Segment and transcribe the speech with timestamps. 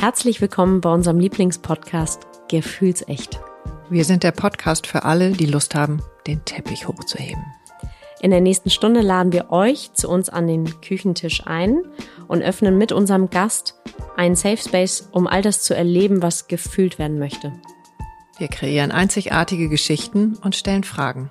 [0.00, 3.38] Herzlich willkommen bei unserem Lieblingspodcast Gefühlsecht.
[3.90, 7.44] Wir sind der Podcast für alle, die Lust haben, den Teppich hochzuheben.
[8.22, 11.82] In der nächsten Stunde laden wir euch zu uns an den Küchentisch ein
[12.28, 13.74] und öffnen mit unserem Gast
[14.16, 17.52] einen Safe Space, um all das zu erleben, was gefühlt werden möchte.
[18.38, 21.28] Wir kreieren einzigartige Geschichten und stellen Fragen.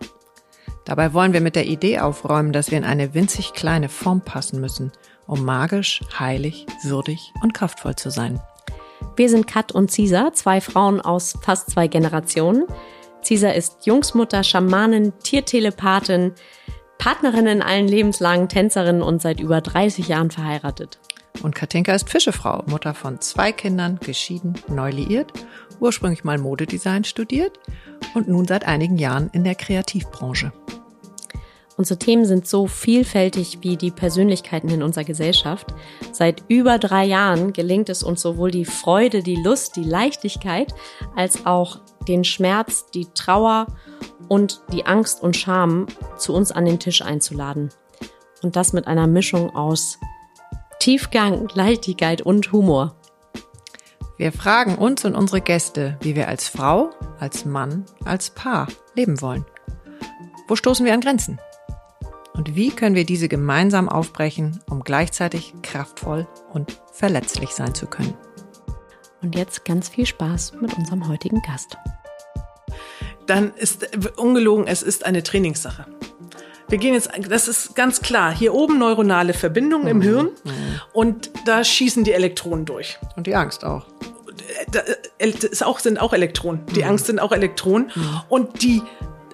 [0.85, 4.61] Dabei wollen wir mit der Idee aufräumen, dass wir in eine winzig kleine Form passen
[4.61, 4.91] müssen,
[5.25, 8.39] um magisch, heilig, würdig und kraftvoll zu sein.
[9.15, 12.65] Wir sind Kat und Cisa, zwei Frauen aus fast zwei Generationen.
[13.21, 16.33] Cisa ist Jungsmutter, Schamanin, Tiertelepathin,
[16.97, 20.99] Partnerin in allen lebenslangen Tänzerin und seit über 30 Jahren verheiratet.
[21.41, 25.31] Und Katinka ist Fischefrau, Mutter von zwei Kindern, geschieden, neu liiert,
[25.79, 27.59] ursprünglich mal Modedesign studiert
[28.13, 30.51] und nun seit einigen Jahren in der Kreativbranche.
[31.79, 35.67] Unsere Themen sind so vielfältig wie die Persönlichkeiten in unserer Gesellschaft.
[36.11, 40.73] Seit über drei Jahren gelingt es uns sowohl die Freude, die Lust, die Leichtigkeit,
[41.15, 43.67] als auch den Schmerz, die Trauer
[44.27, 45.85] und die Angst und Scham
[46.17, 47.69] zu uns an den Tisch einzuladen.
[48.43, 49.99] Und das mit einer Mischung aus
[50.79, 52.97] Tiefgang, Leichtigkeit und Humor.
[54.17, 56.89] Wir fragen uns und unsere Gäste, wie wir als Frau,
[57.21, 59.45] als Mann, als Paar leben wollen.
[60.49, 61.39] Wo stoßen wir an Grenzen?
[62.39, 68.13] Und wie können wir diese gemeinsam aufbrechen, um gleichzeitig kraftvoll und verletzlich sein zu können?
[69.21, 71.75] Und jetzt ganz viel Spaß mit unserem heutigen Gast.
[73.25, 75.85] Dann ist ungelogen, es ist eine Trainingssache.
[76.69, 79.91] Wir gehen jetzt, das ist ganz klar, hier oben neuronale Verbindungen mhm.
[79.91, 80.81] im Hirn mhm.
[80.93, 82.99] und da schießen die Elektronen durch.
[83.17, 83.85] Und die Angst auch.
[84.71, 86.65] Das ist auch, sind auch Elektronen.
[86.67, 86.91] Die mhm.
[86.91, 87.91] Angst sind auch Elektronen.
[87.93, 88.21] Mhm.
[88.29, 88.81] Und die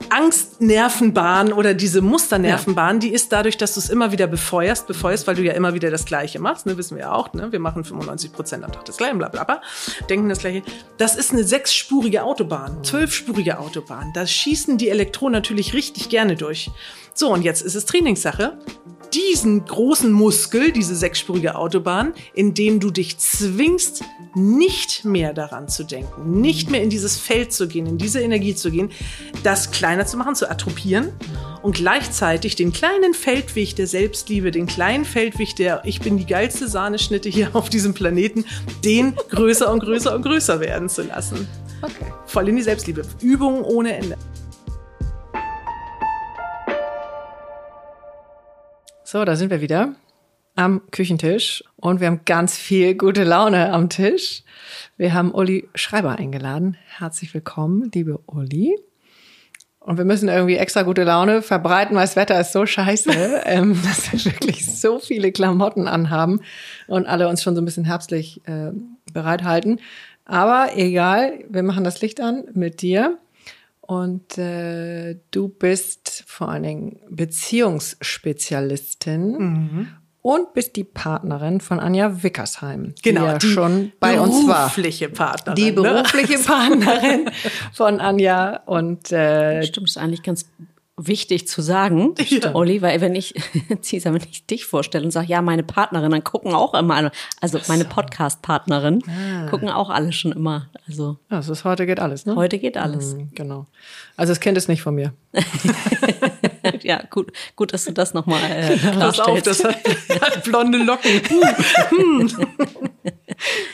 [0.09, 2.99] Angstnervenbahn oder diese Musternervenbahn, ja.
[2.99, 5.89] die ist dadurch, dass du es immer wieder befeuerst, befeuerst, weil du ja immer wieder
[5.89, 8.85] das Gleiche machst, ne, wissen wir ja auch, ne, wir machen 95 Prozent am Tag
[8.85, 9.61] das Gleiche, bla, bla, bla,
[10.09, 10.63] denken das Gleiche.
[10.97, 14.11] Das ist eine sechsspurige Autobahn, zwölfspurige Autobahn.
[14.13, 16.71] Da schießen die Elektronen natürlich richtig gerne durch.
[17.13, 18.57] So, und jetzt ist es Trainingssache
[19.13, 25.83] diesen großen Muskel, diese sechsspurige Autobahn, in dem du dich zwingst, nicht mehr daran zu
[25.83, 28.91] denken, nicht mehr in dieses Feld zu gehen, in diese Energie zu gehen,
[29.43, 31.13] das kleiner zu machen, zu attropieren
[31.61, 36.67] und gleichzeitig den kleinen Feldweg der Selbstliebe, den kleinen Feldweg der Ich bin die geilste
[36.67, 38.45] Sahneschnitte hier auf diesem Planeten,
[38.83, 41.47] den größer und größer und größer werden zu lassen.
[41.81, 42.11] Okay.
[42.25, 43.03] Voll in die Selbstliebe.
[43.22, 44.17] Übungen ohne Ende.
[49.16, 49.96] So, da sind wir wieder
[50.58, 54.44] am Küchentisch und wir haben ganz viel gute Laune am Tisch.
[54.98, 56.76] Wir haben Uli Schreiber eingeladen.
[56.98, 58.78] Herzlich willkommen, liebe Uli.
[59.80, 63.09] Und wir müssen irgendwie extra gute Laune verbreiten, weil das Wetter ist so scheiße,
[63.46, 66.42] ähm, dass wir wirklich so viele Klamotten anhaben
[66.88, 68.72] und alle uns schon so ein bisschen herbstlich äh,
[69.14, 69.80] bereithalten.
[70.26, 73.18] Aber egal, wir machen das Licht an mit dir.
[73.80, 79.88] Und äh, du bist vor allen Dingen Beziehungsspezialistin mhm.
[80.22, 84.66] und bist die Partnerin von Anja Wickersheim, genau, die ja die schon bei uns war.
[84.66, 85.56] Berufliche Partnerin.
[85.56, 85.81] Die ne?
[85.81, 86.44] berufliche ne?
[86.46, 87.31] Partnerin
[87.74, 90.46] von Anja und äh, Stimmt, ist eigentlich ganz
[90.97, 92.53] wichtig zu sagen, ja.
[92.56, 93.33] Olli, weil wenn ich,
[93.81, 97.11] Cesar, wenn ich dich vorstelle und sage, ja, meine Partnerin, dann gucken auch immer, alle,
[97.41, 99.50] also meine Podcast-Partnerin, ah.
[99.50, 100.69] gucken auch alle schon immer.
[100.88, 102.35] Also ja, das ist, heute geht alles, ne?
[102.35, 103.16] Heute geht alles.
[103.16, 103.67] Mhm, genau.
[104.16, 105.13] Also das Kind ist nicht von mir.
[106.81, 109.19] ja, gut, gut, dass du das nochmal äh, klarstellst.
[109.19, 111.22] auf, das hat, hat blonde Locken.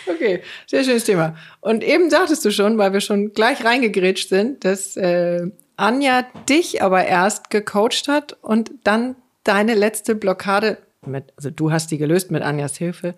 [0.07, 1.35] okay, sehr schönes Thema.
[1.59, 6.81] Und eben sagtest du schon, weil wir schon gleich reingegrätscht sind, dass äh, Anja dich
[6.81, 12.29] aber erst gecoacht hat und dann deine letzte Blockade mit, also du hast die gelöst
[12.29, 13.15] mit Anjas Hilfe.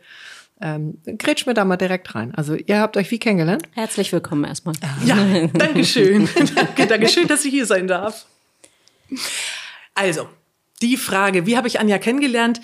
[0.61, 2.33] Ähm, grätsch mir da mal direkt rein.
[2.35, 3.63] Also ihr habt euch wie kennengelernt?
[3.73, 4.75] Herzlich willkommen erstmal.
[5.03, 5.17] Ja,
[5.53, 6.29] danke schön.
[6.55, 8.25] danke, danke schön, dass ich hier sein darf.
[9.93, 10.29] Also,
[10.81, 12.61] die Frage, wie habe ich Anja kennengelernt?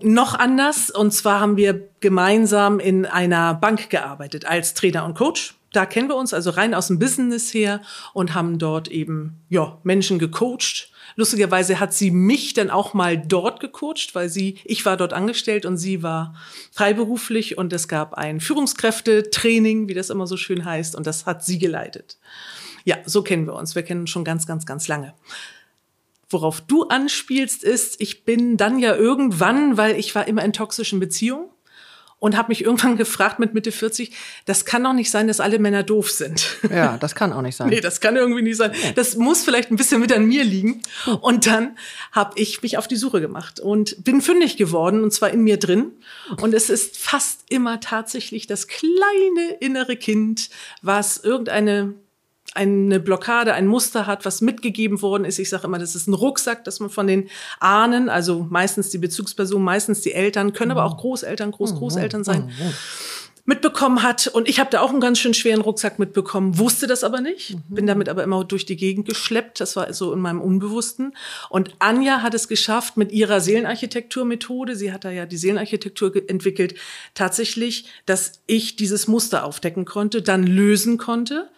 [0.00, 0.90] Noch anders.
[0.90, 6.08] Und zwar haben wir gemeinsam in einer Bank gearbeitet als Trainer und Coach da kennen
[6.08, 7.82] wir uns also rein aus dem Business her
[8.14, 10.90] und haben dort eben ja Menschen gecoacht.
[11.16, 15.66] Lustigerweise hat sie mich dann auch mal dort gecoacht, weil sie, ich war dort angestellt
[15.66, 16.34] und sie war
[16.72, 21.44] freiberuflich und es gab ein Führungskräftetraining, wie das immer so schön heißt, und das hat
[21.44, 22.18] sie geleitet.
[22.84, 23.74] Ja, so kennen wir uns.
[23.74, 25.14] Wir kennen uns schon ganz, ganz, ganz lange.
[26.30, 31.00] Worauf du anspielst, ist, ich bin dann ja irgendwann, weil ich war immer in toxischen
[31.00, 31.48] Beziehungen
[32.18, 34.12] und habe mich irgendwann gefragt mit Mitte 40,
[34.44, 36.56] das kann doch nicht sein, dass alle Männer doof sind.
[36.70, 37.68] Ja, das kann auch nicht sein.
[37.68, 38.72] nee, das kann irgendwie nicht sein.
[38.94, 40.82] Das muss vielleicht ein bisschen mit an mir liegen.
[41.20, 41.76] Und dann
[42.12, 45.58] habe ich mich auf die Suche gemacht und bin fündig geworden und zwar in mir
[45.58, 45.92] drin.
[46.40, 50.50] Und es ist fast immer tatsächlich das kleine innere Kind,
[50.82, 51.94] was irgendeine
[52.54, 55.38] eine Blockade, ein Muster hat, was mitgegeben worden ist.
[55.38, 57.28] Ich sage immer, das ist ein Rucksack, dass man von den
[57.60, 62.50] Ahnen, also meistens die Bezugsperson, meistens die Eltern, können aber auch Großeltern, Großgroßeltern sein,
[63.48, 64.26] mitbekommen hat.
[64.26, 67.56] Und ich habe da auch einen ganz schön schweren Rucksack mitbekommen, wusste das aber nicht,
[67.70, 69.60] bin damit aber immer durch die Gegend geschleppt.
[69.60, 71.16] Das war so in meinem Unbewussten.
[71.48, 76.74] Und Anja hat es geschafft mit ihrer Seelenarchitekturmethode, sie hat da ja die Seelenarchitektur entwickelt,
[77.14, 81.48] tatsächlich, dass ich dieses Muster aufdecken konnte, dann lösen konnte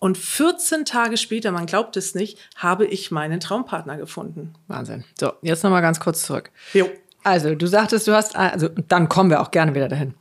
[0.00, 4.54] und 14 Tage später, man glaubt es nicht, habe ich meinen Traumpartner gefunden.
[4.66, 5.04] Wahnsinn.
[5.18, 6.50] So, jetzt nochmal ganz kurz zurück.
[6.72, 6.88] Jo.
[7.22, 10.14] Also, du sagtest, du hast, also dann kommen wir auch gerne wieder dahin.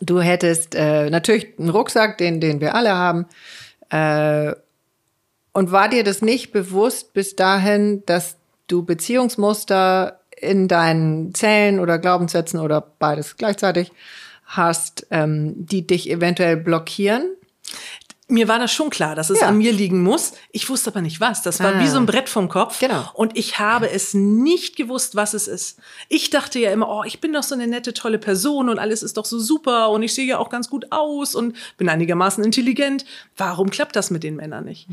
[0.00, 3.26] Du hättest äh, natürlich einen Rucksack, den, den wir alle haben.
[3.90, 4.54] Äh,
[5.52, 11.98] und war dir das nicht bewusst bis dahin, dass du Beziehungsmuster in deinen Zellen oder
[11.98, 13.92] Glaubenssätzen oder beides gleichzeitig
[14.44, 17.30] hast, ähm, die dich eventuell blockieren?
[18.28, 19.48] Mir war das schon klar, dass es Ja.
[19.48, 20.32] an mir liegen muss.
[20.50, 21.42] Ich wusste aber nicht was.
[21.42, 21.80] Das war Ah.
[21.80, 22.80] wie so ein Brett vom Kopf.
[22.80, 23.08] Genau.
[23.14, 25.78] Und ich habe es nicht gewusst, was es ist.
[26.08, 29.02] Ich dachte ja immer, oh, ich bin doch so eine nette, tolle Person und alles
[29.04, 32.42] ist doch so super und ich sehe ja auch ganz gut aus und bin einigermaßen
[32.42, 33.04] intelligent.
[33.36, 34.88] Warum klappt das mit den Männern nicht?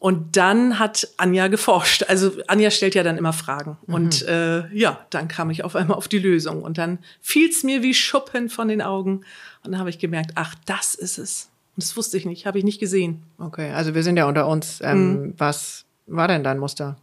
[0.00, 2.04] Und dann hat Anja geforscht.
[2.06, 3.78] Also Anja stellt ja dann immer Fragen.
[3.86, 6.62] Und äh, ja, dann kam ich auf einmal auf die Lösung.
[6.62, 9.24] Und dann fiel es mir wie Schuppen von den Augen.
[9.64, 11.48] Und dann habe ich gemerkt, ach, das ist es.
[11.78, 13.22] Das wusste ich nicht, habe ich nicht gesehen.
[13.38, 14.80] Okay, also wir sind ja unter uns.
[14.82, 16.96] Ähm, Was war denn dein Muster?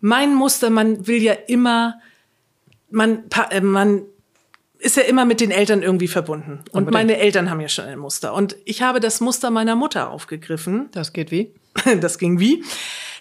[0.00, 2.00] Mein Muster, man will ja immer,
[2.90, 4.02] man, äh, man
[4.78, 6.60] ist ja immer mit den Eltern irgendwie verbunden.
[6.70, 6.92] Und Unbedingt.
[6.94, 8.32] meine Eltern haben ja schon ein Muster.
[8.32, 10.88] Und ich habe das Muster meiner Mutter aufgegriffen.
[10.92, 11.52] Das geht wie?
[12.00, 12.64] Das ging wie?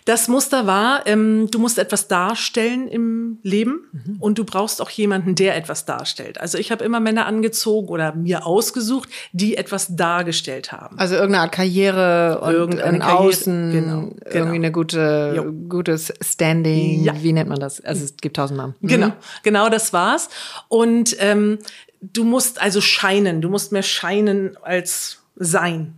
[0.07, 5.35] Das Muster war, ähm, du musst etwas darstellen im Leben und du brauchst auch jemanden,
[5.35, 6.39] der etwas darstellt.
[6.39, 10.97] Also ich habe immer Männer angezogen oder mir ausgesucht, die etwas dargestellt haben.
[10.97, 14.15] Also irgendeine Art Karriere und Irgendeine ein Karriere, Außen, genau, genau.
[14.23, 15.51] irgendwie eine gute, Jo.
[15.67, 17.03] gutes Standing.
[17.03, 17.13] Ja.
[17.21, 17.83] Wie nennt man das?
[17.83, 18.75] Also es gibt tausend Namen.
[18.81, 19.11] Genau,
[19.43, 20.29] genau das war's.
[20.69, 21.57] Und ähm,
[22.01, 25.95] du musst also scheinen, du musst mehr scheinen als sein.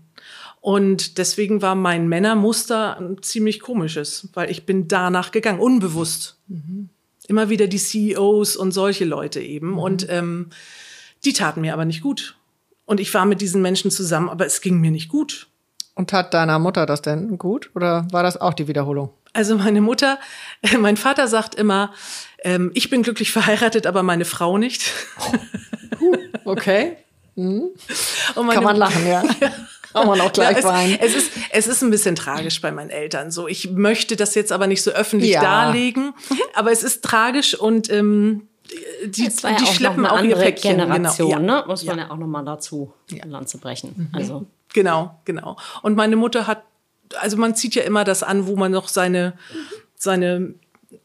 [0.62, 6.38] Und deswegen war mein Männermuster ein ziemlich komisches, weil ich bin danach gegangen, unbewusst.
[7.28, 9.78] Immer wieder die CEOs und solche Leute eben.
[9.78, 10.50] Und ähm,
[11.24, 12.36] die taten mir aber nicht gut.
[12.86, 15.48] Und ich war mit diesen Menschen zusammen, aber es ging mir nicht gut.
[15.96, 17.70] Und tat deiner Mutter das denn gut?
[17.76, 19.12] Oder war das auch die Wiederholung?
[19.34, 20.18] Also meine Mutter,
[20.80, 21.94] mein Vater sagt immer,
[22.44, 24.92] ähm, ich bin glücklich verheiratet, aber meine Frau nicht.
[26.46, 26.98] Okay.
[27.36, 27.72] Und
[28.36, 29.24] meine Kann man lachen, ja.
[29.94, 32.90] Kann man auch gleich ja, es, es, ist, es ist ein bisschen tragisch bei meinen
[32.90, 33.32] Eltern.
[33.32, 35.42] So, ich möchte das jetzt aber nicht so öffentlich Ja.
[35.42, 36.14] darlegen,
[36.54, 38.48] aber es ist tragisch und ähm,
[39.06, 40.78] die, ja die auch schleppen noch auch eine ihr andere Päckchen.
[40.78, 41.54] Generation, genau.
[41.54, 41.62] Ja.
[41.62, 41.64] ne?
[41.68, 44.10] Muss man ja, auch noch mal dazu ein Land zu brechen.
[44.14, 45.58] Also Genau, genau.
[45.82, 46.64] Und meine Mutter hat,
[47.20, 49.34] also man zieht ja immer das an, wo man noch seine,
[49.96, 50.54] seine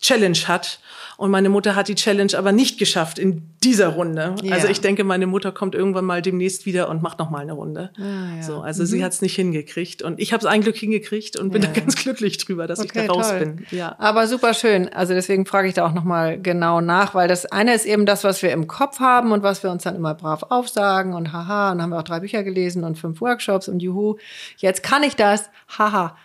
[0.00, 0.80] Challenge hat.
[1.16, 4.34] Und meine Mutter hat die Challenge aber nicht geschafft in dieser Runde.
[4.42, 4.54] Ja.
[4.54, 7.52] Also ich denke, meine Mutter kommt irgendwann mal demnächst wieder und macht noch mal eine
[7.52, 7.90] Runde.
[7.98, 8.42] Ah, ja.
[8.42, 11.50] So, also sie hat es nicht hingekriegt und ich habe es ein Glück hingekriegt und
[11.50, 11.68] bin Ja.
[11.68, 13.64] da ganz glücklich drüber, dass ich da raus bin.
[13.70, 13.94] Ja.
[13.98, 14.88] Aber super schön.
[14.92, 18.24] Also deswegen frage ich da auch nochmal genau nach, weil das eine ist eben das,
[18.24, 21.70] was wir im Kopf haben und was wir uns dann immer brav aufsagen und haha,
[21.72, 24.16] und dann haben wir auch drei Bücher gelesen und fünf Workshops und juhu,
[24.58, 26.16] jetzt kann ich das, haha.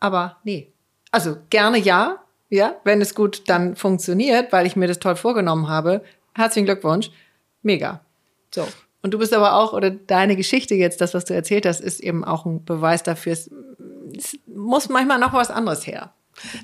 [0.00, 0.72] Aber nee.
[1.10, 2.16] Also gerne ja,
[2.50, 6.02] ja, wenn es gut dann funktioniert, weil ich mir das toll vorgenommen habe.
[6.34, 7.10] Herzlichen Glückwunsch.
[7.62, 8.00] Mega.
[8.54, 8.66] So.
[9.02, 12.00] Und du bist aber auch, oder deine Geschichte jetzt, das, was du erzählt hast, ist
[12.00, 13.32] eben auch ein Beweis dafür.
[13.32, 13.50] Es,
[14.46, 16.12] muss manchmal noch was anderes her.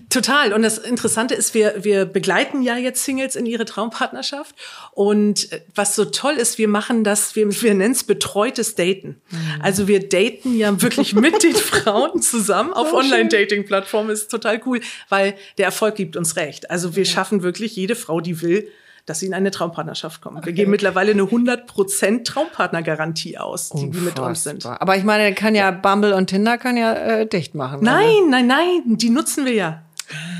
[0.08, 0.52] Total.
[0.52, 4.54] Und das Interessante ist, wir, wir begleiten ja jetzt Singles in ihre Traumpartnerschaft.
[4.92, 9.20] Und äh, was so toll ist, wir machen das, wir, wir nennen es betreutes Daten.
[9.60, 14.10] Also wir daten ja wirklich mit den Frauen zusammen auf Online-Dating-Plattformen.
[14.10, 16.70] Ist total cool, weil der Erfolg gibt uns recht.
[16.70, 18.68] Also wir schaffen wirklich jede Frau, die will,
[19.06, 20.44] dass sie in eine Traumpartnerschaft kommt.
[20.46, 24.64] Wir geben mittlerweile eine 100% Traumpartnergarantie aus, die, die mit uns sind.
[24.64, 27.74] Aber ich meine, kann ja Bumble und Tinder kann ja äh, dicht machen.
[27.74, 29.82] Also, Nein, nein, nein, die nutzen wir ja.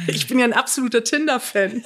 [0.06, 1.82] Ich bin ja ein absoluter Tinder-Fan.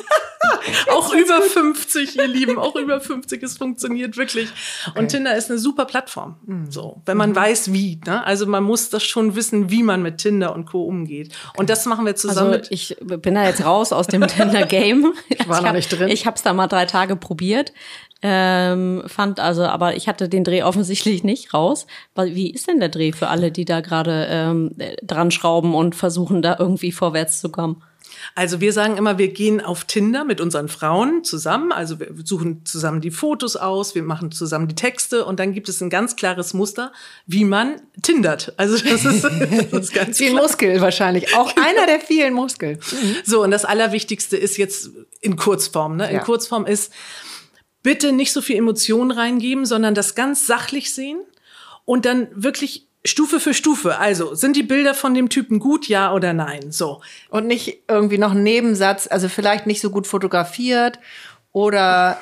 [0.92, 4.48] auch über 50, ihr Lieben, auch über 50, es funktioniert wirklich.
[4.88, 4.98] Okay.
[4.98, 6.36] Und Tinder ist eine super Plattform.
[6.46, 6.70] Mhm.
[6.70, 7.36] So, wenn man mhm.
[7.36, 8.00] weiß, wie.
[8.06, 8.24] Ne?
[8.24, 10.84] Also man muss das schon wissen, wie man mit Tinder und Co.
[10.84, 11.28] umgeht.
[11.48, 11.60] Okay.
[11.60, 12.54] Und das machen wir zusammen.
[12.54, 15.14] Also ich bin da jetzt raus aus dem Tinder-Game.
[15.28, 16.08] Ich war noch nicht drin.
[16.08, 17.72] Ich habe es da mal drei Tage probiert.
[18.20, 21.86] Ähm, fand also, aber ich hatte den Dreh offensichtlich nicht raus.
[22.16, 26.42] Wie ist denn der Dreh für alle, die da gerade ähm, dran schrauben und versuchen,
[26.42, 27.82] da irgendwie vorwärts zu kommen?
[28.34, 31.72] Also wir sagen immer, wir gehen auf Tinder mit unseren Frauen zusammen.
[31.72, 35.68] Also wir suchen zusammen die Fotos aus, wir machen zusammen die Texte und dann gibt
[35.68, 36.92] es ein ganz klares Muster,
[37.26, 38.52] wie man tindert.
[38.56, 41.34] Also das ist, das ist ganz viel Muskel wahrscheinlich.
[41.36, 41.66] Auch genau.
[41.66, 42.78] einer der vielen Muskeln.
[42.90, 43.16] Mhm.
[43.24, 45.96] So und das Allerwichtigste ist jetzt in Kurzform.
[45.96, 46.08] Ne?
[46.08, 46.22] In ja.
[46.22, 46.92] Kurzform ist
[47.82, 51.20] bitte nicht so viel Emotionen reingeben, sondern das ganz sachlich sehen
[51.84, 53.98] und dann wirklich Stufe für Stufe.
[53.98, 56.72] Also, sind die Bilder von dem Typen gut, ja oder nein?
[56.72, 57.00] So.
[57.30, 60.98] Und nicht irgendwie noch ein Nebensatz, also vielleicht nicht so gut fotografiert
[61.52, 62.18] oder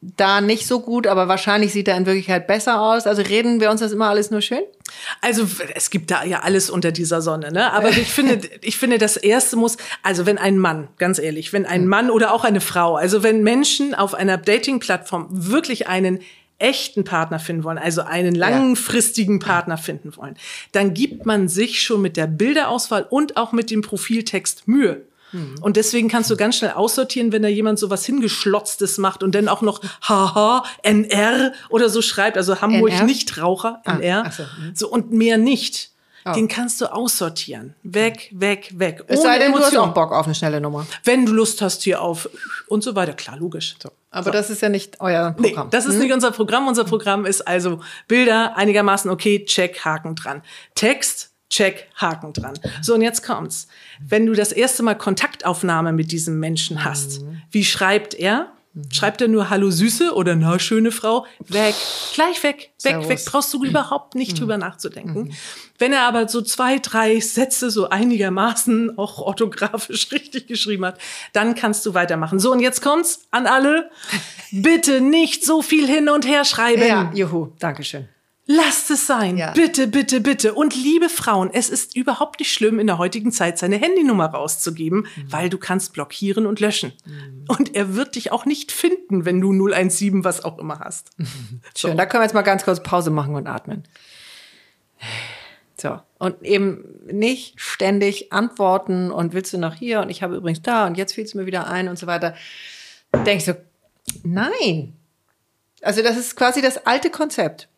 [0.00, 3.06] da nicht so gut, aber wahrscheinlich sieht er in Wirklichkeit besser aus.
[3.06, 4.62] Also reden wir uns das immer alles nur schön?
[5.20, 7.72] Also es gibt da ja alles unter dieser Sonne, ne?
[7.72, 11.66] Aber ich finde, ich finde, das erste muss, also wenn ein Mann, ganz ehrlich, wenn
[11.66, 16.20] ein Mann oder auch eine Frau, also wenn Menschen auf einer Dating-Plattform wirklich einen
[16.58, 20.36] echten Partner finden wollen, also einen langfristigen Partner finden wollen,
[20.72, 25.02] dann gibt man sich schon mit der Bilderauswahl und auch mit dem Profiltext Mühe.
[25.32, 25.56] Mhm.
[25.60, 29.34] Und deswegen kannst du ganz schnell aussortieren, wenn da jemand so was hingeschlotztes macht und
[29.34, 33.04] dann auch noch haha, NR oder so schreibt, also Hamburg NR?
[33.04, 34.42] Nichtraucher, ah, NR, so.
[34.42, 34.74] Mhm.
[34.74, 35.90] so und mehr nicht.
[36.28, 36.32] Oh.
[36.32, 37.76] Den kannst du aussortieren.
[37.84, 39.04] Weg, weg, weg.
[39.06, 39.70] Es sei denn, Emotion.
[39.70, 40.84] du hast auch Bock auf eine schnelle Nummer.
[41.04, 42.28] Wenn du Lust hast hier auf
[42.66, 43.12] und so weiter.
[43.12, 43.76] Klar, logisch.
[43.80, 43.90] So.
[44.10, 44.30] Aber so.
[44.32, 45.66] das ist ja nicht euer Programm.
[45.66, 46.00] Nee, das ist hm?
[46.00, 46.66] nicht unser Programm.
[46.66, 50.42] Unser Programm ist also Bilder einigermaßen okay, check, Haken dran.
[50.74, 52.58] Text, check, Haken dran.
[52.82, 53.68] So, und jetzt kommt's.
[54.00, 57.42] Wenn du das erste Mal Kontaktaufnahme mit diesem Menschen hast, mhm.
[57.52, 58.52] wie schreibt er?
[58.92, 61.24] Schreibt er nur Hallo Süße oder Na schöne Frau?
[61.48, 61.74] Weg,
[62.14, 63.08] gleich weg, weg, Servus.
[63.08, 63.24] weg.
[63.24, 64.36] Brauchst du überhaupt nicht mhm.
[64.36, 65.24] drüber nachzudenken.
[65.24, 65.32] Mhm.
[65.78, 70.98] Wenn er aber so zwei, drei Sätze so einigermaßen auch orthografisch richtig geschrieben hat,
[71.32, 72.38] dann kannst du weitermachen.
[72.38, 73.90] So, und jetzt kommt's an alle.
[74.52, 76.86] Bitte nicht so viel hin und her schreiben.
[76.86, 78.08] Ja, juhu, Dankeschön.
[78.48, 79.36] Lasst es sein.
[79.36, 79.50] Ja.
[79.50, 80.54] Bitte, bitte, bitte.
[80.54, 85.00] Und liebe Frauen, es ist überhaupt nicht schlimm, in der heutigen Zeit seine Handynummer rauszugeben,
[85.16, 85.32] mhm.
[85.32, 86.92] weil du kannst blockieren und löschen.
[87.04, 87.44] Mhm.
[87.48, 91.10] Und er wird dich auch nicht finden, wenn du 017 was auch immer hast.
[91.76, 91.94] Schön, so.
[91.94, 93.82] da können wir jetzt mal ganz kurz Pause machen und atmen.
[95.76, 96.00] So.
[96.18, 100.86] Und eben nicht ständig antworten und willst du noch hier und ich habe übrigens da
[100.86, 102.36] und jetzt fiel es mir wieder ein und so weiter.
[103.26, 103.60] Denkst du,
[104.22, 104.94] nein.
[105.82, 107.68] Also das ist quasi das alte Konzept.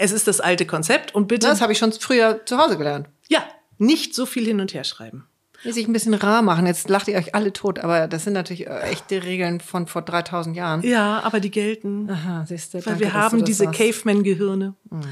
[0.00, 1.48] Es ist das alte Konzept und bitte.
[1.48, 3.08] Das habe ich schon früher zu Hause gelernt.
[3.28, 3.42] Ja,
[3.78, 5.26] nicht so viel hin und her schreiben.
[5.64, 6.66] Will sich ein bisschen rar machen.
[6.66, 10.02] Jetzt lacht ihr euch alle tot, aber das sind natürlich äh, echte Regeln von vor
[10.02, 10.82] 3000 Jahren.
[10.82, 12.08] Ja, aber die gelten.
[12.08, 12.78] Aha, siehst du.
[12.78, 14.74] Weil danke, wir haben diese Caveman-Gehirne.
[14.88, 15.02] Mhm.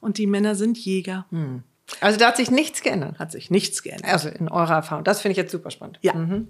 [0.00, 1.26] Und die Männer sind Jäger.
[1.30, 1.64] Mhm.
[2.00, 3.18] Also da hat sich nichts geändert.
[3.18, 4.12] Hat sich nichts geändert.
[4.12, 5.02] Also in eurer Erfahrung.
[5.02, 5.98] Das finde ich jetzt super spannend.
[6.02, 6.14] Ja.
[6.14, 6.46] Mhm.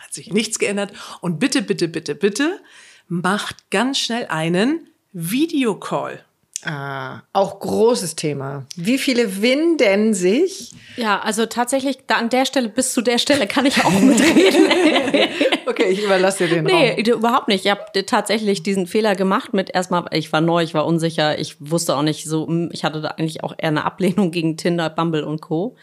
[0.00, 0.92] Hat sich nichts geändert.
[1.20, 2.58] Und bitte, bitte, bitte, bitte,
[3.06, 6.24] macht ganz schnell einen Videocall.
[6.68, 8.66] Ah, auch großes Thema.
[8.74, 10.72] Wie viele winden sich?
[10.96, 14.68] Ja, also tatsächlich, da an der Stelle, bis zu der Stelle kann ich auch mitreden.
[15.66, 16.96] okay, ich überlasse dir den nee, Raum.
[16.96, 17.64] Nee, überhaupt nicht.
[17.64, 21.54] Ich habe tatsächlich diesen Fehler gemacht mit erstmal, ich war neu, ich war unsicher, ich
[21.60, 24.90] wusste auch nicht so, hm, ich hatte da eigentlich auch eher eine Ablehnung gegen Tinder,
[24.90, 25.76] Bumble und Co.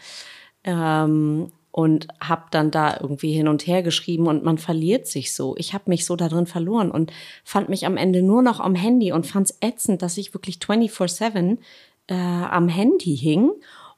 [0.64, 5.56] Ähm, und habe dann da irgendwie hin und her geschrieben und man verliert sich so.
[5.58, 7.12] Ich habe mich so da drin verloren und
[7.42, 10.58] fand mich am Ende nur noch am Handy und fand es ätzend, dass ich wirklich
[10.58, 11.58] 24/7
[12.06, 13.50] äh, am Handy hing.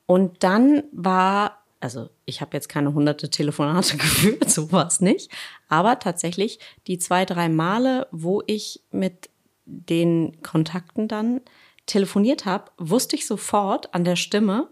[0.06, 5.30] Und dann war, also ich habe jetzt keine hunderte Telefonate geführt, sowas nicht,
[5.68, 9.28] aber tatsächlich die zwei, drei Male, wo ich mit
[9.66, 11.42] den Kontakten dann
[11.84, 14.70] telefoniert habe, wusste ich sofort an der Stimme,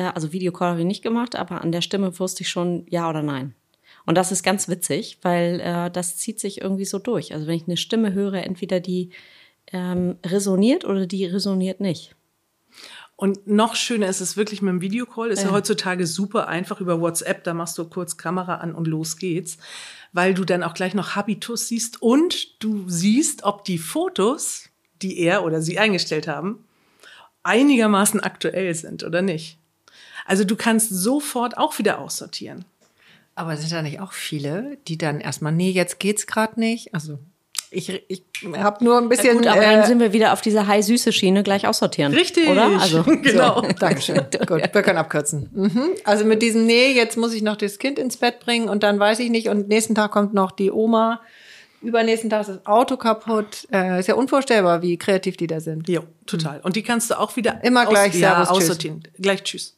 [0.00, 3.22] also Videocall habe ich nicht gemacht, aber an der Stimme wusste ich schon ja oder
[3.22, 3.54] nein.
[4.04, 7.34] Und das ist ganz witzig, weil äh, das zieht sich irgendwie so durch.
[7.34, 9.10] Also wenn ich eine Stimme höre, entweder die
[9.72, 12.14] ähm, resoniert oder die resoniert nicht.
[13.16, 15.30] Und noch schöner ist es wirklich mit dem Videocall.
[15.30, 15.48] Ist ja.
[15.48, 17.44] ja heutzutage super einfach über WhatsApp.
[17.44, 19.58] Da machst du kurz Kamera an und los geht's.
[20.12, 24.70] Weil du dann auch gleich noch Habitus siehst und du siehst, ob die Fotos,
[25.02, 26.64] die er oder sie eingestellt haben,
[27.44, 29.58] einigermaßen aktuell sind oder nicht.
[30.26, 32.64] Also du kannst sofort auch wieder aussortieren.
[33.34, 36.94] Aber sind da nicht auch viele, die dann erstmal, nee, jetzt geht's gerade nicht?
[36.94, 37.18] Also
[37.70, 38.22] Ich, ich
[38.54, 39.38] habe nur ein bisschen.
[39.38, 42.12] Gut, aber äh, dann sind wir wieder auf dieser high-süße Schiene gleich aussortieren.
[42.12, 42.46] Richtig.
[42.48, 42.68] Oder?
[42.80, 43.62] Also, genau.
[43.78, 44.18] Dankeschön.
[44.46, 45.48] Gut, wir können abkürzen.
[45.54, 45.90] Mhm.
[46.04, 48.98] Also mit diesem, nee, jetzt muss ich noch das Kind ins Bett bringen und dann
[48.98, 51.22] weiß ich nicht und nächsten Tag kommt noch die Oma.
[51.82, 53.66] Übernächsten Tag ist das Auto kaputt.
[53.72, 55.88] Äh, ist ja unvorstellbar, wie kreativ die da sind.
[55.88, 56.60] Jo, total.
[56.60, 58.56] Und die kannst du auch wieder Immer gleich ja, Servus, tschüss.
[58.64, 59.02] aussortieren.
[59.18, 59.76] Gleich tschüss.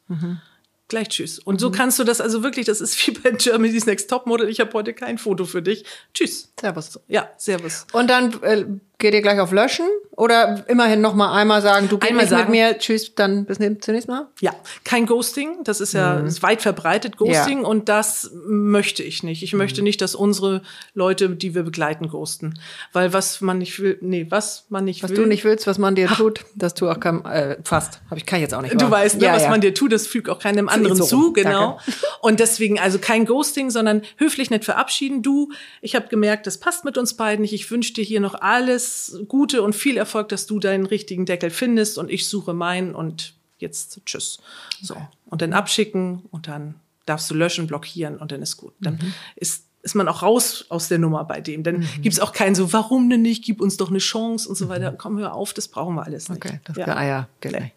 [0.89, 1.39] Gleich tschüss.
[1.39, 4.49] Und so kannst du das also wirklich, das ist wie bei Germany's Next Topmodel.
[4.49, 5.85] Ich habe heute kein Foto für dich.
[6.13, 6.53] Tschüss.
[6.61, 7.01] Servus.
[7.09, 7.87] Ja, Servus.
[7.93, 8.67] Und dann äh,
[9.05, 12.49] geht ihr gleich auf Löschen oder immerhin noch mal einmal sagen, du gehst nicht mit
[12.49, 14.29] mir, tschüss, dann bis zunächst mal.
[14.41, 15.59] Ja, kein Ghosting.
[15.63, 17.63] Das ist ja ist weit verbreitet, Ghosting.
[17.63, 17.69] Ja.
[17.69, 19.43] Und das möchte ich nicht.
[19.43, 20.63] Ich möchte nicht, dass unsere
[20.95, 22.59] Leute, die wir begleiten, ghosten.
[22.95, 25.19] Weil was man nicht will, nee, was man nicht Was will.
[25.19, 28.01] du nicht willst, was man dir tut, das tu auch kein, äh, fast.
[28.09, 28.81] Hab ich kann ich jetzt auch nicht.
[28.81, 29.51] Du aber- weißt, ne, ja, was ja.
[29.51, 31.79] man dir tut, das fügt auch keinem anderen so zu, genau.
[31.85, 31.93] Danke.
[32.23, 35.23] Und deswegen also kein Ghosting, sondern höflich nett verabschieden.
[35.23, 35.51] Du,
[35.83, 37.53] ich habe gemerkt, das passt mit uns beiden nicht.
[37.53, 38.94] Ich wünsche dir hier noch alles
[39.29, 43.35] Gute und viel Erfolg, dass du deinen richtigen Deckel findest und ich suche meinen und
[43.59, 44.39] jetzt tschüss.
[44.83, 44.97] So
[45.27, 46.75] und dann abschicken und dann
[47.07, 48.73] darfst du löschen, blockieren und dann ist gut.
[48.81, 49.15] Dann Mhm.
[49.37, 51.63] ist ist man auch raus aus der Nummer bei dem.
[51.63, 54.71] Dann gibt's auch keinen so, warum denn nicht, gib uns doch eine Chance und so
[54.71, 54.91] weiter.
[54.97, 56.43] Komm, hör auf, das brauchen wir alles nicht.
[56.43, 56.51] Mhm.
[56.51, 57.29] Okay, das Ja.
[57.43, 57.61] Geht Nee.
[57.61, 57.75] nicht.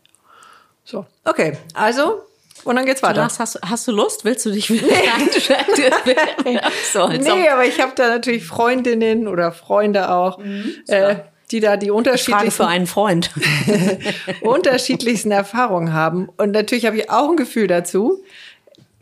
[0.85, 2.21] So, okay, also
[2.63, 3.23] und dann geht's weiter.
[3.23, 4.25] Hast, du- hast du Lust?
[4.25, 4.87] Willst du dich wieder
[6.91, 10.39] so, als ob- Nee, aber ich habe da natürlich Freundinnen oder Freunde auch,
[10.87, 11.15] äh,
[11.51, 13.31] die da die unterschiedlichsten, für einen Freund.
[14.41, 16.29] unterschiedlichsten Erfahrungen haben.
[16.37, 18.23] Und natürlich habe ich auch ein Gefühl dazu.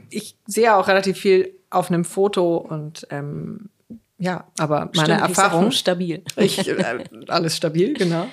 [0.10, 3.70] Ich sehe auch relativ viel auf einem Foto und ähm,
[4.18, 5.72] ja, aber meine Stimmt, Erfahrung.
[5.72, 6.24] stabil.
[6.38, 8.28] Ich, äh, alles stabil, genau.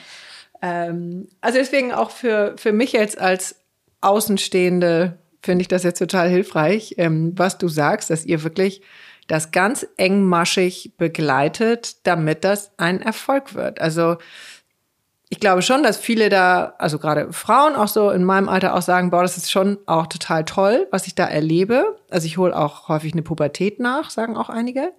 [0.61, 3.57] Ähm, also deswegen auch für, für mich jetzt als
[4.03, 8.83] Außenstehende finde ich das jetzt total hilfreich, ähm, was du sagst, dass ihr wirklich
[9.29, 13.81] das ganz engmaschig begleitet, damit das ein Erfolg wird.
[13.81, 14.17] Also
[15.29, 18.83] ich glaube schon, dass viele da, also gerade Frauen auch so in meinem Alter auch
[18.83, 21.97] sagen, boah, das ist schon auch total toll, was ich da erlebe.
[22.11, 24.93] Also ich hole auch häufig eine Pubertät nach, sagen auch einige.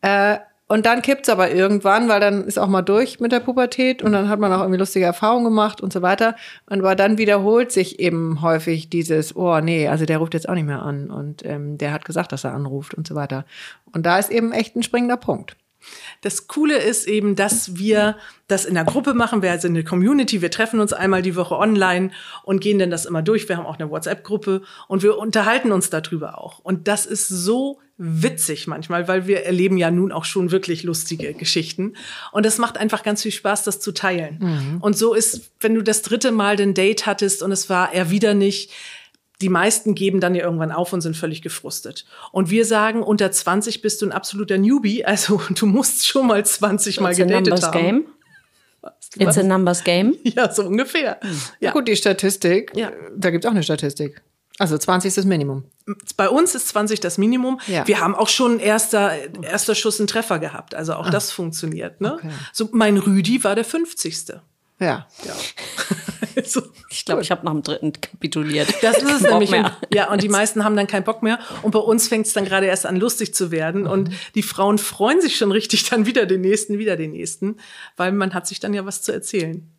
[0.00, 4.02] Äh, und dann kippt's aber irgendwann, weil dann ist auch mal durch mit der Pubertät
[4.02, 6.36] und dann hat man auch irgendwie lustige Erfahrungen gemacht und so weiter.
[6.66, 10.54] Und aber dann wiederholt sich eben häufig dieses, oh nee, also der ruft jetzt auch
[10.54, 13.46] nicht mehr an und ähm, der hat gesagt, dass er anruft und so weiter.
[13.92, 15.56] Und da ist eben echt ein springender Punkt.
[16.20, 18.16] Das Coole ist eben, dass wir
[18.48, 19.42] das in der Gruppe machen.
[19.42, 20.42] Wir sind eine Community.
[20.42, 22.10] Wir treffen uns einmal die Woche online
[22.42, 23.48] und gehen dann das immer durch.
[23.48, 26.58] Wir haben auch eine WhatsApp-Gruppe und wir unterhalten uns darüber auch.
[26.60, 31.34] Und das ist so witzig manchmal, weil wir erleben ja nun auch schon wirklich lustige
[31.34, 31.94] Geschichten.
[32.32, 34.78] Und es macht einfach ganz viel Spaß, das zu teilen.
[34.80, 38.10] Und so ist, wenn du das dritte Mal den Date hattest und es war er
[38.10, 38.70] wieder nicht,
[39.40, 42.04] die meisten geben dann ja irgendwann auf und sind völlig gefrustet.
[42.32, 46.44] Und wir sagen, unter 20 bist du ein absoluter Newbie, also du musst schon mal
[46.44, 47.72] 20 Mal It's a gedatet numbers haben.
[47.72, 48.04] game.
[49.16, 50.16] It's a numbers game.
[50.24, 51.18] Ja, so ungefähr.
[51.60, 51.72] Ja.
[51.72, 52.90] Gut, die Statistik, Ja.
[53.16, 54.22] da gibt's auch eine Statistik.
[54.60, 55.64] Also 20 ist das Minimum.
[56.16, 57.60] Bei uns ist 20 das Minimum.
[57.68, 57.86] Ja.
[57.86, 59.12] Wir haben auch schon erster,
[59.42, 60.74] erster Schuss einen Treffer gehabt.
[60.74, 62.00] Also auch das funktioniert.
[62.00, 62.14] Ne?
[62.14, 62.14] Ah.
[62.16, 62.30] Okay.
[62.52, 64.32] So, mein Rüdi war der 50.
[64.80, 65.06] Ja.
[65.24, 65.34] Ja.
[66.36, 68.68] also, Ich glaube, ich habe nach dem dritten kapituliert.
[68.82, 69.50] Das ist es nämlich.
[69.50, 69.76] mehr.
[69.82, 71.38] Und, ja, und die meisten haben dann keinen Bock mehr.
[71.62, 73.86] Und bei uns fängt es dann gerade erst an, lustig zu werden.
[73.86, 77.56] Und die Frauen freuen sich schon richtig dann wieder den nächsten, wieder den nächsten,
[77.96, 79.70] weil man hat sich dann ja was zu erzählen.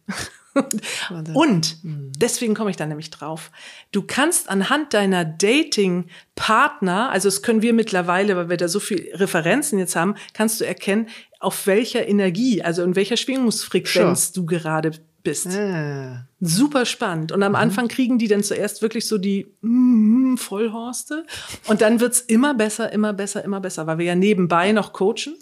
[1.34, 3.52] Und deswegen komme ich da nämlich drauf.
[3.92, 9.12] Du kannst anhand deiner Dating-Partner, also das können wir mittlerweile, weil wir da so viel
[9.14, 11.08] Referenzen jetzt haben, kannst du erkennen,
[11.40, 14.92] auf welcher Energie, also in welcher Schwingungsfrequenz du gerade
[15.24, 15.48] bist.
[15.48, 16.26] Ah.
[16.42, 17.32] Super spannend.
[17.32, 21.26] Und am Anfang kriegen die dann zuerst wirklich so die mm, Vollhorste.
[21.68, 25.36] Und dann wird's immer besser, immer besser, immer besser, weil wir ja nebenbei noch coachen.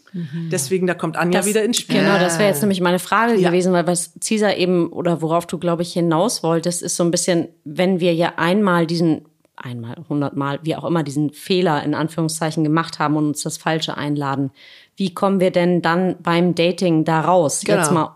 [0.52, 2.00] Deswegen, da kommt Anja wieder ins Spiel.
[2.00, 3.50] Genau, das wäre jetzt nämlich meine Frage Ja.
[3.50, 7.12] gewesen, weil was Cesar eben oder worauf du, glaube ich, hinaus wolltest, ist so ein
[7.12, 12.64] bisschen, wenn wir ja einmal diesen, einmal, hundertmal, wie auch immer, diesen Fehler in Anführungszeichen
[12.64, 14.52] gemacht haben und uns das Falsche einladen,
[14.98, 17.62] wie kommen wir denn dann beim Dating da raus?
[17.64, 17.78] Genau.
[17.78, 18.16] Jetzt mal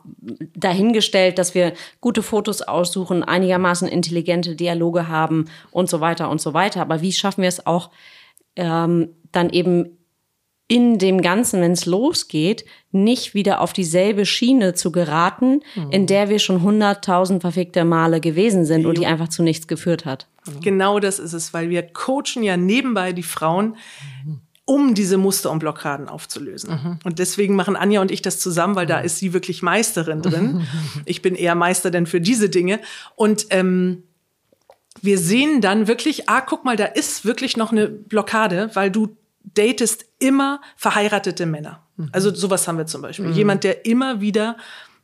[0.55, 6.55] dahingestellt, dass wir gute Fotos aussuchen, einigermaßen intelligente Dialoge haben und so weiter und so
[6.55, 6.81] weiter.
[6.81, 7.91] Aber wie schaffen wir es auch,
[8.55, 9.97] ähm, dann eben
[10.67, 16.29] in dem Ganzen, wenn es losgeht, nicht wieder auf dieselbe Schiene zu geraten, in der
[16.29, 20.27] wir schon hunderttausend verfickte Male gewesen sind und die einfach zu nichts geführt hat.
[20.61, 23.75] Genau das ist es, weil wir coachen ja nebenbei die Frauen,
[24.65, 26.99] um diese Muster und Blockaden aufzulösen.
[27.03, 30.67] Und deswegen machen Anja und ich das zusammen, weil da ist sie wirklich Meisterin drin.
[31.05, 32.79] Ich bin eher Meister denn für diese Dinge.
[33.15, 34.03] Und ähm,
[35.01, 39.15] wir sehen dann wirklich, ah, guck mal, da ist wirklich noch eine Blockade, weil du
[39.43, 41.83] datest immer verheiratete Männer.
[42.11, 43.31] Also sowas haben wir zum Beispiel.
[43.31, 44.57] Jemand, der immer wieder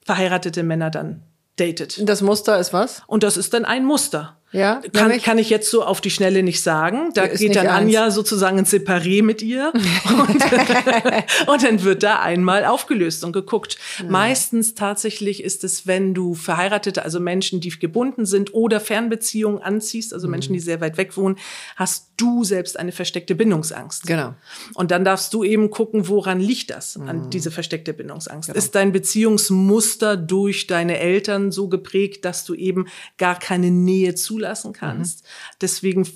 [0.05, 1.23] verheiratete Männer dann
[1.57, 2.07] datet.
[2.07, 3.03] Das Muster ist was?
[3.07, 4.36] Und das ist dann ein Muster.
[4.53, 5.23] Ja, Kann, nämlich?
[5.23, 7.11] kann ich jetzt so auf die Schnelle nicht sagen.
[7.13, 7.77] Da Ist geht dann eins.
[7.77, 9.73] Anja sozusagen ins Separé mit ihr
[10.09, 13.77] und, und dann wird da einmal aufgelöst und geguckt.
[14.07, 20.13] Meistens tatsächlich ist es, wenn du Verheiratete, also Menschen, die gebunden sind oder Fernbeziehungen anziehst,
[20.13, 21.37] also Menschen, die sehr weit weg wohnen,
[21.75, 24.07] hast du selbst eine versteckte Bindungsangst.
[24.07, 24.33] Genau.
[24.73, 28.49] Und dann darfst du eben gucken, woran liegt das, an diese versteckte Bindungsangst.
[28.49, 34.73] Ist dein Beziehungsmuster durch deine Eltern so geprägt, dass du eben gar keine Nähe zulassen
[34.73, 35.25] kannst?
[35.61, 36.13] Deswegen f-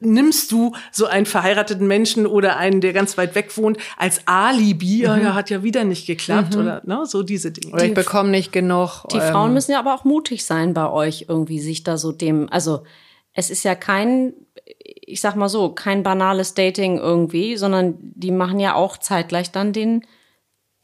[0.00, 5.02] nimmst du so einen verheirateten Menschen oder einen, der ganz weit weg wohnt, als Alibi,
[5.02, 7.74] ja, ja, hat ja wieder nicht geklappt oder ne, so diese Dinge.
[7.74, 9.04] Oder ich bekomme nicht genug.
[9.12, 12.12] Die ähm, Frauen müssen ja aber auch mutig sein bei euch irgendwie, sich da so
[12.12, 12.84] dem, also
[13.32, 14.34] es ist ja kein,
[14.80, 19.72] ich sag mal so, kein banales Dating irgendwie, sondern die machen ja auch zeitgleich dann
[19.72, 20.06] den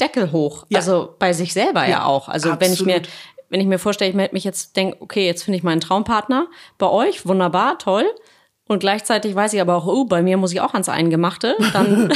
[0.01, 0.67] Deckel hoch.
[0.69, 0.79] Ja.
[0.79, 2.29] Also bei sich selber ja, Ja, auch.
[2.29, 3.15] Also wenn ich mir, absolut.
[3.51, 6.49] wenn ich mir vorstelle, ich melde mich jetzt, denke, okay, jetzt finde ich meinen Traumpartner
[6.79, 8.07] bei euch, wunderbar, toll.
[8.67, 12.13] Und gleichzeitig weiß ich aber auch, oh, bei mir muss ich auch ans Eingemachte, dann,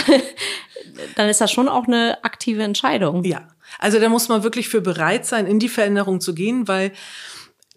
[1.16, 3.22] dann ist das schon auch eine aktive Entscheidung.
[3.24, 6.92] Ja, also da muss man wirklich für bereit sein, in die Veränderung zu gehen, weil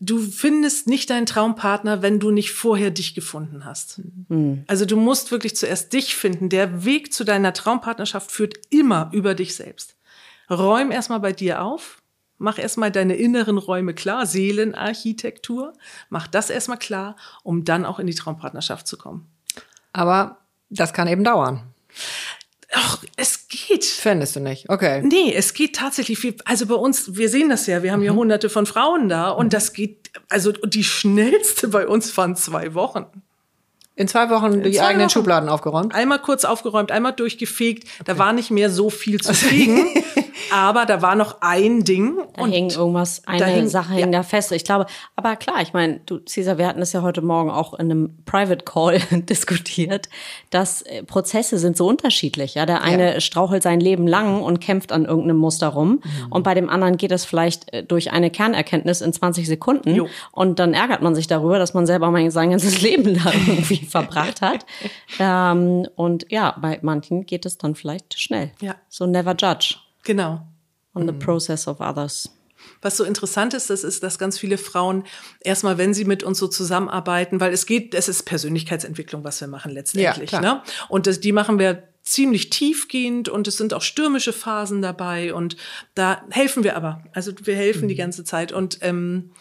[0.01, 4.01] du findest nicht deinen Traumpartner, wenn du nicht vorher dich gefunden hast.
[4.67, 6.49] Also du musst wirklich zuerst dich finden.
[6.49, 9.95] Der Weg zu deiner Traumpartnerschaft führt immer über dich selbst.
[10.49, 12.01] Räum erstmal bei dir auf.
[12.39, 15.73] Mach erstmal deine inneren Räume klar, Seelenarchitektur.
[16.09, 19.29] Mach das erstmal klar, um dann auch in die Traumpartnerschaft zu kommen.
[19.93, 21.61] Aber das kann eben dauern.
[22.73, 23.03] Ach,
[24.01, 24.67] Findest du nicht?
[24.67, 25.03] Okay.
[25.03, 26.35] Nee, es geht tatsächlich viel.
[26.45, 29.53] Also bei uns, wir sehen das ja, wir haben ja hunderte von Frauen da und
[29.53, 33.05] das geht, also die schnellste bei uns waren zwei Wochen.
[33.95, 35.11] In zwei Wochen die zwei eigenen Wochen.
[35.11, 35.93] Schubladen aufgeräumt.
[35.93, 37.87] Einmal kurz aufgeräumt, einmal durchgefegt.
[38.05, 39.85] Da war nicht mehr so viel zu fegen,
[40.51, 42.17] aber da war noch ein Ding.
[42.35, 43.99] Da hing irgendwas, eine da hing- Sache ja.
[43.99, 44.51] hing da fest.
[44.51, 47.73] Ich glaube, aber klar, ich meine, du, Cesar, wir hatten das ja heute Morgen auch
[47.73, 50.09] in einem Private Call diskutiert,
[50.49, 52.55] dass äh, Prozesse sind so unterschiedlich.
[52.55, 56.31] Ja, der eine strauchelt sein Leben lang und kämpft an irgendeinem Muster rum Mhm.
[56.31, 60.07] und bei dem anderen geht es vielleicht äh, durch eine Kernerkenntnis in 20 Sekunden Jo.
[60.31, 63.85] und dann ärgert man sich darüber, dass man selber mal sein ganzes Leben lang irgendwie
[63.85, 64.65] verbracht hat.
[65.19, 68.51] Ähm, und ja, bei manchen geht es dann vielleicht schnell.
[68.61, 68.75] Ja.
[68.89, 70.47] So never judge Genau.
[70.93, 72.29] on the process of others.
[72.81, 75.03] Was so interessant ist, das ist, dass ganz viele Frauen
[75.39, 79.47] erstmal, wenn sie mit uns so zusammenarbeiten, weil es geht, es ist Persönlichkeitsentwicklung, was wir
[79.47, 80.31] machen letztendlich.
[80.31, 80.63] Ja, ne?
[80.89, 85.55] Und das, die machen wir ziemlich tiefgehend und es sind auch stürmische Phasen dabei und
[85.95, 87.03] da helfen wir aber.
[87.13, 89.31] Also wir helfen die ganze Zeit und ähm,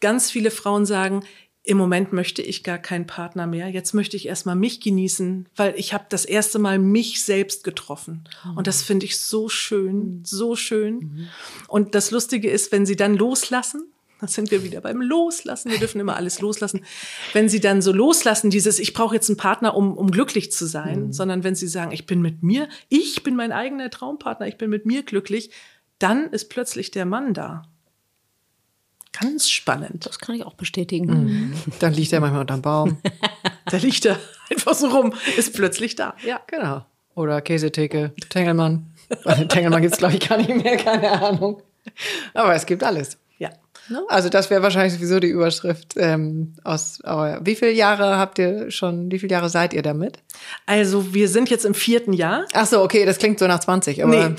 [0.00, 1.24] ganz viele Frauen sagen,
[1.66, 3.68] im Moment möchte ich gar keinen Partner mehr.
[3.68, 8.24] Jetzt möchte ich erstmal mich genießen, weil ich habe das erste Mal mich selbst getroffen.
[8.54, 11.28] Und das finde ich so schön, so schön.
[11.66, 13.84] Und das Lustige ist, wenn sie dann loslassen,
[14.20, 15.70] da sind wir wieder beim Loslassen.
[15.70, 16.84] Wir dürfen immer alles loslassen.
[17.32, 20.66] Wenn sie dann so loslassen, dieses, ich brauche jetzt einen Partner, um, um glücklich zu
[20.66, 24.58] sein, sondern wenn sie sagen, ich bin mit mir, ich bin mein eigener Traumpartner, ich
[24.58, 25.50] bin mit mir glücklich,
[25.98, 27.62] dann ist plötzlich der Mann da.
[29.20, 30.06] Ganz spannend.
[30.06, 31.54] Das kann ich auch bestätigen.
[31.78, 32.98] Dann liegt er manchmal unterm Baum.
[33.70, 34.18] Da liegt er
[34.50, 36.14] einfach so rum, ist plötzlich da.
[36.22, 36.40] Ja.
[36.46, 36.84] genau.
[37.14, 38.92] Oder Käsetheke, Tengelmann.
[39.48, 41.62] Tengelmann gibt's glaube ich, gar nicht mehr, keine Ahnung.
[42.34, 43.16] Aber es gibt alles.
[43.38, 43.50] Ja.
[43.88, 44.02] Ne?
[44.08, 47.00] Also das wäre wahrscheinlich sowieso die Überschrift ähm, aus.
[47.04, 49.10] Aber wie viele Jahre habt ihr schon?
[49.10, 50.18] Wie viele Jahre seid ihr damit?
[50.66, 52.46] Also wir sind jetzt im vierten Jahr.
[52.52, 54.02] Ach so, okay, das klingt so nach 20.
[54.02, 54.34] Aber Nee,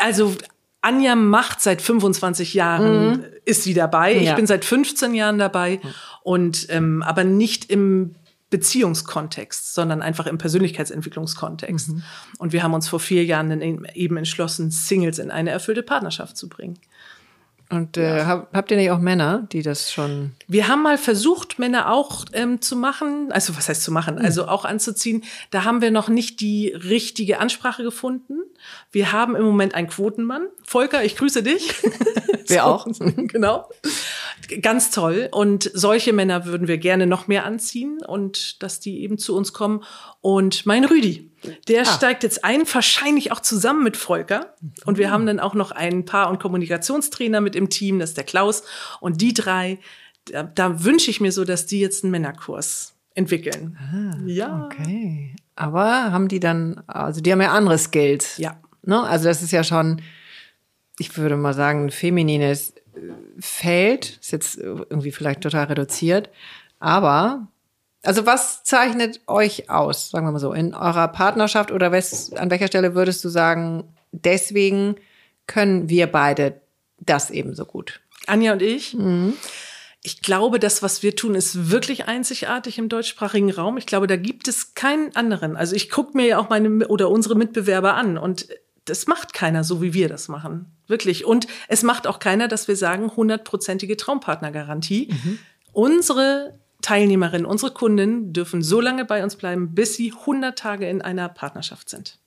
[0.00, 0.34] also
[0.82, 4.14] Anja macht seit 25 Jahren, ist sie dabei.
[4.16, 4.34] Ich Ja.
[4.34, 5.80] bin seit 15 Jahren dabei
[6.22, 8.14] und ähm, aber nicht im
[8.48, 11.90] Beziehungskontext, sondern einfach im Persönlichkeitsentwicklungskontext.
[12.38, 16.48] Und wir haben uns vor vier Jahren eben entschlossen, Singles in eine erfüllte Partnerschaft zu
[16.48, 16.78] bringen.
[17.70, 20.32] Und äh, hab, habt ihr nicht auch Männer, die das schon?
[20.48, 24.48] Wir haben mal versucht, Männer auch ähm, zu machen, also was heißt zu machen, also
[24.48, 25.22] auch anzuziehen.
[25.50, 28.40] Da haben wir noch nicht die richtige Ansprache gefunden.
[28.90, 30.42] Wir haben im Moment einen Quotenmann.
[30.64, 31.74] Volker, ich grüße dich.
[32.50, 32.86] Wir auch.
[33.16, 33.68] genau.
[34.62, 35.28] Ganz toll.
[35.32, 39.52] Und solche Männer würden wir gerne noch mehr anziehen und dass die eben zu uns
[39.52, 39.82] kommen.
[40.20, 41.30] Und mein Rüdi,
[41.68, 44.54] der steigt jetzt ein, wahrscheinlich auch zusammen mit Volker.
[44.84, 48.16] Und wir haben dann auch noch einen Paar- und Kommunikationstrainer mit im Team, das ist
[48.16, 48.62] der Klaus.
[49.00, 49.78] Und die drei,
[50.26, 53.78] da, da wünsche ich mir so, dass die jetzt einen Männerkurs entwickeln.
[54.26, 54.66] ja.
[54.66, 55.34] Okay.
[55.56, 58.38] Aber haben die dann, also die haben ja andere Skills.
[58.38, 58.58] Ja.
[58.82, 59.02] Ne?
[59.02, 60.00] Also das ist ja schon,
[60.98, 62.74] ich würde mal sagen, ein feminines
[63.38, 64.18] Feld.
[64.20, 66.30] Ist jetzt irgendwie vielleicht total reduziert.
[66.78, 67.48] Aber
[68.02, 72.50] Also was zeichnet euch aus, sagen wir mal so, in eurer Partnerschaft oder was, an
[72.50, 74.96] welcher Stelle würdest du sagen, deswegen
[75.46, 76.60] können wir beide
[76.98, 78.00] das ebenso gut?
[78.26, 78.96] Anja und ich.
[80.02, 83.76] Ich glaube, das, was wir tun, ist wirklich einzigartig im deutschsprachigen Raum.
[83.76, 85.56] Ich glaube, da gibt es keinen anderen.
[85.56, 88.48] Also ich gucke mir ja auch meine oder unsere Mitbewerber an und
[88.84, 90.66] das macht keiner so, wie wir das machen.
[90.86, 91.24] Wirklich.
[91.24, 95.12] Und es macht auch keiner, dass wir sagen, hundertprozentige Traumpartnergarantie.
[95.72, 101.02] Unsere Teilnehmerinnen, unsere Kunden dürfen so lange bei uns bleiben, bis sie 100 Tage in
[101.02, 102.19] einer Partnerschaft sind.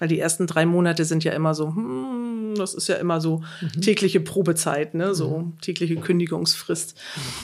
[0.00, 3.42] Weil die ersten drei Monate sind ja immer so, hm, das ist ja immer so
[3.80, 5.14] tägliche Probezeit, ne?
[5.14, 6.98] so tägliche Kündigungsfrist.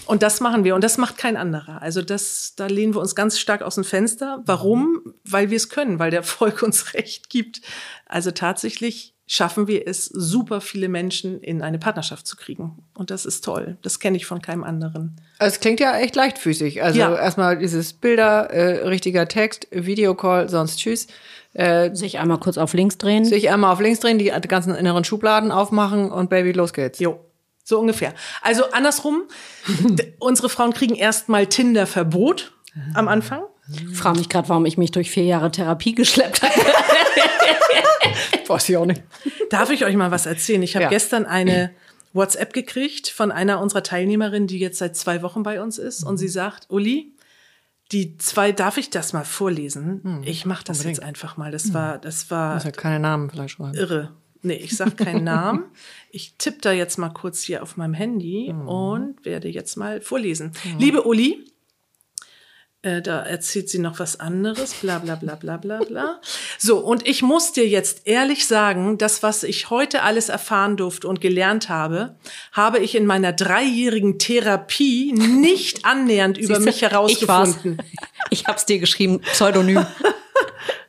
[0.06, 1.80] Und das machen wir und das macht kein anderer.
[1.80, 4.42] Also das, da lehnen wir uns ganz stark aus dem Fenster.
[4.46, 5.14] Warum?
[5.24, 7.60] Weil wir es können, weil der Volk uns recht gibt.
[8.06, 12.84] Also tatsächlich schaffen wir es, super viele Menschen in eine Partnerschaft zu kriegen.
[12.94, 13.76] Und das ist toll.
[13.82, 15.16] Das kenne ich von keinem anderen.
[15.38, 16.82] Also es klingt ja echt leichtfüßig.
[16.82, 17.14] Also Ja.
[17.14, 21.08] erstmal dieses Bilder, äh, richtiger Text, Videocall, sonst tschüss.
[21.56, 23.24] Äh, Sich einmal kurz auf links drehen.
[23.24, 26.98] sich einmal auf links drehen, die ganzen inneren Schubladen aufmachen und Baby, los geht's.
[26.98, 27.18] Jo.
[27.64, 28.12] So ungefähr.
[28.42, 29.22] Also andersrum,
[30.18, 32.52] unsere Frauen kriegen erstmal Tinder-Verbot
[32.94, 33.42] am Anfang.
[33.90, 36.52] Ich frage mich gerade, warum ich mich durch vier Jahre Therapie geschleppt habe.
[38.46, 39.02] Weiß ich auch nicht.
[39.50, 40.62] Darf ich euch mal was erzählen?
[40.62, 40.88] Ich habe Ja.
[40.90, 41.70] gestern eine
[42.12, 46.04] WhatsApp gekriegt von einer unserer Teilnehmerinnen, die jetzt seit zwei Wochen bei uns ist.
[46.04, 47.12] Und sie sagt, Uli,
[47.92, 50.22] die zwei, darf ich das mal vorlesen?
[50.24, 51.50] Ich mache das jetzt einfach mal.
[51.52, 53.74] Das war, das war ja keine Namen vielleicht schreiben.
[53.74, 54.12] irre.
[54.42, 55.64] Nee, ich sag keinen Namen.
[56.10, 60.52] Ich tippe da jetzt mal kurz hier auf meinem Handy und werde jetzt mal vorlesen.
[60.78, 61.44] Liebe Uli,
[62.86, 66.20] äh, da erzählt sie noch was anderes, bla bla bla bla bla bla.
[66.56, 71.08] So, und ich muss dir jetzt ehrlich sagen, das, was ich heute alles erfahren durfte
[71.08, 72.14] und gelernt habe,
[72.52, 77.78] habe ich in meiner dreijährigen Therapie nicht annähernd über mich Ich herausgefunden.
[78.30, 79.84] Ich hab's dir geschrieben, Pseudonym.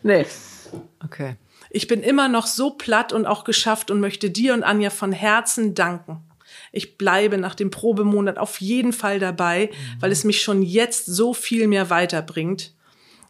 [0.03, 0.25] Nee.
[1.03, 1.35] Okay.
[1.69, 5.11] Ich bin immer noch so platt und auch geschafft und möchte dir und Anja von
[5.11, 6.26] Herzen danken.
[6.77, 11.33] Ich bleibe nach dem Probemonat auf jeden Fall dabei, weil es mich schon jetzt so
[11.33, 12.73] viel mehr weiterbringt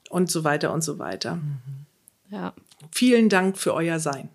[0.10, 1.40] und so weiter und so weiter.
[2.30, 2.54] Ja.
[2.92, 4.30] Vielen Dank für euer Sein.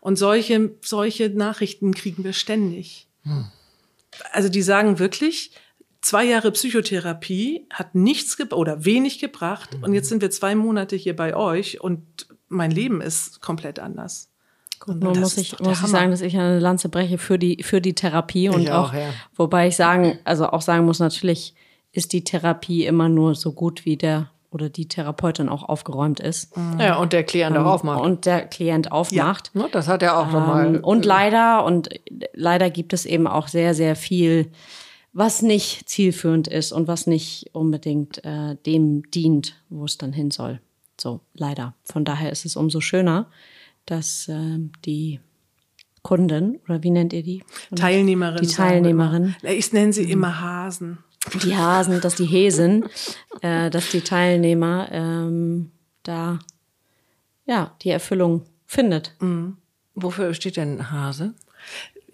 [0.00, 3.08] Und solche, solche Nachrichten kriegen wir ständig.
[4.32, 5.52] Also die sagen wirklich,
[6.02, 11.16] zwei Jahre Psychotherapie hat nichts oder wenig gebracht und jetzt sind wir zwei Monate hier
[11.16, 14.28] bei euch und mein Leben ist komplett anders.
[14.86, 17.80] Nur das muss ich, muss ich sagen, dass ich eine Lanze breche für die, für
[17.80, 19.08] die Therapie und Ich auch, auch, ja.
[19.34, 21.54] wobei ich sagen, also auch sagen muss, natürlich
[21.92, 26.52] ist die Therapie immer nur so gut, wie der oder die Therapeutin auch aufgeräumt ist.
[26.78, 28.00] Ja, und der Klient auch aufmacht.
[28.00, 29.52] Und der Klient aufmacht.
[29.54, 30.76] Ne, das hat er auch schon mal.
[30.76, 31.88] Ähm, und leider, und
[32.34, 34.52] leider gibt es eben auch sehr, sehr viel,
[35.12, 40.30] was nicht zielführend ist und was nicht unbedingt äh, dem dient, wo es dann hin
[40.30, 40.60] soll.
[41.00, 41.74] So, leider.
[41.82, 43.26] Von daher ist es umso schöner,
[43.86, 45.20] dass ähm, die
[46.02, 47.42] Kunden, oder wie nennt ihr die?
[47.74, 48.42] Teilnehmerin.
[48.42, 49.34] Die Teilnehmerin.
[49.42, 50.98] Ich nenne sie immer Hasen.
[51.42, 52.84] Die Hasen, dass die Häsen,
[53.40, 55.70] äh, dass die Teilnehmer ähm,
[56.02, 56.38] da
[57.46, 59.16] ja die Erfüllung findet.
[59.94, 61.34] Wofür steht denn Hase?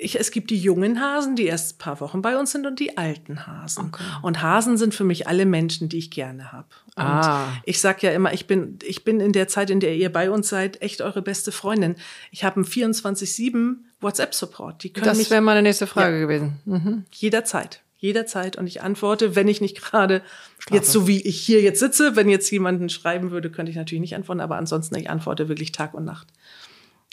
[0.02, 2.80] Ich, es gibt die jungen Hasen, die erst ein paar Wochen bei uns sind, und
[2.80, 3.92] die alten Hasen.
[4.22, 6.68] Und Hasen sind für mich alle Menschen, die ich gerne habe.
[6.96, 7.48] Und Ah.
[7.64, 10.30] ich sag ja immer, ich bin, ich bin in der Zeit, in der ihr bei
[10.30, 11.96] uns seid, echt eure beste Freundin.
[12.30, 14.82] Ich habe einen 24-7 WhatsApp-Support.
[14.82, 16.58] Die können Das wäre meine nächste Frage gewesen.
[16.64, 17.04] Hm.
[17.12, 17.82] jederzeit.
[17.98, 18.56] Jederzeit.
[18.56, 20.22] Und ich antworte, wenn ich nicht gerade
[20.70, 24.00] jetzt so wie ich hier jetzt sitze, wenn jetzt jemanden schreiben würde, könnte ich natürlich
[24.00, 26.26] nicht antworten, aber ansonsten ich antworte wirklich Tag und Nacht.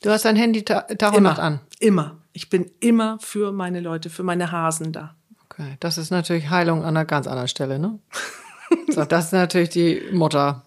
[0.01, 1.60] Du hast dein Handy Ta Tag und Nacht an.
[1.79, 2.17] Immer.
[2.33, 5.15] Ich bin immer für meine Leute, für meine Hasen da.
[5.45, 7.99] Okay, das ist natürlich Heilung an einer ganz anderen Stelle, ne?
[8.89, 10.63] so, das ist natürlich die Mutter.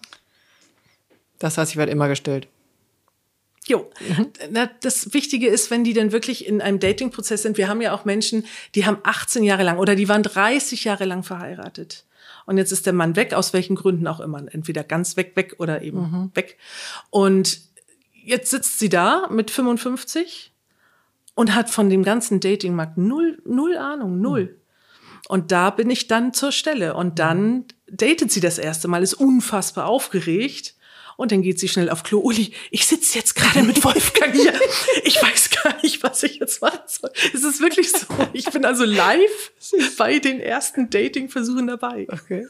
[1.39, 2.47] Das heißt, ich werde immer gestillt.
[3.65, 3.89] Jo,
[4.49, 7.57] Na, das Wichtige ist, wenn die dann wirklich in einem Datingprozess sind.
[7.57, 11.05] Wir haben ja auch Menschen, die haben 18 Jahre lang oder die waren 30 Jahre
[11.05, 12.05] lang verheiratet.
[12.47, 14.43] Und jetzt ist der Mann weg, aus welchen Gründen auch immer.
[14.51, 16.57] Entweder ganz weg, weg oder eben weg.
[17.11, 17.61] Und
[18.23, 20.53] jetzt sitzt sie da mit 55
[21.35, 24.57] und hat von dem ganzen Datingmarkt null, null Ahnung, null.
[25.27, 26.93] Und da bin ich dann zur Stelle.
[26.95, 30.75] Und dann datet sie das erste Mal, ist unfassbar aufgeregt.
[31.17, 32.19] Und dann geht sie schnell auf Klo.
[32.19, 34.53] Uli, ich sitze jetzt gerade mit Wolfgang hier.
[35.03, 37.11] Ich weiß gar nicht, was ich jetzt machen soll.
[37.33, 38.07] Es ist wirklich so.
[38.33, 39.51] Ich bin also live
[39.97, 42.07] bei den ersten Dating-Versuchen dabei.
[42.09, 42.47] Okay.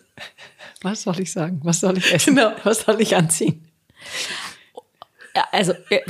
[0.81, 1.59] Was soll ich sagen?
[1.63, 2.35] Was soll ich essen?
[2.35, 2.53] Genau.
[2.63, 3.67] Was soll ich anziehen?
[5.35, 6.01] Ja, also äh,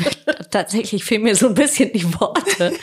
[0.50, 2.74] tatsächlich fehlen mir so ein bisschen die Worte,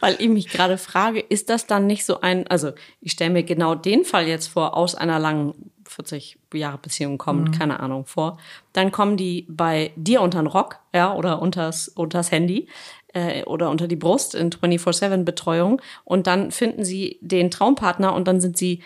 [0.00, 3.42] weil ich mich gerade frage, ist das dann nicht so ein, also ich stelle mir
[3.42, 8.38] genau den Fall jetzt vor aus einer langen 40 Jahre Beziehung kommen, keine Ahnung, vor.
[8.72, 12.68] Dann kommen die bei dir unter den Rock, ja, oder unters, unters Handy
[13.14, 18.40] äh, oder unter die Brust in 24-7-Betreuung und dann finden sie den Traumpartner und dann
[18.40, 18.82] sind sie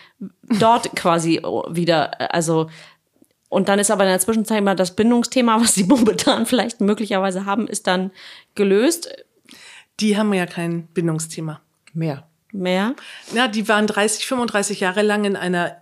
[0.58, 2.68] dort quasi wieder, also
[3.52, 7.44] und dann ist aber in der Zwischenzeit immer das Bindungsthema, was sie momentan vielleicht möglicherweise
[7.44, 8.10] haben, ist dann
[8.54, 9.14] gelöst.
[10.00, 11.60] Die haben ja kein Bindungsthema.
[11.92, 12.26] Mehr.
[12.50, 12.94] Mehr.
[13.34, 15.81] Ja, die waren 30, 35 Jahre lang in einer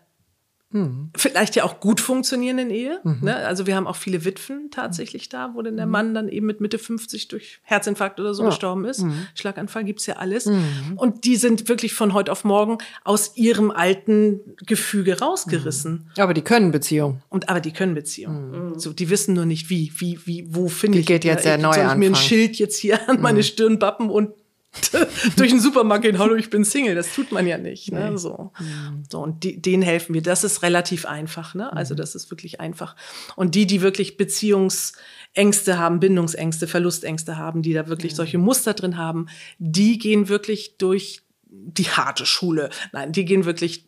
[1.16, 3.00] vielleicht ja auch gut funktionierenden Ehe.
[3.20, 3.34] Ne?
[3.34, 6.60] Also wir haben auch viele Witwen tatsächlich da, wo denn der Mann dann eben mit
[6.60, 9.04] Mitte 50 durch Herzinfarkt oder so gestorben ist.
[9.34, 10.50] Schlaganfall gibt's ja alles.
[10.96, 16.10] Und die sind wirklich von heute auf morgen aus ihrem alten Gefüge rausgerissen.
[16.16, 17.22] Aber die können Beziehung.
[17.28, 18.78] Und aber die können Beziehung.
[18.78, 21.06] So, die wissen nur nicht wie, wie, wie, wo finde ich.
[21.06, 22.22] geht jetzt ja, der ich, soll ich mir ein Neuanfang.
[22.22, 24.30] Schild jetzt hier an meine Stirn bappen und
[25.36, 26.94] durch den Supermarkt gehen, hallo, ich bin Single.
[26.94, 27.90] Das tut man ja nicht.
[27.90, 28.16] Ne?
[28.18, 28.52] So.
[29.08, 30.22] so und die, denen helfen wir.
[30.22, 31.54] Das ist relativ einfach.
[31.54, 31.72] Ne?
[31.72, 32.94] Also das ist wirklich einfach.
[33.34, 38.96] Und die, die wirklich Beziehungsängste haben, Bindungsängste, Verlustängste haben, die da wirklich solche Muster drin
[38.96, 39.26] haben,
[39.58, 42.70] die gehen wirklich durch die harte Schule.
[42.92, 43.84] Nein, die gehen wirklich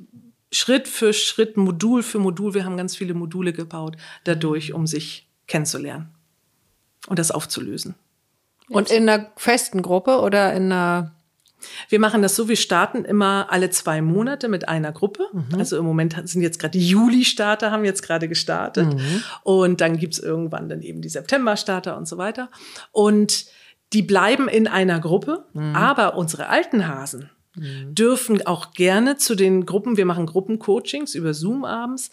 [0.51, 2.55] Schritt für Schritt, Modul für Modul.
[2.55, 6.09] Wir haben ganz viele Module gebaut dadurch, um sich kennenzulernen
[7.07, 7.95] und das aufzulösen.
[8.68, 11.12] Und in einer festen Gruppe oder in einer.
[11.88, 15.29] Wir machen das so, wir starten immer alle zwei Monate mit einer Gruppe.
[15.57, 18.88] Also im Moment sind jetzt gerade die Juli-Starter, haben jetzt gerade gestartet.
[19.44, 22.51] Und dann gibt's irgendwann dann eben die September-Starter und so weiter.
[22.90, 23.46] Und
[23.92, 29.98] die bleiben in einer Gruppe, aber unsere alten Hasen dürfen auch gerne zu den Gruppen,
[29.98, 32.11] wir machen Gruppencoachings über Zoom abends,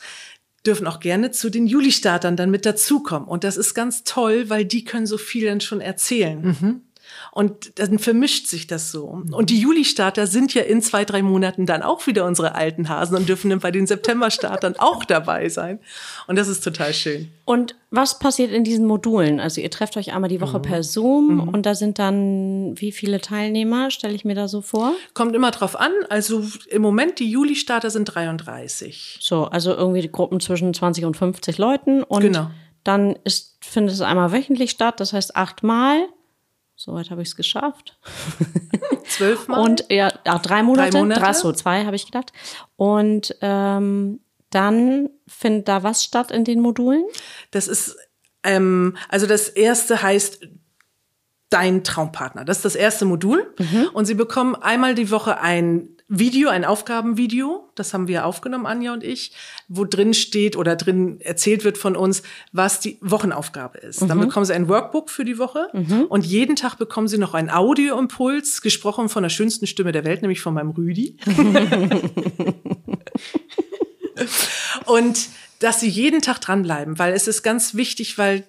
[0.66, 3.28] dürfen auch gerne zu den Juli-Startern dann mit dazukommen.
[3.28, 6.84] Und das ist ganz toll, weil die können so viel dann schon erzählen.
[7.32, 9.22] Und dann vermischt sich das so.
[9.32, 13.16] Und die Juli-Starter sind ja in zwei, drei Monaten dann auch wieder unsere alten Hasen
[13.18, 15.80] und dürfen dann bei den September-Startern auch dabei sein.
[16.28, 17.30] Und das ist total schön.
[17.46, 19.40] Und was passiert in diesen Modulen?
[19.40, 23.20] Also ihr trefft euch einmal die Woche per Zoom und da sind dann wie viele
[23.22, 24.94] Teilnehmer, stelle ich mir da so vor?
[25.16, 25.92] Kommt immer drauf an.
[26.10, 29.18] Also im Moment, die Juli-Starter sind 33.
[29.22, 32.52] So, also irgendwie die Gruppen zwischen 20 und 50 Leuten und Genau.
[32.84, 36.06] dann ist, findet es einmal wöchentlich statt, das heißt achtmal.
[36.80, 38.00] Soweit habe ich es geschafft.
[39.04, 39.60] Zwölfmal.
[39.60, 41.20] Und ja, ja drei Monate, Drei Monate.
[41.20, 42.32] Drei, so zwei habe ich gedacht.
[42.78, 47.04] Und ähm, dann findet da was statt in den Modulen?
[47.52, 47.98] Das ist,
[48.44, 50.48] ähm, also das erste heißt
[51.50, 52.46] dein Traumpartner.
[52.46, 53.54] Das ist das erste Modul.
[53.92, 57.70] Und sie bekommen einmal die Woche ein Video, ein Aufgabenvideo.
[57.76, 59.32] Das haben wir aufgenommen, Anja und ich,
[59.68, 64.02] wo drin steht oder drin erzählt wird von uns, was die Wochenaufgabe ist.
[64.02, 65.68] Dann bekommen sie ein Workbook für die Woche.
[66.10, 70.24] Und jeden Tag bekommen sie noch einen Audioimpuls, gesprochen von der schönsten Stimme der Welt,
[70.24, 71.16] nämlich von meinem Rüdi.
[74.86, 78.46] Und dass sie jeden Tag dranbleiben, weil es ist ganz wichtig, weil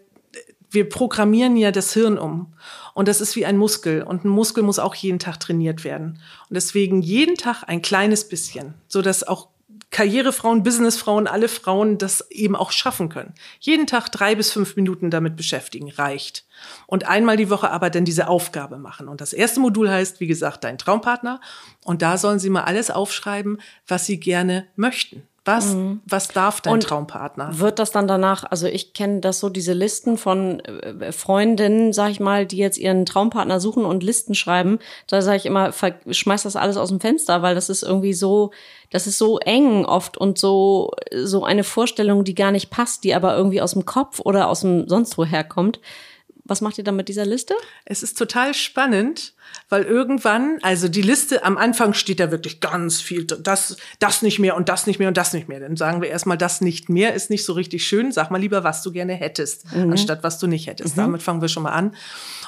[0.70, 2.54] wir programmieren ja das Hirn um.
[2.94, 4.02] Und das ist wie ein Muskel.
[4.02, 6.20] Und ein Muskel muss auch jeden Tag trainiert werden.
[6.48, 9.48] Und deswegen jeden Tag ein kleines bisschen, so dass auch
[9.90, 13.34] Karrierefrauen, Businessfrauen, alle Frauen das eben auch schaffen können.
[13.58, 16.44] Jeden Tag drei bis fünf Minuten damit beschäftigen, reicht.
[16.86, 19.08] Und einmal die Woche aber dann diese Aufgabe machen.
[19.08, 21.40] Und das erste Modul heißt, wie gesagt, dein Traumpartner.
[21.84, 25.24] Und da sollen sie mal alles aufschreiben, was sie gerne möchten.
[25.46, 25.74] Was,
[26.04, 27.58] was darf dein Und Traumpaartner?
[27.58, 32.10] Wird das dann danach, also ich kenne das so, diese Listen von äh, Freundinnen, sag
[32.10, 36.42] ich mal, die jetzt ihren Traumpartner suchen und Listen schreiben, da sage ich immer, schmeiß
[36.42, 38.50] das alles aus dem Fenster, weil das ist irgendwie so,
[38.90, 40.92] das ist so eng oft und so,
[41.24, 44.60] so eine Vorstellung, die gar nicht passt, die aber irgendwie aus dem Kopf oder aus
[44.60, 45.80] dem sonst woher kommt.
[46.44, 47.54] Was macht ihr dann mit dieser Liste?
[47.86, 49.32] Es ist total spannend,
[49.68, 54.38] weil irgendwann, also die Liste am Anfang steht da wirklich ganz viel, das, das nicht
[54.38, 55.60] mehr und das nicht mehr und das nicht mehr.
[55.60, 58.10] Dann sagen wir erstmal, das nicht mehr ist nicht so richtig schön.
[58.12, 60.98] Sag mal lieber, was du gerne hättest, anstatt was du nicht hättest.
[60.98, 61.94] Damit fangen wir schon mal an.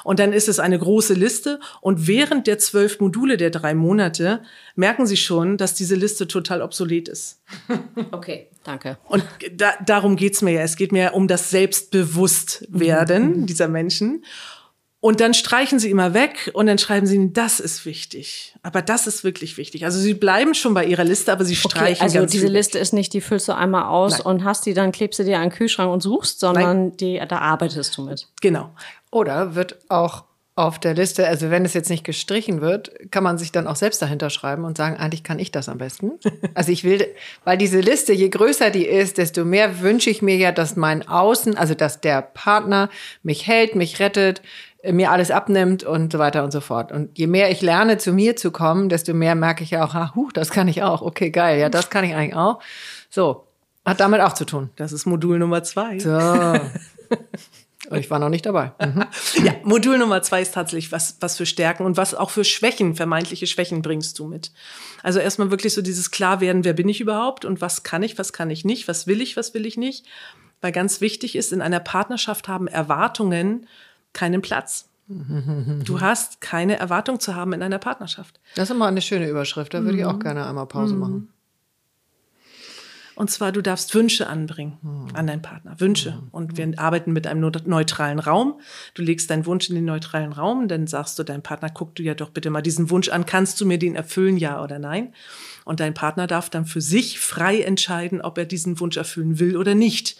[0.03, 1.59] Und dann ist es eine große Liste.
[1.79, 4.41] Und während der zwölf Module der drei Monate
[4.75, 7.39] merken Sie schon, dass diese Liste total obsolet ist.
[8.11, 8.97] Okay, danke.
[9.05, 9.23] Und
[9.55, 10.61] da, darum geht's mir ja.
[10.61, 14.23] Es geht mir ja um das Selbstbewusstwerden dieser Menschen.
[15.03, 18.55] Und dann streichen sie immer weg und dann schreiben sie, das ist wichtig.
[18.63, 19.83] Aber das ist wirklich wichtig.
[19.83, 22.53] Also sie bleiben schon bei ihrer Liste, aber sie Okay, streichen also ganz diese viel.
[22.53, 24.21] Liste ist nicht, die füllst du einmal aus Nein.
[24.27, 27.39] und hast die, dann klebst du dir an den Kühlschrank und suchst, sondern die, da
[27.39, 28.29] arbeitest du mit.
[28.39, 28.69] Genau.
[29.11, 30.23] Oder wird auch
[30.55, 33.75] auf der Liste, also wenn es jetzt nicht gestrichen wird, kann man sich dann auch
[33.75, 36.11] selbst dahinter schreiben und sagen, eigentlich kann ich das am besten.
[36.53, 37.07] Also ich will,
[37.43, 41.07] weil diese Liste, je größer die ist, desto mehr wünsche ich mir ja, dass mein
[41.07, 42.89] Außen, also dass der Partner
[43.23, 44.43] mich hält, mich rettet,
[44.91, 46.91] mir alles abnimmt und so weiter und so fort.
[46.91, 49.95] Und je mehr ich lerne, zu mir zu kommen, desto mehr merke ich ja auch,
[49.95, 51.01] ah, huh, das kann ich auch.
[51.01, 52.59] Okay, geil, ja, das kann ich eigentlich auch.
[53.09, 53.47] So.
[53.85, 54.69] Hat damit auch zu tun.
[54.77, 55.99] Das ist Modul Nummer zwei.
[55.99, 56.09] So.
[57.89, 58.71] Und ich war noch nicht dabei.
[58.79, 59.05] Mhm.
[59.43, 62.95] Ja, Modul Nummer zwei ist tatsächlich, was, was für Stärken und was auch für Schwächen,
[62.95, 64.51] vermeintliche Schwächen bringst du mit.
[65.01, 68.31] Also erstmal wirklich so dieses Klarwerden, wer bin ich überhaupt und was kann ich, was
[68.31, 70.05] kann ich nicht, was will ich, was will ich nicht.
[70.61, 73.67] Weil ganz wichtig ist, in einer Partnerschaft haben Erwartungen
[74.13, 74.89] keinen Platz.
[75.85, 78.39] Du hast keine Erwartung zu haben in einer Partnerschaft.
[78.55, 79.73] Das ist immer eine schöne Überschrift.
[79.73, 81.29] Da würde ich auch gerne einmal Pause machen.
[83.15, 84.79] Und zwar, du darfst Wünsche anbringen
[85.13, 85.79] an deinen Partner.
[85.79, 86.23] Wünsche.
[86.31, 88.59] Und wir arbeiten mit einem neu- neutralen Raum.
[88.95, 92.01] Du legst deinen Wunsch in den neutralen Raum, dann sagst du deinem Partner, guck du
[92.01, 93.27] ja doch bitte mal diesen Wunsch an.
[93.27, 95.13] Kannst du mir den erfüllen, ja oder nein?
[95.63, 99.57] Und dein Partner darf dann für sich frei entscheiden, ob er diesen Wunsch erfüllen will
[99.57, 100.17] oder nicht.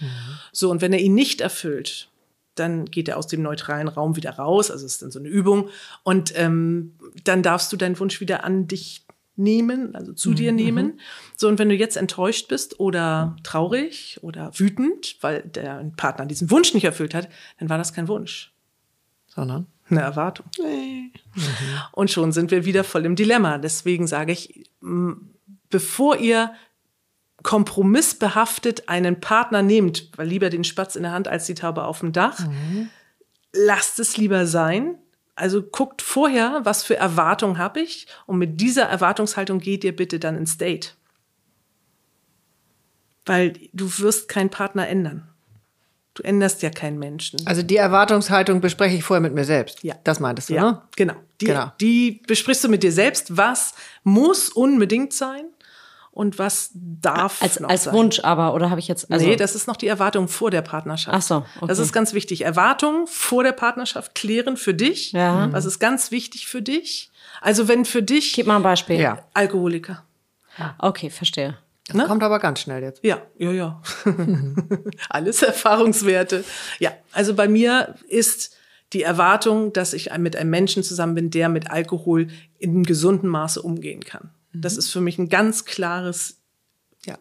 [0.51, 2.09] So, und wenn er ihn nicht erfüllt,
[2.55, 4.71] dann geht er aus dem neutralen Raum wieder raus.
[4.71, 5.69] Also es ist dann so eine Übung.
[6.03, 6.93] Und ähm,
[7.23, 10.99] dann darfst du deinen Wunsch wieder an dich nehmen, also zu dir nehmen.
[11.35, 16.51] So, und wenn du jetzt enttäuscht bist oder traurig oder wütend, weil der Partner diesen
[16.51, 17.29] Wunsch nicht erfüllt hat,
[17.59, 18.53] dann war das kein Wunsch,
[19.27, 19.67] Sondern?
[19.89, 20.45] eine Erwartung.
[21.91, 23.57] Und schon sind wir wieder voll im Dilemma.
[23.57, 24.63] Deswegen sage ich,
[25.69, 26.53] bevor ihr
[27.43, 31.99] kompromissbehaftet einen Partner nehmt, weil lieber den Spatz in der Hand als die Taube auf
[31.99, 32.39] dem Dach,
[33.53, 34.95] lasst es lieber sein.
[35.35, 40.19] Also guckt vorher, was für Erwartungen habe ich und mit dieser Erwartungshaltung geht ihr bitte
[40.19, 40.95] dann ins Date.
[43.25, 45.27] Weil du wirst keinen Partner ändern.
[46.13, 47.39] Du änderst ja keinen Menschen.
[47.47, 49.83] Also die Erwartungshaltung bespreche ich vorher mit mir selbst.
[49.83, 49.95] Ja.
[50.03, 50.81] Das meintest du, Ja, ne?
[50.95, 51.15] genau.
[51.41, 51.71] Die, Genau.
[51.81, 53.73] die besprichst du mit dir selbst, was
[54.03, 55.45] muss unbedingt sein
[56.13, 57.93] und was darf Als, noch als sein.
[57.93, 59.11] Wunsch aber, oder habe ich jetzt.
[59.11, 61.17] Also, nee, das ist noch die Erwartung vor der Partnerschaft.
[61.17, 61.67] Ach so, okay.
[61.67, 62.41] Das ist ganz wichtig.
[62.45, 65.11] Erwartungen vor der Partnerschaft klären für dich.
[65.11, 65.51] Ja.
[65.51, 67.11] Was ist ganz wichtig für dich?
[67.41, 68.99] Also wenn für dich Gib mal ein Beispiel.
[68.99, 69.19] Ja.
[69.33, 70.03] Alkoholiker.
[70.77, 71.57] Okay, verstehe.
[71.87, 72.05] Das Ne?
[72.05, 73.03] kommt aber ganz schnell jetzt.
[73.03, 73.81] Ja, ja, ja.
[75.09, 76.45] Alles Erfahrungswerte.
[76.79, 78.55] Ja, also bei mir ist
[78.93, 82.27] die Erwartung, dass ich mit einem Menschen zusammen bin, der mit Alkohol
[82.59, 84.29] in einem gesunden Maße umgehen kann.
[84.53, 86.37] Das ist für mich ein ganz klares
[87.05, 87.17] ja,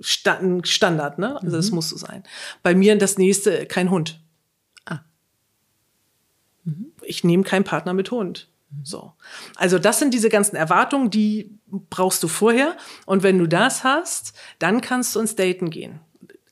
[0.00, 1.40] Sta- ein Standard, ne?
[1.40, 2.24] Also das muss so sein.
[2.62, 4.20] Bei mir das nächste kein Hund.
[4.84, 5.00] Ah.
[7.02, 8.48] Ich nehme keinen Partner mit Hund.
[8.84, 9.12] So.
[9.56, 11.58] Also das sind diese ganzen Erwartungen, die
[11.90, 12.76] brauchst du vorher.
[13.06, 16.00] Und wenn du das hast, dann kannst du ins Daten gehen.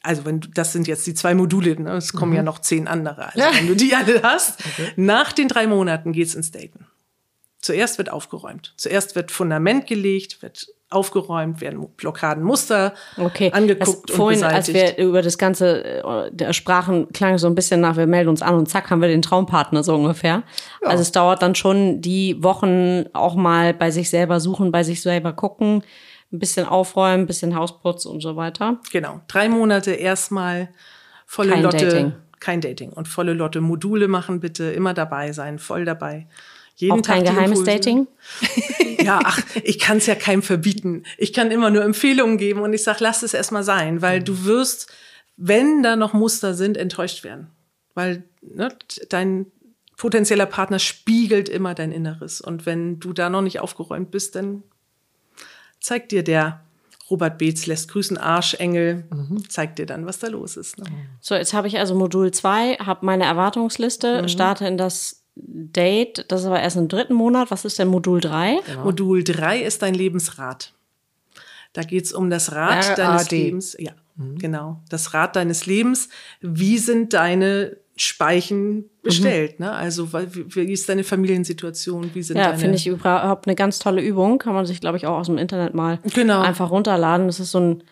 [0.02, 1.92] Also wenn du, das sind jetzt die zwei Module, ne?
[1.96, 3.26] es kommen ja noch zehn andere.
[3.34, 4.62] Also wenn du die alle hast,
[4.96, 6.86] nach den drei Monaten geht's ins Daten.
[7.60, 8.74] Zuerst wird aufgeräumt.
[8.76, 14.66] Zuerst wird Fundament gelegt, wird aufgeräumt, werden Blockaden, Muster Okay, angeguckt das, und vorhin, als
[14.66, 14.98] beseitigt.
[14.98, 18.28] wir über das Ganze äh, der sprachen, klang es so ein bisschen nach, wir melden
[18.28, 20.42] uns an und zack, haben wir den Traumpartner so ungefähr.
[20.84, 25.00] Also es dauert dann schon die Wochen auch mal bei sich selber suchen, bei sich
[25.00, 25.84] selber gucken,
[26.32, 28.78] ein bisschen aufräumen, ein bisschen Hausputz und so weiter.
[28.90, 29.20] Genau.
[29.28, 30.70] Drei Monate erstmal
[31.24, 31.86] volle Kein Lotte.
[31.86, 32.12] Dating.
[32.40, 32.92] Kein Dating.
[32.92, 36.26] Und volle Lotte Module machen bitte, immer dabei sein, voll dabei.
[36.80, 37.64] Jeden Auch kein Tag die geheimes.
[37.64, 38.06] Dating?
[39.02, 41.04] Ja, ach, ich kann es ja keinem verbieten.
[41.16, 44.44] Ich kann immer nur Empfehlungen geben und ich sag, lass es erstmal sein, weil du
[44.44, 44.92] wirst,
[45.38, 47.46] wenn da noch Muster sind, enttäuscht werden.
[47.94, 48.68] Weil ne,
[49.08, 49.46] dein
[49.96, 52.42] potenzieller Partner spiegelt immer dein Inneres.
[52.42, 54.64] Und wenn du da noch nicht aufgeräumt bist, dann
[55.80, 56.60] zeigt dir der
[57.10, 59.04] Robert Beetz lässt grüßen Arschengel,
[59.48, 60.78] zeigt dir dann, was da los ist.
[60.78, 60.84] Ne?
[61.20, 66.40] So, jetzt habe ich also Modul 2, habe meine Erwartungsliste, starte in das Date, das
[66.40, 67.50] ist aber erst im dritten Monat.
[67.50, 68.60] Was ist denn Modul 3?
[68.84, 70.72] Modul 3 ist dein Lebensrad.
[71.72, 73.76] Da geht's um das Rad deines Lebens.
[73.78, 73.92] Ja,
[74.38, 74.80] genau.
[74.88, 76.08] Das Rad deines Lebens.
[76.40, 79.60] Wie sind deine Speichen bestellt?
[79.60, 79.70] Ne?
[79.72, 82.10] Also wie, wie ist deine Familiensituation?
[82.14, 84.38] Wie sind Ja, deine finde ich überhaupt eine ganz tolle Übung.
[84.38, 86.40] Kann man sich, glaube ich, auch aus dem Internet mal Genau.
[86.40, 87.26] einfach runterladen.
[87.26, 87.82] Das ist so ein,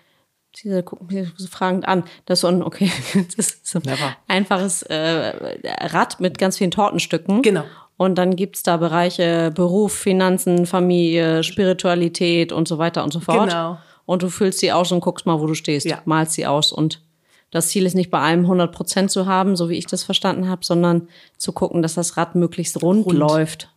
[0.63, 2.05] diese gucken mich so fragend an.
[2.27, 2.91] Das ist so ein, okay,
[3.37, 4.17] das ist so ein Never.
[4.27, 5.57] einfaches äh,
[5.87, 7.43] Rad mit ganz vielen Tortenstücken.
[7.43, 7.65] Genau.
[7.97, 13.51] Und dann gibt's da Bereiche Beruf, Finanzen, Familie, Spiritualität und so weiter und so fort.
[13.51, 13.79] Genau.
[14.07, 15.85] Und du füllst sie aus und guckst mal, wo du stehst.
[15.85, 16.01] Ja.
[16.05, 16.73] Malst sie aus.
[16.73, 17.03] Und
[17.51, 20.49] das Ziel ist nicht bei allem 100 Prozent zu haben, so wie ich das verstanden
[20.49, 23.19] habe, sondern zu gucken, dass das Rad möglichst rund, Rund.
[23.19, 23.69] läuft.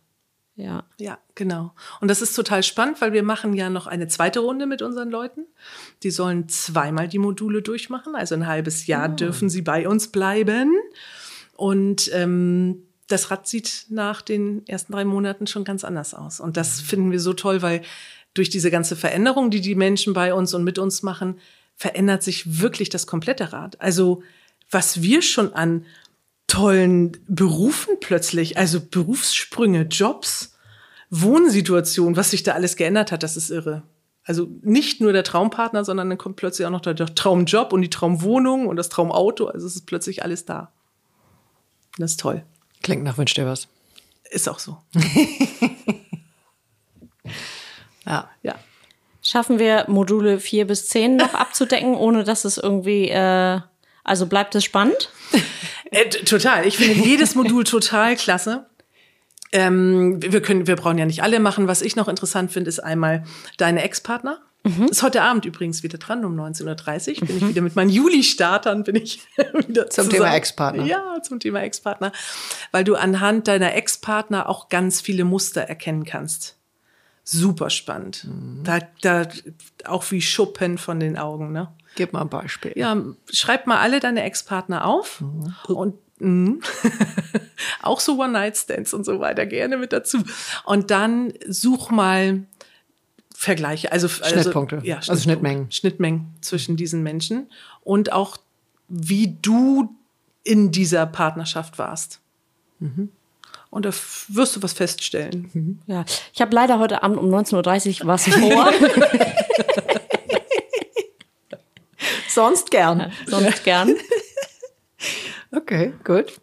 [0.54, 0.84] Ja.
[0.98, 1.72] Ja, genau.
[2.00, 5.10] Und das ist total spannend, weil wir machen ja noch eine zweite Runde mit unseren
[5.10, 5.46] Leuten.
[6.02, 10.72] Die sollen zweimal die Module durchmachen, also ein halbes Jahr dürfen sie bei uns bleiben.
[11.56, 16.40] Und ähm, das Rad sieht nach den ersten drei Monaten schon ganz anders aus.
[16.40, 17.82] Und das finden wir so toll, weil
[18.34, 21.38] durch diese ganze Veränderung, die die Menschen bei uns und mit uns machen,
[21.76, 23.80] verändert sich wirklich das komplette Rad.
[23.80, 24.22] Also
[24.70, 25.84] was wir schon an
[26.52, 30.58] tollen Berufen plötzlich, also Berufssprünge, Jobs,
[31.08, 33.84] Wohnsituation, was sich da alles geändert hat, das ist irre.
[34.24, 37.90] Also nicht nur der Traumpartner, sondern dann kommt plötzlich auch noch der, Traumjob und die
[37.90, 39.46] Traumwohnung und das Traumauto.
[39.46, 40.70] Also es ist plötzlich alles da.
[41.96, 42.44] Das ist toll.
[42.82, 43.68] Klingt nach Wünsch dir was.
[44.30, 44.76] Ist auch so.
[48.04, 48.28] Ja.
[48.42, 48.56] Ja.
[49.22, 53.60] Schaffen wir Module 4 bis 10 noch abzudecken, ohne dass es irgendwie, äh,
[54.04, 55.10] also bleibt es spannend?
[55.94, 56.66] Äh, total.
[56.66, 58.64] Ich finde jedes Modul total klasse.
[59.52, 61.68] Ähm, wir können, wir brauchen ja nicht alle machen.
[61.68, 63.24] Was ich noch interessant finde, ist einmal
[63.58, 64.40] deine Ex-Partner.
[64.88, 67.26] Ist heute Abend übrigens wieder dran, um 19.30 Uhr.
[67.26, 69.20] Bin ich wieder mit meinen Juli-Startern, bin ich
[69.66, 70.10] wieder Zum zusammen.
[70.10, 70.84] Thema Ex-Partner.
[70.84, 72.12] Ja, zum Thema Ex-Partner.
[72.70, 76.56] Weil du anhand deiner Ex-Partner auch ganz viele Muster erkennen kannst.
[77.24, 78.26] Super spannend.
[78.62, 79.26] Da, da,
[79.84, 81.68] auch wie Schuppen von den Augen, ne?
[81.94, 82.72] Gib mal ein Beispiel.
[82.76, 82.96] Ja,
[83.30, 85.22] schreib mal alle deine Ex-Partner auf
[85.68, 86.60] und mhm.
[87.82, 90.18] auch so One-Night-Stands und so weiter gerne mit dazu.
[90.64, 92.44] Und dann such mal
[93.34, 94.76] Vergleiche, also Schnittpunkte.
[94.76, 95.70] also, ja, Also Schnittmengen.
[95.70, 97.50] Schnittmengen zwischen diesen Menschen
[97.82, 98.36] und auch
[98.88, 99.96] wie du
[100.44, 102.20] in dieser Partnerschaft warst.
[103.70, 103.90] Und da
[104.28, 105.80] wirst du was feststellen.
[105.86, 108.70] Ja, ich habe leider heute Abend um 19.30 Uhr was vor,
[112.34, 113.12] Sonst gern.
[113.26, 113.94] sonst gern.
[115.54, 116.40] Okay, gut.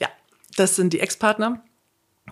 [0.00, 0.08] Ja,
[0.56, 1.62] das sind die Ex-Partner.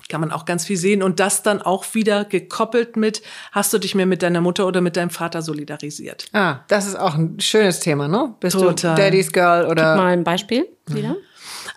[0.08, 1.02] Kann man auch ganz viel sehen.
[1.02, 4.80] Und das dann auch wieder gekoppelt mit, hast du dich mehr mit deiner Mutter oder
[4.80, 6.26] mit deinem Vater solidarisiert?
[6.32, 8.34] Ah, das ist auch ein schönes Thema, ne?
[8.40, 8.94] Bist Total.
[8.96, 11.16] du Daddy's Girl oder Mal ein Beispiel wieder.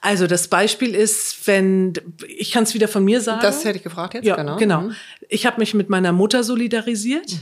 [0.01, 1.93] Also das Beispiel ist, wenn,
[2.27, 3.39] ich kann es wieder von mir sagen.
[3.41, 4.57] das hätte ich gefragt jetzt, ja, genau.
[4.57, 4.81] genau.
[4.81, 4.95] Mhm.
[5.29, 7.37] Ich habe mich mit meiner Mutter solidarisiert.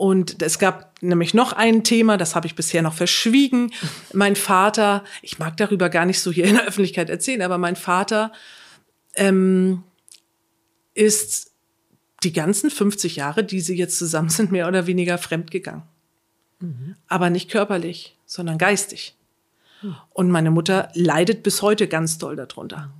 [0.00, 3.70] Und es gab nämlich noch ein Thema, das habe ich bisher noch verschwiegen.
[4.14, 7.76] Mein Vater, ich mag darüber gar nicht so hier in der Öffentlichkeit erzählen, aber mein
[7.76, 8.32] Vater
[9.12, 9.82] ähm,
[10.94, 11.50] ist
[12.22, 15.82] die ganzen 50 Jahre, die sie jetzt zusammen sind, mehr oder weniger fremdgegangen.
[17.06, 19.18] Aber nicht körperlich, sondern geistig.
[20.14, 22.90] Und meine Mutter leidet bis heute ganz doll darunter.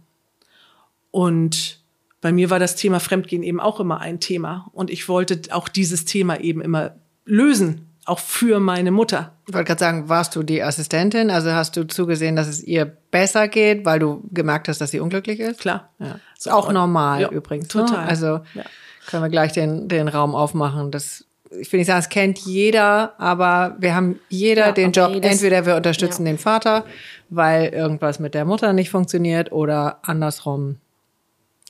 [1.11, 1.80] Und
[2.21, 4.69] bei mir war das Thema Fremdgehen eben auch immer ein Thema.
[4.73, 6.93] Und ich wollte auch dieses Thema eben immer
[7.25, 9.33] lösen, auch für meine Mutter.
[9.47, 11.31] Ich wollte gerade sagen, warst du die Assistentin?
[11.31, 15.01] Also hast du zugesehen, dass es ihr besser geht, weil du gemerkt hast, dass sie
[15.01, 15.61] unglücklich ist?
[15.61, 15.91] Klar.
[15.99, 16.19] Ja.
[16.37, 17.69] Ist auch normal Ja, übrigens.
[17.69, 18.03] total.
[18.05, 18.09] Ne?
[18.09, 18.65] Also Ja.
[19.07, 20.91] können wir gleich den, den Raum aufmachen.
[20.91, 21.25] Das,
[21.59, 25.13] ich will nicht sagen, es kennt jeder, aber wir haben jeder Ja, den Job.
[25.13, 26.33] jedes- Entweder wir unterstützen Ja.
[26.33, 26.85] den Vater,
[27.29, 30.77] weil irgendwas mit der Mutter nicht funktioniert oder andersrum.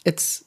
[0.04, 0.44] It's,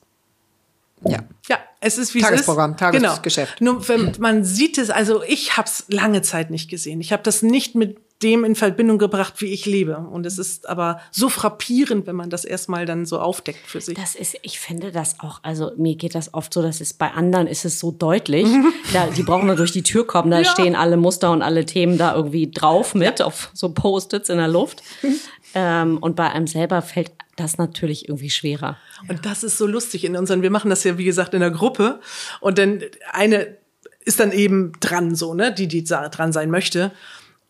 [1.06, 1.20] ja.
[1.50, 3.02] Ja, es ist wie Tagesprogramm, es ist.
[3.04, 3.60] Tagesgeschäft.
[3.60, 3.74] Genau.
[3.74, 7.02] Nur wenn man sieht es, also ich habe es lange Zeit nicht gesehen.
[7.02, 9.98] Ich habe das nicht mit dem in Verbindung gebracht, wie ich lebe.
[9.98, 13.96] Und es ist aber so frappierend, wenn man das erstmal dann so aufdeckt für sich.
[13.98, 17.12] Das ist, ich finde das auch, also mir geht das oft so, dass es bei
[17.12, 18.48] anderen ist es so deutlich.
[18.94, 20.46] Da, die brauchen nur durch die Tür kommen, da Ja.
[20.46, 24.48] stehen alle Muster und alle Themen da irgendwie drauf mit, auf so Post-its in der
[24.48, 24.84] Luft.
[25.56, 28.78] ähm, und bei einem selber fällt das natürlich irgendwie schwerer.
[29.08, 31.52] Und das ist so lustig in unseren, wir machen das ja, wie gesagt, in der
[31.52, 32.00] Gruppe.
[32.40, 32.82] Und dann
[33.12, 33.58] eine
[34.06, 36.92] ist dann eben dran, so, ne, die, die dran sein möchte.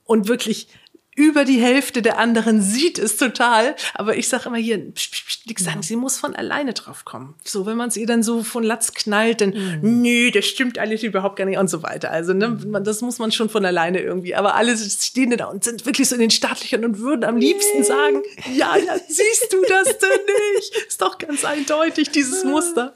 [0.05, 0.67] Und wirklich
[1.15, 3.75] über die Hälfte der anderen sieht es total.
[3.93, 7.05] Aber ich sage immer hier, psch, psch, psch, nix sagen, sie muss von alleine drauf
[7.05, 7.35] kommen.
[7.43, 11.03] So, wenn man es ihr dann so von Latz knallt, dann, nö, das stimmt alles
[11.03, 12.11] überhaupt gar nicht und so weiter.
[12.11, 14.35] Also, ne, man, das muss man schon von alleine irgendwie.
[14.35, 17.83] Aber alle stehen da und sind wirklich so in den Startlöchern und würden am liebsten
[17.83, 18.21] sagen,
[18.55, 20.09] ja, ja, siehst du das denn
[20.55, 20.87] nicht?
[20.87, 22.95] Ist doch ganz eindeutig, dieses Muster.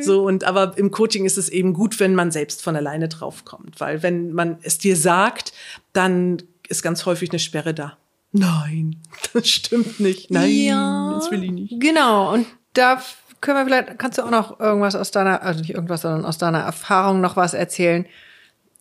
[0.00, 3.80] So, und aber im Coaching ist es eben gut, wenn man selbst von alleine draufkommt.
[3.80, 5.52] Weil wenn man es dir sagt,
[5.92, 6.42] dann
[6.72, 7.98] ist ganz häufig eine Sperre da.
[8.32, 8.96] Nein,
[9.32, 10.30] das stimmt nicht.
[10.30, 10.68] Nein,
[11.14, 11.80] das will ich nicht.
[11.80, 13.00] Genau, und da
[13.40, 16.38] können wir vielleicht, kannst du auch noch irgendwas aus deiner, also nicht irgendwas, sondern aus
[16.38, 18.06] deiner Erfahrung noch was erzählen.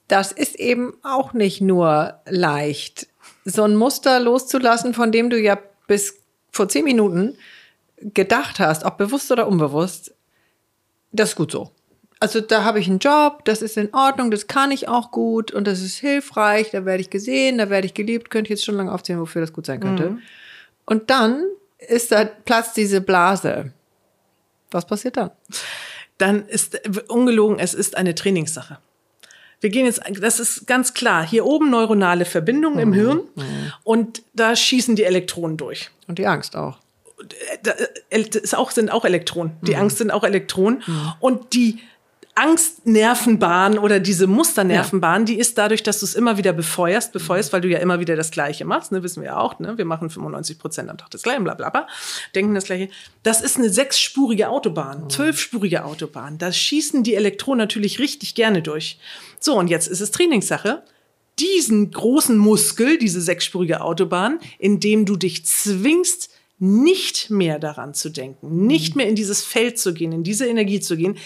[0.07, 3.07] Das ist eben auch nicht nur leicht,
[3.43, 6.21] so ein Muster loszulassen, von dem du ja bis
[6.51, 7.37] vor zehn Minuten
[7.97, 10.13] gedacht hast, ob bewusst oder unbewusst,
[11.11, 11.71] das ist gut so.
[12.21, 15.51] Also da habe ich einen Job, das ist in Ordnung, das kann ich auch gut
[15.51, 18.63] und das ist hilfreich, da werde ich gesehen, da werde ich geliebt, könnte ich jetzt
[18.63, 20.17] schon lange aufzählen, wofür das gut sein könnte.
[20.85, 21.43] Und dann
[21.79, 23.73] ist da Platz diese Blase.
[24.69, 25.31] Was passiert dann?
[26.19, 28.77] Dann ist ungelogen, es ist eine Trainingssache.
[29.59, 33.21] Wir gehen jetzt, das ist ganz klar, hier oben neuronale Verbindungen im Hirn
[33.83, 35.89] und da schießen die Elektronen durch.
[36.07, 36.77] Und die Angst auch.
[37.63, 37.71] da,
[38.11, 39.53] äh, ist auch, sind auch Elektronen.
[39.61, 40.83] Die Angst sind auch Elektronen.
[41.19, 41.79] Und die
[42.35, 47.61] Angstnervenbahn oder diese Musternervenbahn, die ist dadurch, dass du es immer wieder befeuerst, befeuerst, weil
[47.61, 50.09] du ja immer wieder das Gleiche machst, ne, wissen wir ja auch, ne, wir machen
[50.09, 51.87] 95 Prozent am Tag das Gleiche, bla, bla, bla,
[52.33, 52.89] denken das Gleiche.
[53.23, 56.37] Das ist eine sechsspurige Autobahn, zwölfspurige Autobahn.
[56.37, 58.97] Da schießen die Elektronen natürlich richtig gerne durch.
[59.39, 60.83] So, und jetzt ist es Trainingssache
[61.39, 66.29] diesen großen Muskel, diese sechsspurige Autobahn, indem du dich zwingst,
[66.63, 70.79] nicht mehr daran zu denken, nicht mehr in dieses Feld zu gehen, in diese Energie
[70.79, 71.17] zu gehen,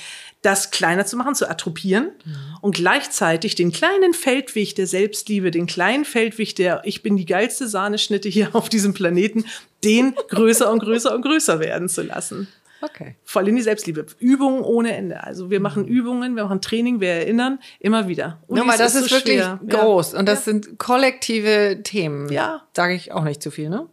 [0.45, 2.35] das kleiner zu machen, zu attropieren mhm.
[2.61, 7.67] und gleichzeitig den kleinen Feldweg der Selbstliebe, den kleinen Feldweg der Ich bin die geilste
[7.67, 9.45] Sahneschnitte hier auf diesem Planeten,
[9.83, 12.47] den größer und größer und größer werden zu lassen.
[12.81, 13.15] Okay.
[13.23, 14.05] Voll in die Selbstliebe.
[14.19, 15.23] Übungen ohne Ende.
[15.23, 18.39] Also wir machen Übungen, wir machen Training, wir erinnern immer wieder.
[18.47, 19.59] Und ja, das ist, so wirklich schwer.
[19.67, 20.51] groß und das ja.
[20.51, 22.29] sind kollektive Themen.
[22.31, 22.67] Ja.
[22.75, 23.87] Sage ich auch nicht zu viel, ne?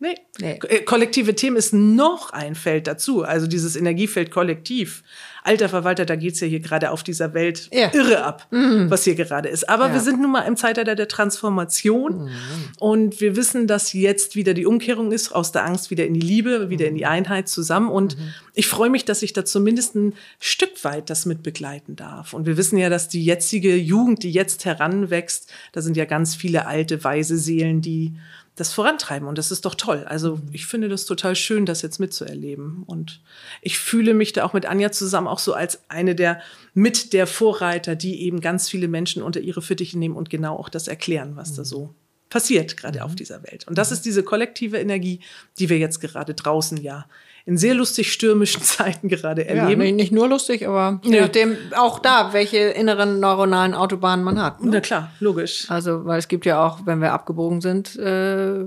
[0.00, 0.14] Nee.
[0.38, 0.58] nee.
[0.68, 3.24] Äh, kollektive Themen ist noch ein Feld dazu.
[3.24, 5.02] Also dieses Energiefeld kollektiv
[5.48, 7.90] alter Verwalter, da geht's ja hier gerade auf dieser Welt ja.
[7.94, 8.90] irre ab, mhm.
[8.90, 9.68] was hier gerade ist.
[9.68, 9.94] Aber ja.
[9.94, 12.30] wir sind nun mal im Zeitalter der Transformation mhm.
[12.78, 16.20] und wir wissen, dass jetzt wieder die Umkehrung ist, aus der Angst wieder in die
[16.20, 17.10] Liebe, wieder in die mhm.
[17.10, 17.88] Einheit zusammen.
[17.88, 18.34] Und mhm.
[18.54, 22.34] ich freue mich, dass ich da zumindest ein Stück weit das mit begleiten darf.
[22.34, 26.34] Und wir wissen ja, dass die jetzige Jugend, die jetzt heranwächst, da sind ja ganz
[26.34, 28.14] viele alte, weise Seelen, die
[28.60, 29.28] das vorantreiben.
[29.28, 30.04] Und das ist doch toll.
[30.06, 32.82] Also ich finde das total schön, das jetzt mitzuerleben.
[32.86, 33.20] Und
[33.62, 36.40] ich fühle mich da auch mit Anja zusammen auch so als eine der
[36.74, 40.68] mit der Vorreiter, die eben ganz viele Menschen unter ihre Fittiche nehmen und genau auch
[40.68, 41.94] das erklären, was da so
[42.30, 43.66] passiert gerade auf dieser Welt.
[43.66, 45.20] Und das ist diese kollektive Energie,
[45.58, 47.06] die wir jetzt gerade draußen ja
[47.48, 49.80] in sehr lustig stürmischen Zeiten gerade erleben.
[49.80, 54.62] Ja, nicht nur lustig, aber je nachdem auch da, welche inneren neuronalen Autobahnen man hat.
[54.62, 54.70] Ne?
[54.72, 55.64] Na klar, logisch.
[55.70, 58.66] Also, weil es gibt ja auch, wenn wir abgebogen sind, äh,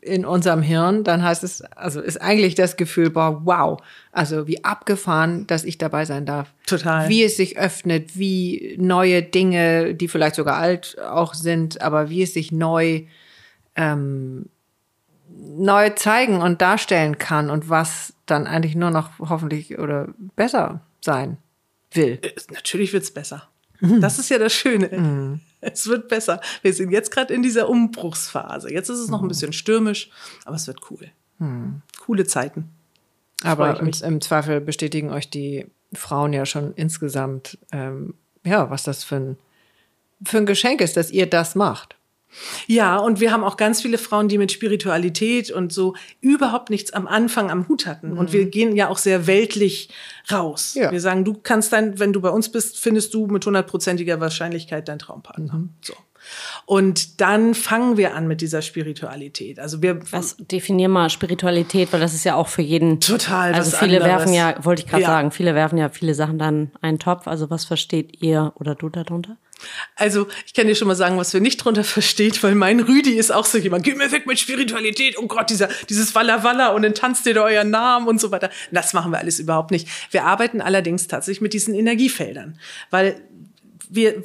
[0.00, 4.64] in unserem Hirn, dann heißt es, also ist eigentlich das Gefühl, boah, wow, also wie
[4.64, 6.52] abgefahren, dass ich dabei sein darf.
[6.66, 7.10] Total.
[7.10, 12.22] Wie es sich öffnet, wie neue Dinge, die vielleicht sogar alt auch sind, aber wie
[12.22, 13.02] es sich neu
[13.76, 14.46] ähm,
[15.56, 21.38] neu zeigen und darstellen kann und was dann eigentlich nur noch hoffentlich oder besser sein
[21.92, 22.18] will.
[22.22, 23.48] Äh, natürlich wird's besser.
[23.80, 24.00] Mhm.
[24.00, 24.88] Das ist ja das Schöne.
[24.88, 25.40] Mhm.
[25.60, 26.40] Es wird besser.
[26.62, 28.72] Wir sind jetzt gerade in dieser Umbruchsphase.
[28.72, 29.28] Jetzt ist es noch ein mhm.
[29.28, 30.10] bisschen stürmisch,
[30.44, 31.10] aber es wird cool.
[31.38, 31.82] Mhm.
[32.00, 32.70] Coole Zeiten.
[33.42, 38.14] Aber im, im, Zweifel bestätigen euch die Frauen ja schon insgesamt, ähm,
[38.44, 39.36] ja, was das für ein,
[40.24, 41.96] für ein Geschenk ist, dass ihr das macht.
[42.66, 46.92] Ja, und wir haben auch ganz viele Frauen, die mit Spiritualität und so überhaupt nichts
[46.92, 48.12] am Anfang am Hut hatten.
[48.12, 48.18] Mhm.
[48.18, 49.88] Und wir gehen ja auch sehr weltlich
[50.30, 50.74] raus.
[50.74, 50.90] Ja.
[50.90, 54.88] Wir sagen, du kannst dann, wenn du bei uns bist, findest du mit hundertprozentiger Wahrscheinlichkeit
[54.88, 55.54] deinen Traumpartner.
[55.54, 55.70] Mhm.
[55.80, 55.94] So.
[56.66, 59.58] Und dann fangen wir an mit dieser Spiritualität.
[59.58, 63.54] Also wir was definier mal Spiritualität, weil das ist ja auch für jeden total.
[63.54, 64.18] Also viele anderes.
[64.20, 65.08] werfen ja, wollte ich gerade ja.
[65.08, 67.26] sagen, viele werfen ja viele Sachen dann einen Topf.
[67.26, 69.36] Also was versteht ihr oder du darunter?
[69.96, 73.12] Also, ich kann dir schon mal sagen, was wir nicht drunter versteht, weil mein Rüdi
[73.12, 76.68] ist auch so jemand, geh mir weg mit Spiritualität, oh Gott, dieser, dieses Walla Walla
[76.70, 78.50] und dann tanzt ihr da euren Namen und so weiter.
[78.72, 79.88] Das machen wir alles überhaupt nicht.
[80.10, 82.58] Wir arbeiten allerdings tatsächlich mit diesen Energiefeldern,
[82.90, 83.20] weil
[83.88, 84.22] wir,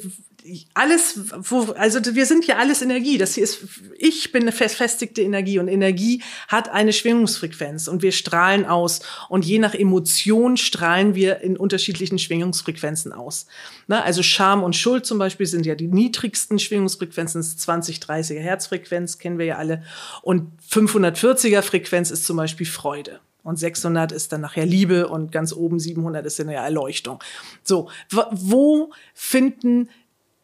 [0.74, 3.18] alles, wo, also wir sind ja alles Energie.
[3.18, 3.60] Das hier ist,
[3.98, 9.44] ich bin eine verfestigte Energie und Energie hat eine Schwingungsfrequenz und wir strahlen aus und
[9.44, 13.46] je nach Emotion strahlen wir in unterschiedlichen Schwingungsfrequenzen aus.
[13.86, 19.18] Na, also Scham und Schuld zum Beispiel sind ja die niedrigsten Schwingungsfrequenzen, 20, 30er Herzfrequenz
[19.18, 19.82] kennen wir ja alle
[20.22, 23.20] und 540er Frequenz ist zum Beispiel Freude.
[23.42, 27.22] Und 600 ist dann nachher Liebe und ganz oben 700 ist dann ja Erleuchtung.
[27.62, 29.88] So, wo finden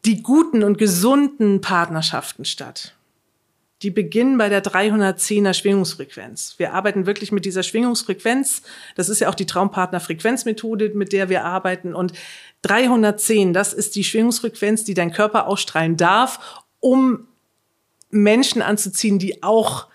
[0.07, 2.95] die guten und gesunden Partnerschaften statt.
[3.83, 6.55] Die beginnen bei der 310er Schwingungsfrequenz.
[6.57, 8.63] Wir arbeiten wirklich mit dieser Schwingungsfrequenz.
[8.95, 11.95] Das ist ja auch die Traumpartner-Frequenzmethode, mit der wir arbeiten.
[11.95, 12.15] Und
[12.63, 17.29] 310, das ist die Schwingungsfrequenz, die dein Körper ausstrahlen darf, um
[18.11, 19.89] Menschen anzuziehen, die auch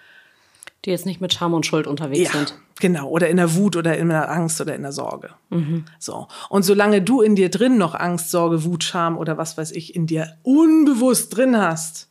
[0.86, 2.56] die jetzt nicht mit Scham und Schuld unterwegs ja, sind.
[2.80, 5.30] Genau, oder in der Wut oder in der Angst oder in der Sorge.
[5.50, 5.86] Mhm.
[6.00, 6.28] So.
[6.50, 9.96] Und solange du in dir drin noch Angst, Sorge, Wut, Scham oder was weiß ich
[9.96, 12.10] in dir unbewusst drin hast,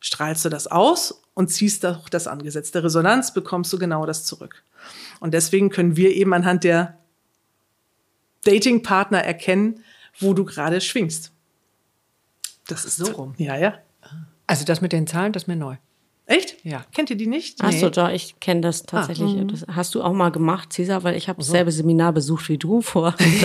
[0.00, 4.62] strahlst du das aus und ziehst auch das angesetzte Resonanz, bekommst du genau das zurück.
[5.20, 6.98] Und deswegen können wir eben anhand der
[8.44, 9.84] Datingpartner erkennen,
[10.18, 11.32] wo du gerade schwingst.
[12.68, 13.34] Das ist so rum.
[13.36, 13.74] Ja, ja.
[14.46, 15.76] Also das mit den Zahlen, das ist mir neu.
[16.28, 16.56] Echt?
[16.62, 16.84] Ja.
[16.94, 17.64] Kennt ihr die nicht?
[17.64, 17.90] Achso, nee.
[17.90, 19.34] da, ich kenne das tatsächlich.
[19.40, 21.50] Ah, das hast du auch mal gemacht, Cesar, weil ich habe so.
[21.50, 23.14] dasselbe Seminar besucht wie du vor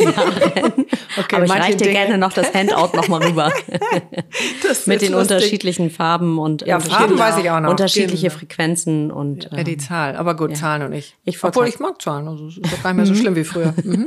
[0.00, 0.84] Jahren.
[1.16, 3.50] Okay, Aber ich reiche dir gerne noch das Handout noch mal rüber.
[4.86, 5.14] Mit den lustig.
[5.14, 7.70] unterschiedlichen Farben und ja, Farben weiß ich auch noch.
[7.70, 8.38] unterschiedliche genau.
[8.38, 10.14] Frequenzen und ja, die ähm, Zahl.
[10.14, 10.56] Aber gut, ja.
[10.56, 11.16] Zahlen und ich.
[11.24, 13.72] ich Obwohl ich mag Zahlen, also ist doch gar nicht mehr so schlimm wie früher.
[13.82, 14.06] Mhm.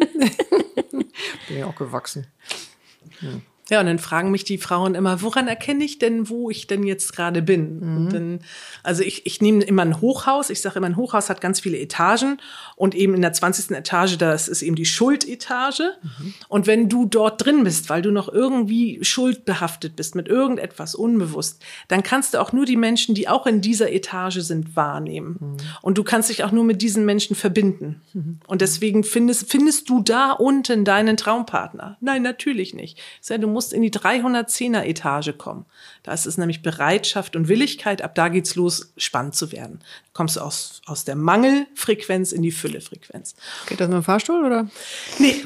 [1.48, 2.28] Bin ja auch gewachsen.
[3.22, 3.30] Ja,
[3.80, 7.16] und dann fragen mich die Frauen immer, woran erkenne ich denn, wo ich denn jetzt
[7.16, 7.80] gerade bin?
[7.80, 8.40] Und dann,
[8.84, 10.50] also ich, ich nehme immer ein Hochhaus.
[10.50, 12.38] Ich sage immer, ein Hochhaus hat ganz viele Etagen
[12.82, 13.78] und eben in der 20.
[13.78, 15.92] Etage, das ist eben die Schuldetage.
[16.48, 21.64] Und wenn du dort drin bist, weil du noch irgendwie schuldbehaftet bist mit irgendetwas unbewusst,
[21.90, 25.58] dann kannst du auch nur die Menschen, die auch in dieser Etage sind, wahrnehmen.
[25.84, 28.02] Und du kannst dich auch nur mit diesen Menschen verbinden.
[28.48, 31.98] Und deswegen findest, findest du da unten deinen Traumpartner?
[32.02, 33.00] Nein, natürlich nicht.
[33.30, 35.68] Du musst in die 310er Etage kommen.
[36.04, 38.02] Da ist es nämlich Bereitschaft und Willigkeit.
[38.02, 39.80] Ab da geht's los, spannend zu werden.
[39.80, 43.36] Da kommst du aus, aus der Mangelfrequenz in die Füllefrequenz.
[43.68, 44.68] Geht das mit dem Fahrstuhl oder?
[45.20, 45.44] Nee,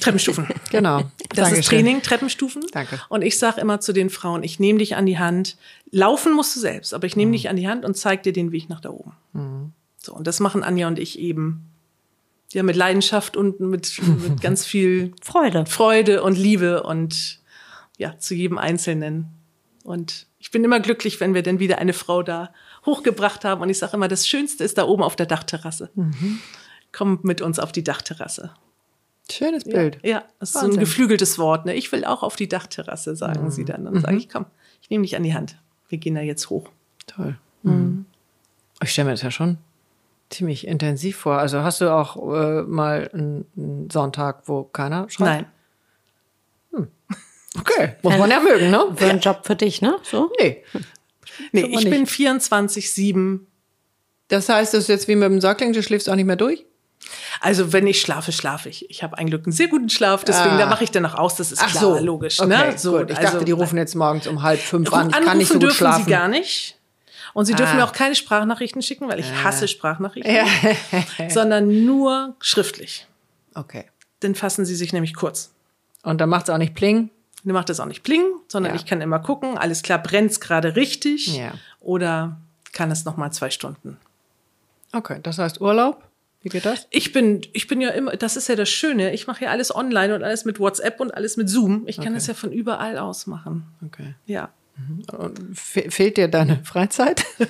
[0.00, 0.48] Treppenstufen.
[0.70, 0.98] Genau.
[1.30, 1.58] Das Dankeschön.
[1.60, 2.62] ist Training, Treppenstufen.
[2.72, 3.00] Danke.
[3.08, 5.56] Und ich sage immer zu den Frauen, ich nehme dich an die Hand.
[5.90, 8.52] Laufen musst du selbst, aber ich nehme dich an die Hand und zeige dir den
[8.52, 9.72] Weg nach da oben.
[9.98, 11.70] So, und das machen Anja und ich eben
[12.52, 15.66] ja mit Leidenschaft und mit, mit ganz viel Freude.
[15.66, 17.40] Freude und Liebe und
[17.98, 19.37] ja, zu jedem Einzelnen.
[19.88, 22.52] Und ich bin immer glücklich, wenn wir dann wieder eine Frau da
[22.84, 23.62] hochgebracht haben.
[23.62, 25.88] Und ich sage immer, das Schönste ist da oben auf der Dachterrasse.
[26.92, 28.52] Komm mit uns auf die Dachterrasse.
[29.30, 29.98] Schönes Bild.
[30.02, 31.64] Ja, das ist so ein geflügeltes Wort.
[31.64, 31.74] Ne?
[31.74, 33.86] Ich will auch auf die Dachterrasse, sagen sie dann.
[33.86, 34.44] Dann sage ich, komm,
[34.82, 35.56] ich nehme dich an die Hand.
[35.88, 36.68] Wir gehen da jetzt hoch.
[37.06, 37.38] Toll.
[37.62, 38.04] Mhm.
[38.82, 39.56] Ich stelle mir das ja schon
[40.28, 41.38] ziemlich intensiv vor.
[41.38, 45.48] Also hast du auch äh, mal einen, einen Sonntag, wo keiner schreibt?
[46.72, 46.88] Nein.
[47.58, 48.86] Okay, muss man ja mögen, ne?
[48.96, 49.96] Für einen Job für dich, ne?
[50.02, 50.30] So?
[50.38, 50.64] Nee.
[51.52, 52.12] Nee, ich bin nicht.
[52.12, 53.40] 24-7.
[54.28, 56.64] Das heißt, das ist jetzt wie mit dem Säugling, du schläfst auch nicht mehr durch?
[57.40, 58.90] Also wenn ich schlafe, schlafe ich.
[58.90, 60.58] Ich habe ein Glück einen sehr guten Schlaf, deswegen Ah.
[60.58, 62.38] da mache ich dann auch aus, das ist klar, logisch.
[62.40, 62.74] Okay, ne?
[62.76, 63.10] so, gut.
[63.10, 65.10] Ich dachte, die rufen jetzt morgens um halb fünf an.
[65.10, 66.04] Kann nicht so gut dürfen schlafen.
[66.04, 66.76] sie gar nicht.
[67.34, 67.76] Und sie dürfen Ah.
[67.76, 70.34] mir auch keine Sprachnachrichten schicken, weil ich hasse Sprachnachrichten,
[71.30, 73.06] sondern nur schriftlich.
[73.54, 73.84] Okay.
[74.20, 75.52] Dann fassen sie sich nämlich kurz.
[76.02, 77.10] Und dann macht es auch nicht pling.
[77.44, 78.76] Macht das auch nicht pling, sondern Ja.
[78.80, 81.52] ich kann immer gucken, alles klar, brennt's gerade richtig Ja.
[81.80, 82.36] oder
[82.72, 83.96] kann es noch mal zwei Stunden.
[84.92, 86.02] Okay, das heißt Urlaub.
[86.42, 86.86] Wie geht das?
[86.90, 89.74] Ich bin, ich bin ja immer, das ist ja das Schöne, ich mache ja alles
[89.74, 91.82] online und alles mit WhatsApp und alles mit Zoom.
[91.86, 92.14] Ich kann Okay.
[92.14, 93.64] das ja von überall aus machen.
[93.84, 94.14] Okay.
[94.26, 94.50] Ja.
[95.54, 97.24] Fe fehlt dir deine Freizeit?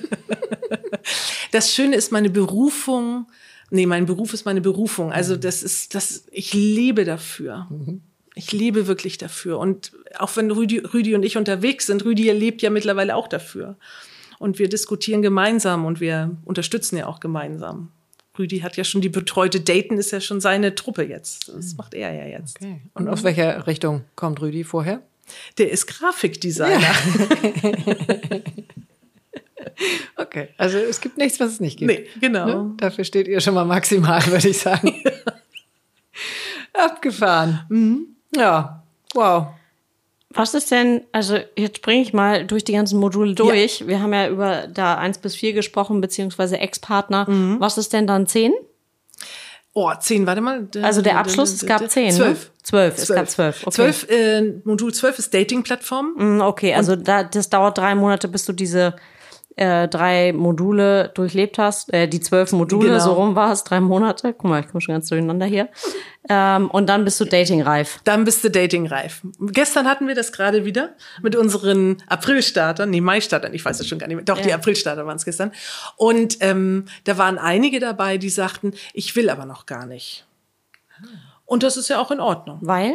[1.52, 3.26] Das Schöne ist meine Berufung.
[3.70, 5.12] Nee, mein Beruf ist meine Berufung.
[5.12, 7.66] Also das ist, das, ich lebe dafür.
[8.38, 9.58] Ich lebe wirklich dafür.
[9.58, 13.76] Und auch wenn Rüdi, Rüdi und ich unterwegs sind, Rüdi lebt ja mittlerweile auch dafür.
[14.38, 17.90] Und wir diskutieren gemeinsam und wir unterstützen ja auch gemeinsam.
[18.38, 21.48] Rüdi hat ja schon die betreute Daten, ist ja schon seine Truppe jetzt.
[21.48, 22.58] Das macht er ja jetzt.
[22.60, 22.80] Okay.
[22.94, 25.02] Und aus welcher Richtung kommt Rüdi vorher?
[25.58, 26.78] Der ist Grafikdesigner.
[30.16, 31.90] Okay, also es gibt nichts, was es nicht gibt.
[31.90, 32.46] Nee, genau.
[32.46, 32.74] Ne?
[32.78, 35.02] Dafür steht ihr schon mal maximal, würde ich sagen.
[36.72, 37.64] Abgefahren.
[37.68, 38.17] Mhm.
[38.34, 38.82] Ja,
[39.14, 39.48] wow.
[40.30, 43.86] Was ist denn, also jetzt springe ich mal durch die ganzen Module durch.
[43.86, 47.26] Wir haben ja über da eins bis vier gesprochen, beziehungsweise Ex-Partner.
[47.58, 48.52] Was ist denn dann zehn?
[49.72, 50.68] Oh, zehn, warte mal.
[50.82, 52.10] Also der Abschluss, es gab zehn.
[52.10, 52.46] Zwölf.
[52.46, 52.50] Ne?
[52.62, 53.62] Zwölf, es gab zwölf.
[53.66, 53.70] Okay.
[53.74, 56.14] Zwölf, äh, Modul 12 ist Dating-Plattform.
[56.16, 58.96] Mm, Okay, also da, das dauert drei Monate, bis du diese
[59.58, 61.92] äh, drei Module durchlebt hast.
[61.92, 63.00] Äh, die zwölf Module, Genau.
[63.04, 64.32] so rum war es, drei Monate.
[64.32, 65.68] Guck mal, ich komme schon ganz durcheinander hier.
[66.30, 68.00] Ähm, und dann bist du datingreif.
[68.04, 69.22] Dann bist du datingreif.
[69.40, 70.90] Gestern hatten wir das gerade wieder
[71.22, 74.24] mit unseren Aprilstartern, nee, Mai-Startern, ich weiß es schon gar nicht mehr.
[74.24, 74.56] Doch, die Ja.
[74.56, 75.52] Aprilstarter waren es gestern.
[75.96, 80.26] Und ähm, da waren einige dabei, die sagten, ich will aber noch gar nicht.
[81.46, 82.58] Und das ist ja auch in Ordnung.
[82.60, 82.94] Weil?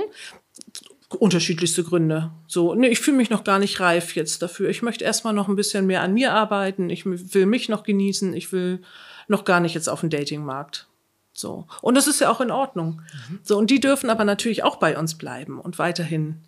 [1.15, 2.31] Unterschiedlichste Gründe.
[2.47, 4.69] So, nee, ich fühle mich noch gar nicht reif jetzt dafür.
[4.69, 6.89] Ich möchte erstmal noch ein bisschen mehr an mir arbeiten.
[6.89, 8.33] Ich will mich noch genießen.
[8.33, 8.81] Ich will
[9.27, 10.87] noch gar nicht jetzt auf den Datingmarkt.
[11.33, 11.65] So.
[11.81, 13.01] Und das ist ja auch in Ordnung.
[13.41, 16.41] So, und die dürfen aber natürlich auch bei uns bleiben und weiterhin,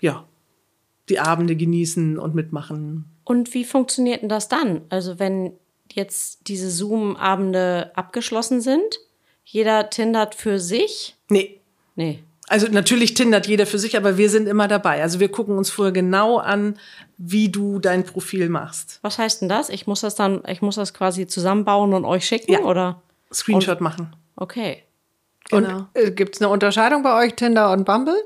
[0.00, 0.24] ja,
[1.08, 3.04] die Abende genießen und mitmachen.
[3.24, 4.82] Und wie funktioniert denn das dann?
[4.88, 5.52] Also wenn
[5.92, 9.00] jetzt diese Zoom-Abende abgeschlossen sind,
[9.44, 11.16] jeder tindert für sich?
[11.28, 11.60] Nee.
[11.94, 12.24] Nee.
[12.48, 15.02] Also natürlich tindert jeder für sich, aber wir sind immer dabei.
[15.02, 16.78] Also wir gucken uns vorher genau an,
[17.18, 18.98] wie du dein Profil machst.
[19.02, 19.68] Was heißt denn das?
[19.68, 22.60] Ich muss das dann, ich muss das quasi zusammenbauen und euch schicken, Ja.
[22.60, 23.02] oder?
[23.32, 24.14] Screenshot machen.
[24.36, 24.82] Okay.
[25.50, 25.78] Genau.
[25.78, 28.16] Und äh, gibt es eine Unterscheidung bei euch, Tinder und Bumble?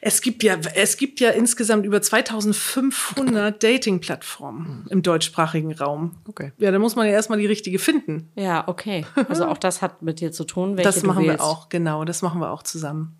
[0.00, 6.16] Es gibt ja, es gibt ja insgesamt über 2500 Dating-Plattformen im deutschsprachigen Raum.
[6.28, 6.52] Okay.
[6.58, 8.30] Ja, da muss man ja erstmal die richtige finden.
[8.36, 9.04] Ja, okay.
[9.28, 12.04] Also auch das hat mit dir zu tun, welche Das du machen wir auch, genau,
[12.04, 13.16] das machen wir auch zusammen.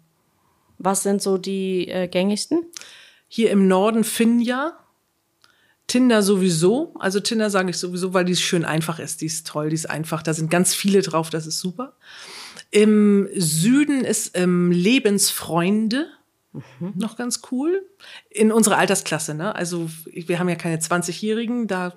[0.83, 2.65] Was sind so die äh, gängigsten?
[3.29, 4.77] Hier im Norden Finja,
[5.87, 6.95] Tinder sowieso.
[6.99, 9.21] Also Tinder sage ich sowieso, weil die schön einfach ist.
[9.21, 10.23] Die ist toll, die ist einfach.
[10.23, 11.95] Da sind ganz viele drauf, das ist super.
[12.71, 16.09] Im Süden ist ähm, Lebensfreunde
[16.95, 17.83] noch ganz cool.
[18.29, 19.55] In unserer Altersklasse, ne?
[19.55, 21.95] Also wir haben ja keine 20-Jährigen, da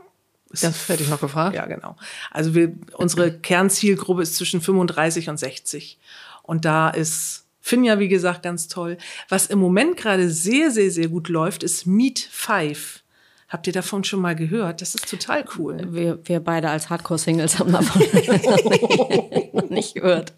[0.49, 1.55] Das hätte ich noch gefragt.
[1.55, 1.97] ja, genau.
[2.31, 5.99] Also wir, unsere Kernzielgruppe ist zwischen 35 und 60.
[6.43, 8.95] Und da ist Finja, wie gesagt, ganz toll.
[9.27, 13.01] Was im Moment gerade sehr, sehr, sehr gut läuft, ist Meet Five.
[13.49, 14.83] Habt ihr davon schon mal gehört?
[14.83, 15.79] Das ist total cool.
[15.89, 18.03] Wir, wir beide als Hardcore-Singles haben davon
[19.53, 20.33] noch nicht gehört.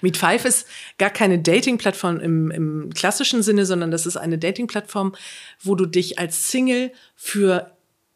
[0.00, 0.66] Meet Five ist
[0.98, 5.14] gar keine Dating-Plattform im, im klassischen Sinne, sondern das ist eine Dating-Plattform,
[5.62, 7.70] wo du dich als Single für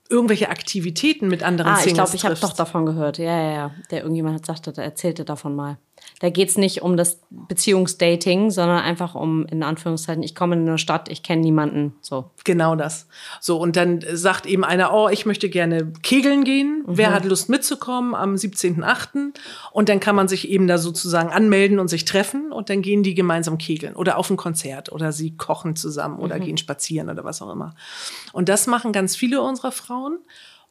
[0.08, 3.18] irgendwelche Aktivitäten mit anderen Ah, ich Singles glaube, ich habe doch davon gehört.
[3.18, 3.74] Ja, ja, ja.
[3.92, 5.78] Der irgendjemand hat sagte, erzählte davon mal.
[6.20, 10.78] Da geht's nicht um das Beziehungsdating, sondern einfach um, in Anführungszeichen, ich komme in eine
[10.78, 11.94] Stadt, ich kenne niemanden.
[12.00, 12.30] So.
[12.44, 13.06] Genau das.
[13.40, 16.82] So, und dann sagt eben einer, oh, ich möchte gerne kegeln gehen.
[16.86, 19.34] Wer hat Lust mitzukommen am 17.8.?
[19.72, 23.04] Und dann kann man sich eben da sozusagen anmelden und sich treffen und dann gehen
[23.04, 27.24] die gemeinsam kegeln oder auf ein Konzert oder sie kochen zusammen oder gehen spazieren oder
[27.24, 27.74] was auch immer.
[28.32, 30.18] Und das machen ganz viele unserer Frauen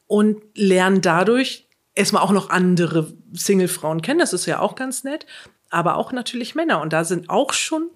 [0.06, 1.67] und lernen dadurch
[1.98, 4.20] erstmal auch noch andere Single-Frauen kennen.
[4.20, 5.26] Das ist ja auch ganz nett.
[5.70, 6.80] Aber auch natürlich Männer.
[6.80, 7.90] Und da sind auch schon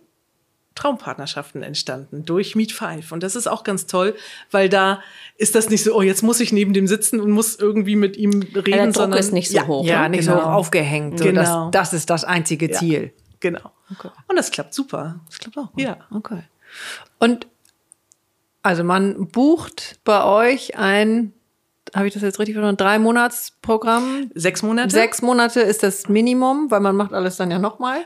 [0.74, 3.12] Traumpartnerschaften entstanden durch Meet Five.
[3.12, 4.14] Und das ist auch ganz toll,
[4.50, 5.00] weil da
[5.36, 8.16] ist das nicht so, oh, jetzt muss ich neben dem sitzen und muss irgendwie mit
[8.16, 9.84] ihm reden, der Druck sondern ist nicht so ja, hoch.
[9.84, 10.16] Ja, ne?
[10.16, 10.38] nicht Genau.
[10.38, 11.20] so hoch aufgehängt.
[11.20, 11.70] Genau.
[11.70, 12.78] das, das ist das einzige Ja.
[12.78, 13.12] Ziel.
[13.40, 13.72] Genau.
[14.28, 15.20] Und das klappt super.
[15.28, 15.68] Das klappt auch.
[15.76, 15.98] Ja.
[16.10, 16.42] Okay.
[17.18, 17.46] Und
[18.62, 21.32] also man bucht bei euch ein,
[21.94, 24.30] habe ich das jetzt richtig verstanden, drei Monatsprogramm.
[24.34, 24.90] Sechs Monate.
[24.90, 28.04] Sechs Monate ist das Minimum, weil man macht alles dann ja nochmal.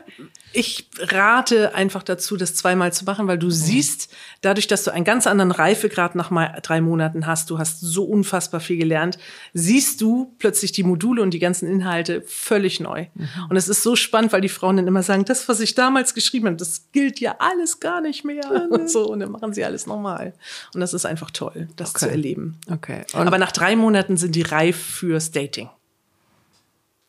[0.53, 5.05] Ich rate einfach dazu, das zweimal zu machen, weil du siehst, dadurch, dass du einen
[5.05, 9.17] ganz anderen Reifegrad nach mal drei Monaten hast, du hast so unfassbar viel gelernt,
[9.53, 13.07] siehst du plötzlich die Module und die ganzen Inhalte völlig neu.
[13.49, 16.13] Und es ist so spannend, weil die Frauen dann immer sagen, das, was ich damals
[16.13, 18.67] geschrieben habe, das gilt ja alles gar nicht mehr.
[18.69, 20.33] Und so, und dann machen sie alles nochmal.
[20.73, 22.57] Und das ist einfach toll, das zu erleben.
[22.71, 23.03] Okay.
[23.13, 25.69] Und, Aber nach drei Monaten sind die reif fürs Dating.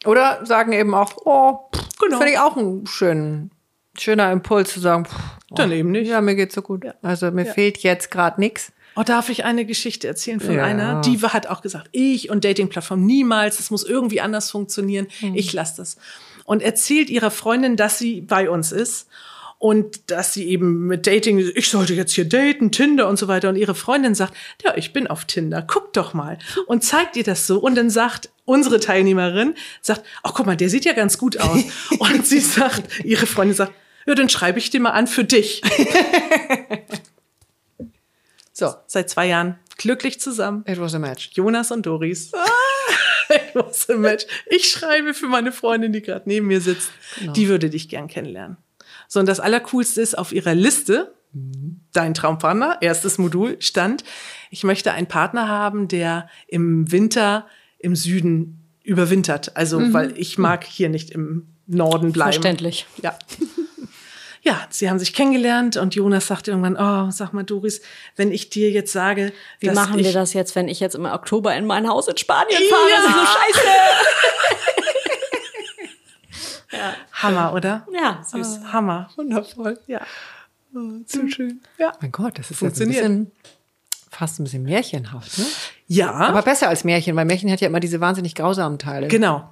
[0.06, 2.18] Oder sagen eben auch, oh, pff, Genau.
[2.18, 3.50] finde ich auch ein schön,
[3.98, 5.14] schöner Impuls zu sagen, pff,
[5.50, 6.06] oh, Dann eben nicht.
[6.08, 6.84] Ja, mir geht's so gut.
[7.02, 8.72] Also mir fehlt jetzt gerade nichts.
[8.96, 10.64] Oh, darf ich eine Geschichte erzählen von Ja.
[10.64, 11.00] einer?
[11.02, 15.06] Die hat auch gesagt, ich und Datingplattform niemals, das muss irgendwie anders funktionieren.
[15.34, 15.96] Ich lasse das.
[16.44, 19.08] Und erzählt ihrer Freundin, dass sie bei uns ist
[19.58, 23.48] und dass sie eben mit Dating, ich sollte jetzt hier daten, Tinder und so weiter.
[23.48, 26.38] Und ihre Freundin sagt, ja, ich bin auf Tinder, guck doch mal.
[26.66, 27.58] Und zeigt ihr das so.
[27.58, 31.64] Und dann sagt unsere Teilnehmerin, sagt, ach guck mal, der sieht ja ganz gut aus.
[31.98, 33.72] und sie sagt, ihre Freundin sagt,
[34.06, 35.60] ja, dann schreibe ich den mal an für dich.
[38.52, 40.64] So, Seit zwei Jahren glücklich zusammen.
[40.66, 41.30] it was a match.
[41.34, 42.32] Jonas und Doris.
[43.30, 44.24] Ich muss im Match.
[44.46, 46.90] Ich schreibe für meine Freundin, die gerade neben mir sitzt.
[47.36, 48.56] Die würde dich gern kennenlernen.
[49.08, 51.14] So, und das Allercoolste ist, auf ihrer Liste,
[51.92, 54.04] dein Traumpartner, erstes Modul, stand,
[54.50, 57.46] ich möchte einen Partner haben, der im Winter
[57.78, 59.56] im Süden überwintert.
[59.56, 62.32] Also, weil ich mag hier nicht im Norden bleiben.
[62.32, 62.86] Verständlich.
[63.02, 63.18] Ja.
[64.42, 67.82] Ja, sie haben sich kennengelernt und Jonas sagte irgendwann, oh, sag mal, Doris,
[68.16, 71.54] wenn ich dir jetzt sage, Wie machen wir das jetzt, wenn ich jetzt im Oktober
[71.54, 72.88] in mein Haus in Spanien fahre?
[72.88, 72.96] Ja.
[72.96, 73.66] Das ist so scheiße.
[77.12, 77.86] Hammer, oder?
[77.92, 78.60] Ja, süß.
[78.64, 79.10] Ah, Hammer.
[79.16, 79.78] Wundervoll.
[79.86, 80.00] Ja.
[81.06, 81.60] zu schön.
[81.78, 81.92] Ja.
[82.00, 83.30] Mein Gott, das ist jetzt ein bisschen,
[84.10, 85.46] fast ein bisschen märchenhaft, ne?
[85.86, 89.08] Ja, Aber besser als Märchen, weil Märchen hat ja immer diese wahnsinnig grausamen Teile.
[89.08, 89.48] genau.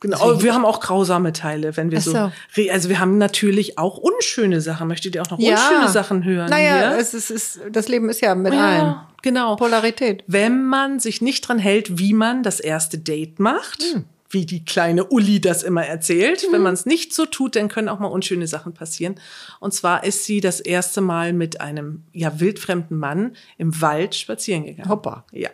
[0.00, 0.20] Genau.
[0.20, 2.12] Aber wir haben auch grausame Teile, wenn wir so.
[2.12, 2.30] so.
[2.70, 4.88] Also wir haben natürlich auch unschöne Sachen.
[4.88, 6.50] Möchtet ihr auch noch unschöne Sachen hören?
[6.50, 6.98] Naja, hier?
[6.98, 8.78] es ist, es, das Leben ist ja mit allem.
[8.78, 9.56] ja, genau.
[9.56, 10.22] Polarität.
[10.26, 13.82] Wenn man sich nicht dran hält, wie man das erste Date macht,
[14.30, 17.88] wie die kleine Uli das immer erzählt, wenn man es nicht so tut, dann können
[17.88, 19.20] auch mal unschöne Sachen passieren.
[19.60, 24.64] Und zwar ist sie das erste Mal mit einem ja wildfremden Mann im Wald spazieren
[24.64, 24.88] gegangen.
[24.88, 25.24] Hoppa.
[25.32, 25.50] Ja.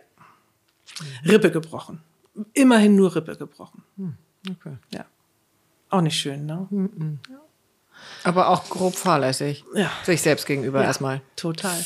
[1.26, 2.00] Rippe gebrochen.
[2.54, 3.82] Immerhin nur Rippe gebrochen.
[4.50, 4.76] Okay.
[4.92, 5.04] Ja.
[5.90, 6.66] Auch nicht schön, ne?
[8.24, 9.64] Aber auch grob fahrlässig.
[9.74, 9.90] Ja.
[10.04, 11.20] Sich selbst gegenüber Ja, erstmal.
[11.36, 11.78] Total.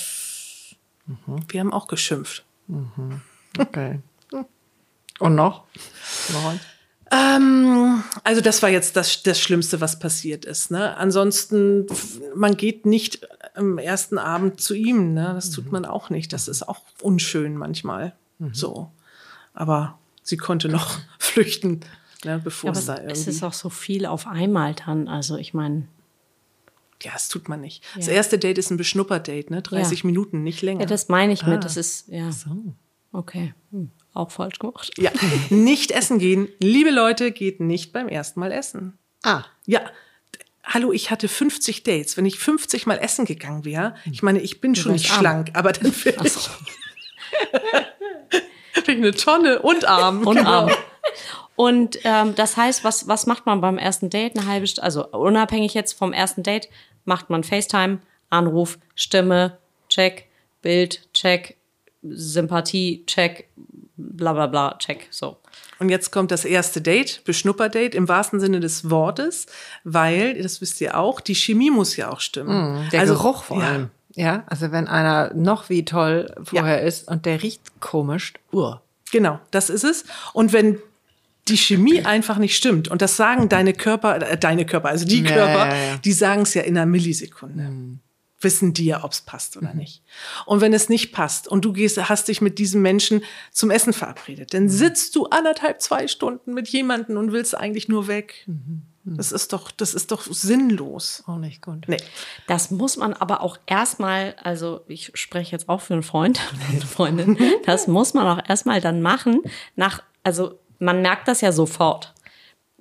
[1.49, 2.45] Wir haben auch geschimpft.
[3.59, 4.01] Okay.
[5.19, 5.65] Und noch?
[6.33, 6.61] Noch eins?
[7.13, 10.71] Ähm, also das war jetzt das, das Schlimmste, was passiert ist.
[10.71, 10.97] Ne?
[10.97, 11.87] Ansonsten,
[12.35, 15.15] man geht nicht am ersten Abend zu ihm.
[15.15, 15.31] Ne?
[15.35, 16.33] Das tut man auch nicht.
[16.33, 18.13] Das ist auch unschön manchmal.
[18.53, 18.91] So.
[19.55, 21.81] Aber sie konnte noch flüchten,
[22.25, 23.31] ne, bevor Aber es da es irgendwie...
[23.31, 25.09] ist auch so viel auf einmal dann.
[25.09, 25.87] Also ich meine,
[27.03, 27.83] ja, das tut man nicht.
[27.95, 28.13] Das Ja.
[28.15, 29.63] erste Date ist ein Beschnupperdate, ne?
[29.63, 30.81] 30 Minuten, nicht länger.
[30.81, 31.65] ja, das meine ich mit.
[31.65, 32.31] Das ist, ja.
[32.33, 32.75] So.
[33.13, 33.55] Okay.
[33.71, 33.91] Hm.
[34.17, 34.91] Auch falsch gemacht.
[34.99, 35.11] Ja,
[35.51, 36.49] nicht essen gehen.
[36.61, 38.99] Liebe Leute, geht nicht beim ersten Mal essen.
[39.23, 39.81] Ah, Ja,
[40.65, 42.17] hallo, ich hatte 50 Dates.
[42.17, 45.21] Wenn ich 50 Mal essen gegangen wäre, ich meine, ich bin schon wärst nicht arm.
[45.21, 46.35] schlank, aber dann wäre ich,
[47.53, 50.27] wär ich eine Tonne und arm.
[50.27, 50.51] Und genau.
[50.51, 50.71] arm.
[51.55, 54.37] Und ähm, das heißt, was, was macht man beim ersten Date?
[54.37, 56.69] Eine halbe Stunde, also unabhängig jetzt vom ersten Date,
[57.05, 59.57] macht man FaceTime, Anruf, Stimme,
[59.89, 60.27] Check,
[60.61, 61.57] Bild, Check,
[62.03, 63.49] Sympathie, Check,
[63.97, 65.09] bla bla bla, Check.
[65.11, 65.39] So.
[65.79, 69.47] Und jetzt kommt das erste Date, Beschnupperdate im wahrsten Sinne des Wortes,
[69.85, 72.89] weil, das wisst ihr auch, die Chemie muss ja auch stimmen.
[72.93, 73.69] der also, Geruch vor ja.
[73.69, 73.91] allem.
[74.15, 78.77] Ja, also wenn einer noch wie toll vorher ist und der riecht komisch, uh.
[79.13, 80.05] Genau, das ist es.
[80.33, 80.79] Und wenn
[81.49, 85.23] die Chemie einfach nicht stimmt, und das sagen deine Körper, äh, deine Körper, also die
[85.23, 85.97] Ja, Körper, ja, ja.
[85.99, 87.99] die sagen es ja in einer Millisekunde.
[88.41, 90.03] Wissen die ja, ob es passt oder nicht.
[90.45, 93.95] Und wenn es nicht passt und du gehst, hast dich mit diesem Menschen zum Essen
[93.95, 98.47] verabredet, dann sitzt du anderthalb, zwei Stunden mit jemandem und willst eigentlich nur weg.
[99.09, 101.23] Das ist doch, das ist doch sinnlos.
[101.27, 101.87] Auch nicht gut.
[101.87, 101.99] Nee.
[102.49, 106.69] Das muss man aber auch erstmal, also ich spreche jetzt auch für einen Freund oder
[106.71, 109.43] eine Freundin, das muss man auch erstmal dann machen.
[109.77, 112.15] Nach, also man merkt das ja sofort.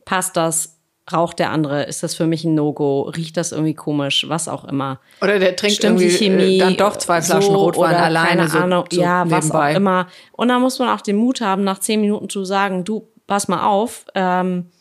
[0.04, 0.75] Passt das?
[1.12, 1.84] Raucht der andere?
[1.84, 3.02] Ist das für mich ein No-Go?
[3.02, 4.26] Riecht das irgendwie komisch?
[4.28, 5.00] Was auch immer.
[5.22, 8.30] Oder der trinkt Stimmt die irgendwie Chemie äh, dann doch zwei Flaschen so Rotwein alleine
[8.30, 9.72] keine so, Ahnung, so ja, was nebenbei.
[9.72, 10.08] auch immer.
[10.32, 13.48] Und da muss man auch den Mut haben, nach zehn Minuten zu sagen, du, pass
[13.48, 14.72] mal auf, ähm,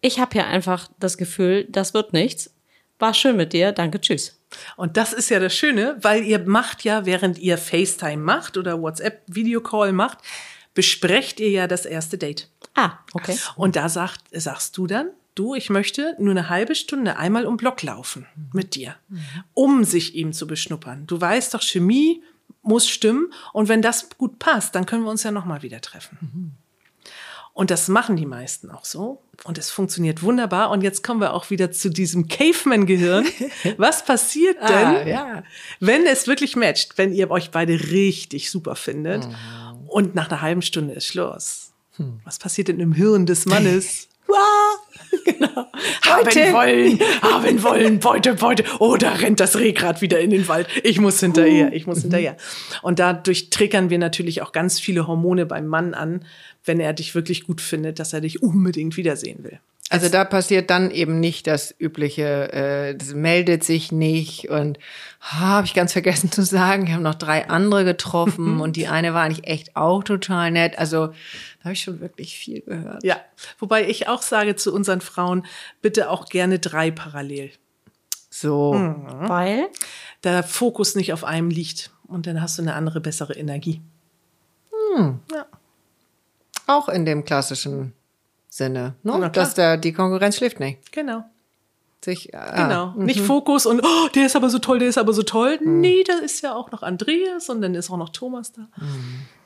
[0.00, 2.54] ich habe hier einfach das Gefühl, das wird nichts.
[2.98, 4.40] War schön mit dir, danke, tschüss.
[4.76, 8.80] Und das ist ja das Schöne, weil ihr macht ja, während ihr FaceTime macht oder
[8.80, 10.18] WhatsApp Videocall macht,
[10.74, 12.48] besprecht ihr ja das erste Date.
[12.74, 13.36] Ah, okay.
[13.56, 17.56] Und da sagt, sagst du dann, du, ich möchte nur eine halbe Stunde einmal um
[17.56, 18.96] Block laufen mit dir,
[19.54, 21.06] um sich ihm zu beschnuppern.
[21.06, 22.22] Du weißt doch, Chemie
[22.62, 25.80] muss stimmen und wenn das gut passt, dann können wir uns ja noch mal wieder
[25.80, 26.56] treffen.
[27.54, 29.20] Und das machen die meisten auch so.
[29.44, 30.70] Und es funktioniert wunderbar.
[30.70, 33.26] Und jetzt kommen wir auch wieder zu diesem Caveman-Gehirn.
[33.76, 35.42] Was passiert denn, Ah, ja.
[35.78, 39.28] wenn es wirklich matcht, wenn ihr euch beide richtig super findet
[39.86, 41.72] und nach einer halben Stunde ist Schluss?
[42.24, 44.08] Was passiert denn im Hirn des Mannes?
[45.24, 45.66] genau.
[46.02, 48.64] Haben wollen, haben wollen, Beute, Beute.
[48.78, 50.68] Oh, da rennt das Rehgrad wieder in den Wald.
[50.82, 52.36] Ich muss hinterher, ich muss hinterher.
[52.82, 56.24] Und dadurch triggern wir natürlich auch ganz viele Hormone beim Mann an,
[56.64, 59.58] wenn er dich wirklich gut findet, dass er dich unbedingt wiedersehen will.
[59.92, 64.78] Also da passiert dann eben nicht das übliche, äh, das meldet sich nicht und
[65.20, 68.88] ah, habe ich ganz vergessen zu sagen, wir haben noch drei andere getroffen und die
[68.88, 70.78] eine war eigentlich echt auch total nett.
[70.78, 71.10] Also
[71.62, 73.04] da habe ich schon wirklich viel gehört.
[73.04, 73.20] Ja,
[73.60, 75.46] wobei ich auch sage zu unseren Frauen,
[75.80, 77.52] bitte auch gerne drei parallel.
[78.30, 79.68] So, Weil
[80.24, 83.80] Der Fokus nicht auf einem liegt und dann hast du eine andere, bessere Energie.
[85.32, 85.46] Ja.
[86.66, 87.94] auch in dem klassischen
[88.50, 89.30] Sinne, ne?
[89.30, 90.92] Dass da die Konkurrenz schläft nicht.
[90.92, 91.24] Genau.
[92.04, 92.94] Sich, ah, Genau.
[92.96, 95.58] Nicht Fokus und oh, der ist aber so toll, der ist aber so toll.
[95.62, 98.66] Nee, da ist ja auch noch Andreas und dann ist auch noch Thomas da.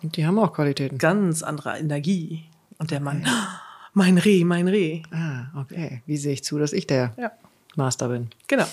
[0.03, 0.97] Die haben auch Qualitäten.
[0.99, 2.45] Ganz andere Energie.
[2.79, 3.31] Und der Mann, "Oh,
[3.93, 5.03] mein Reh, mein Reh.
[5.13, 6.03] Ah, okay.
[6.07, 7.33] Wie sehe ich zu, dass ich der Ja,
[7.77, 8.29] Master bin?
[8.47, 8.67] genau.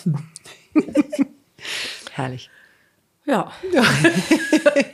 [2.13, 2.49] Herrlich.
[3.25, 3.51] Ja.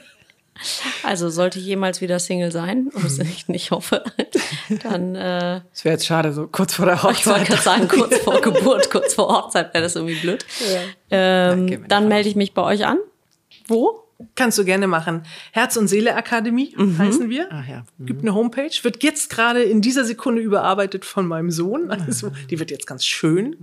[1.03, 4.03] also sollte ich jemals wieder Single sein, was ich nicht hoffe,
[4.83, 7.47] dann äh, Es wäre jetzt schade, so kurz vor der ich wollte Hochzeit.
[7.47, 10.45] gerade sagen, kurz vor Geburt, kurz vor Hochzeit wäre das irgendwie blöd.
[11.09, 12.97] Ähm, gehen wir dann melde ich mich bei euch an.
[13.67, 14.03] Wo?
[14.35, 15.23] Kannst du gerne machen.
[15.53, 17.47] Herz- und Seele-Akademie heißen wir.
[17.51, 17.85] Ach ja.
[17.99, 21.89] Gibt eine Homepage, wird jetzt gerade in dieser Sekunde überarbeitet von meinem Sohn.
[21.89, 23.55] Also, die wird jetzt ganz schön.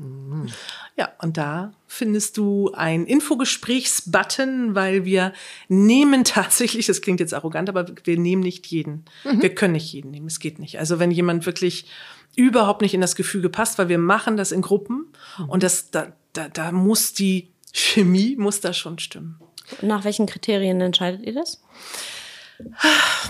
[0.96, 5.34] Ja, und da findest du ein Infogesprächs-Button, weil wir
[5.68, 9.04] nehmen tatsächlich, das klingt jetzt arrogant, aber wir nehmen nicht jeden.
[9.24, 10.78] Wir können nicht jeden nehmen, es geht nicht.
[10.78, 11.86] Also wenn jemand wirklich
[12.34, 15.06] überhaupt nicht in das Gefüge passt, weil wir machen das in Gruppen
[15.48, 19.38] und das, da, da, da muss die Chemie, muss da schon stimmen.
[19.82, 21.62] Nach welchen Kriterien entscheidet ihr das?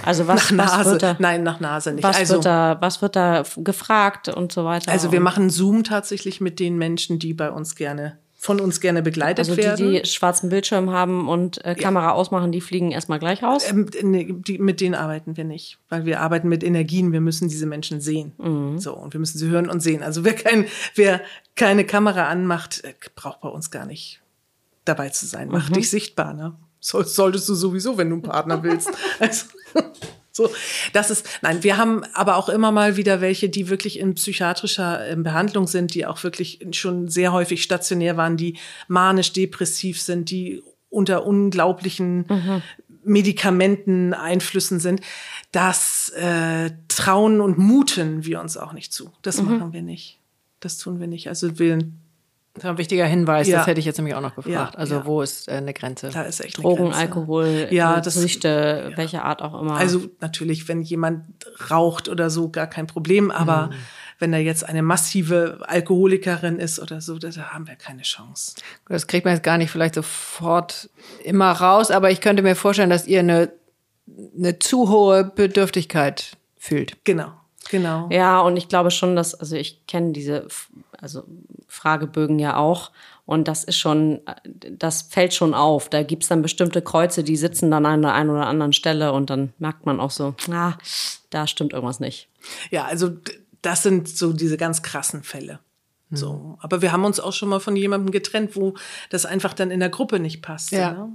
[0.04, 0.90] Also was, Nach was Nase.
[0.92, 2.04] wird da, Nein, nach Nase nicht.
[2.04, 4.90] was also, wird da, was wird da gefragt und so weiter?
[4.92, 9.02] Also wir machen Zoom tatsächlich mit den Menschen, die bei uns gerne, von uns gerne
[9.02, 9.90] begleitet also die, werden.
[9.92, 13.64] die schwarzen Bildschirm haben und äh, Kamera ausmachen, die fliegen erstmal gleich raus.
[13.68, 17.12] Ähm, nee, die, mit denen arbeiten wir nicht, weil wir arbeiten mit Energien.
[17.12, 18.32] Wir müssen diese Menschen sehen.
[18.38, 18.78] Mhm.
[18.78, 20.02] So und wir müssen sie hören und sehen.
[20.02, 21.20] Also wer kein, wer
[21.56, 24.20] keine Kamera anmacht, äh, braucht bei uns gar nicht
[24.84, 25.48] dabei zu sein.
[25.50, 25.74] Mach Mhm.
[25.74, 26.32] dich sichtbar.
[26.34, 26.54] Ne?
[26.80, 28.90] Soll, solltest du sowieso, wenn du einen Partner willst.
[29.18, 29.46] Also,
[30.32, 30.50] so,
[30.92, 35.08] das ist, nein, wir haben aber auch immer mal wieder welche, die wirklich in psychiatrischer
[35.08, 38.58] ähm, Behandlung sind, die auch wirklich schon sehr häufig stationär waren, die
[38.88, 42.26] manisch-depressiv sind, die unter unglaublichen
[43.02, 45.00] Medikamenten, Einflüssen sind,
[45.52, 49.10] das äh, trauen und muten wir uns auch nicht zu.
[49.22, 49.44] Das Mhm.
[49.58, 50.18] machen wir nicht.
[50.60, 51.28] Das tun wir nicht.
[51.28, 51.78] Also wir,
[52.56, 53.58] Das war ein wichtiger Hinweis, Ja.
[53.58, 54.74] das hätte ich jetzt nämlich auch noch gefragt.
[54.74, 55.06] Ja, also ja.
[55.06, 56.10] wo ist äh, eine Grenze?
[56.10, 56.98] da ist echt eine Drogen, Grenze.
[56.98, 59.76] Alkohol, Ja, äh, das- Süchte, welche Art auch immer.
[59.76, 61.24] Also natürlich, wenn jemand
[61.70, 63.30] raucht oder so, gar kein Problem.
[63.30, 63.70] Aber
[64.18, 68.54] wenn er jetzt eine massive Alkoholikerin ist oder so, da, da haben wir keine Chance.
[68.88, 70.88] Das kriegt man jetzt gar nicht vielleicht sofort
[71.22, 73.52] immer raus, aber ich könnte mir vorstellen, dass ihr eine,
[74.36, 76.96] eine zu hohe Bedürftigkeit fühlt.
[77.04, 77.32] Genau,
[77.70, 78.08] genau.
[78.10, 80.46] Ja, und ich glaube schon, dass, also ich kenne diese
[81.06, 81.24] also
[81.68, 82.90] Fragebögen ja auch.
[83.26, 85.88] Und das ist schon, das fällt schon auf.
[85.88, 89.30] Da gibt's dann bestimmte Kreuze, die sitzen dann an der einen oder anderen Stelle und
[89.30, 90.74] dann merkt man auch so, ah,
[91.30, 92.28] da stimmt irgendwas nicht.
[92.70, 93.10] Ja, also
[93.62, 95.60] das sind so diese ganz krassen Fälle.
[96.10, 98.74] So, aber wir haben uns auch schon mal von jemandem getrennt, wo
[99.10, 100.70] das einfach dann in der Gruppe nicht passt.
[100.70, 100.92] Ja.
[100.92, 101.08] Ne?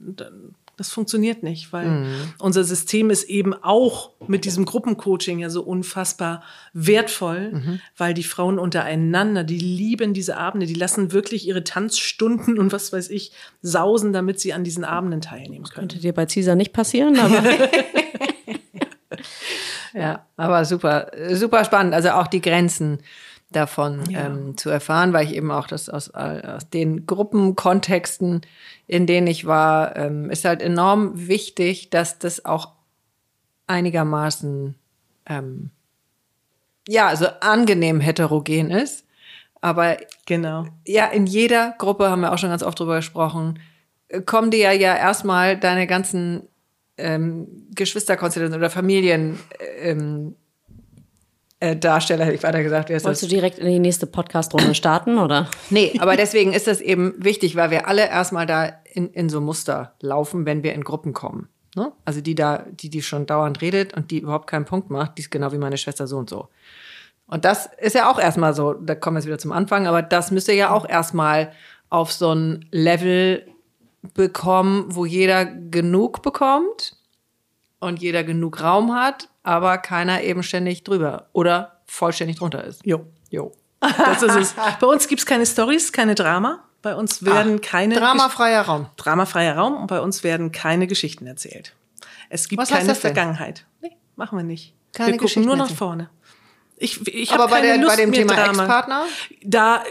[0.00, 2.06] Und dann, das funktioniert nicht, weil
[2.38, 6.42] unser System ist eben auch mit diesem Gruppencoaching ja so unfassbar
[6.74, 12.72] wertvoll, weil die Frauen untereinander, die lieben diese Abende, die lassen wirklich ihre Tanzstunden und
[12.72, 15.88] was weiß ich sausen, damit sie an diesen Abenden teilnehmen können.
[15.88, 17.42] Könnte dir bei Caesar nicht passieren, aber
[19.96, 21.94] Ja, aber super, super spannend.
[21.94, 22.98] Also auch die Grenzen
[23.50, 24.26] davon Ja.
[24.26, 28.40] ähm, zu erfahren, weil ich eben auch das aus, aus den Gruppenkontexten,
[28.86, 32.72] in denen ich war, ähm, ist halt enorm wichtig, dass das auch
[33.66, 34.74] einigermaßen
[35.26, 35.70] ähm,
[36.88, 39.04] ja, also angenehm heterogen ist.
[39.60, 40.66] Aber Genau.
[40.86, 43.58] ja, in jeder Gruppe haben wir auch schon ganz oft drüber gesprochen,
[44.08, 46.42] äh, kommen dir ja, ja erstmal deine ganzen
[46.98, 49.38] ähm, Geschwisterkonstellationen oder Familien
[49.80, 50.45] ähm, äh,
[51.60, 52.90] Darsteller, hätte ich weiter gesagt.
[52.90, 53.20] Wolltest das?
[53.20, 55.48] du direkt in die nächste Podcast-Runde starten, oder?
[55.70, 59.40] Nee, aber deswegen ist das eben wichtig, weil wir alle erstmal da in, in so
[59.40, 61.48] Muster laufen, wenn wir in Gruppen kommen.
[61.74, 61.92] Ne?
[62.04, 65.22] Also die da, die, die schon dauernd redet und die überhaupt keinen Punkt macht, die
[65.22, 66.48] ist genau wie meine Schwester so und so.
[67.26, 70.02] Und das ist ja auch erstmal so, da kommen wir jetzt wieder zum Anfang, aber
[70.02, 71.52] das müsst ihr ja auch erstmal
[71.88, 73.46] auf so ein Level
[74.14, 76.95] bekommen, wo jeder genug bekommt
[77.80, 82.84] und jeder genug Raum hat, aber keiner eben ständig drüber oder vollständig drunter ist.
[82.84, 83.06] Jo.
[83.30, 83.52] Jo.
[83.80, 84.54] Das ist es.
[84.80, 86.64] Bei uns gibt's keine Stories, keine Drama.
[86.82, 88.86] Bei uns werden keine Dramafreier Raum.
[88.96, 91.74] dramafreier Raum und bei uns werden keine Geschichten erzählt.
[92.28, 92.94] Es gibt Was heißt keine?
[92.94, 93.66] Vergangenheit.
[93.82, 94.72] Nee, machen wir nicht.
[94.92, 96.10] Keine wir gucken Geschichten nur nach vorne.
[96.76, 98.50] Ich, ich Aber hab bei, keine der, Lust bei dem mehr Thema.
[98.50, 99.04] Ex-Partner?
[99.42, 99.82] Da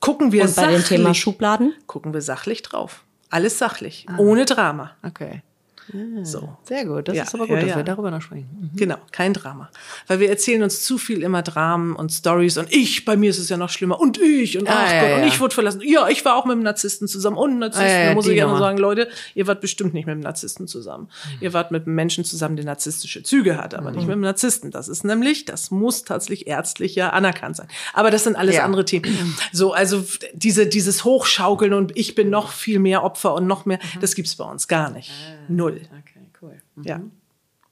[0.00, 1.20] gucken wir Und bei dem Thema sachlich.
[1.20, 1.74] Schubladen?
[1.86, 3.04] gucken wir sachlich drauf.
[3.30, 4.14] Alles sachlich, Ah.
[4.18, 4.92] ohne Drama.
[5.02, 5.42] Okay.
[6.22, 6.56] So.
[6.64, 7.08] Sehr gut.
[7.08, 7.76] Das Ja, ist aber gut, ja, dass ja.
[7.76, 8.70] wir darüber noch sprechen.
[8.74, 9.70] Genau, kein Drama.
[10.06, 13.38] Weil wir erzählen uns zu viel immer Dramen und Stories und ich, bei mir ist
[13.38, 15.80] es ja noch schlimmer und ich und Ah, ach Gott und ich wurde verlassen.
[15.84, 17.86] Ja, ich war auch mit einem Narzissten zusammen und Narzissten.
[17.90, 18.58] Ah, da muss ich Nummer.
[18.58, 21.08] sagen, Leute, ihr wart bestimmt nicht mit einem Narzissten zusammen.
[21.40, 23.96] Ihr wart mit einem Menschen zusammen, der narzisstische Züge hat, aber Mhm.
[23.96, 24.70] nicht mit einem Narzissten.
[24.70, 27.68] Das ist nämlich, das muss tatsächlich ärztlich ja anerkannt sein.
[27.94, 29.06] Aber das sind alles andere Themen.
[29.52, 33.78] So, also diese, dieses Hochschaukeln und ich bin noch viel mehr Opfer und noch mehr,
[33.94, 34.00] Mhm.
[34.00, 35.10] das gibt's bei uns gar nicht.
[35.48, 35.80] Null.
[36.00, 36.60] Okay, cool.
[36.82, 37.00] Ja.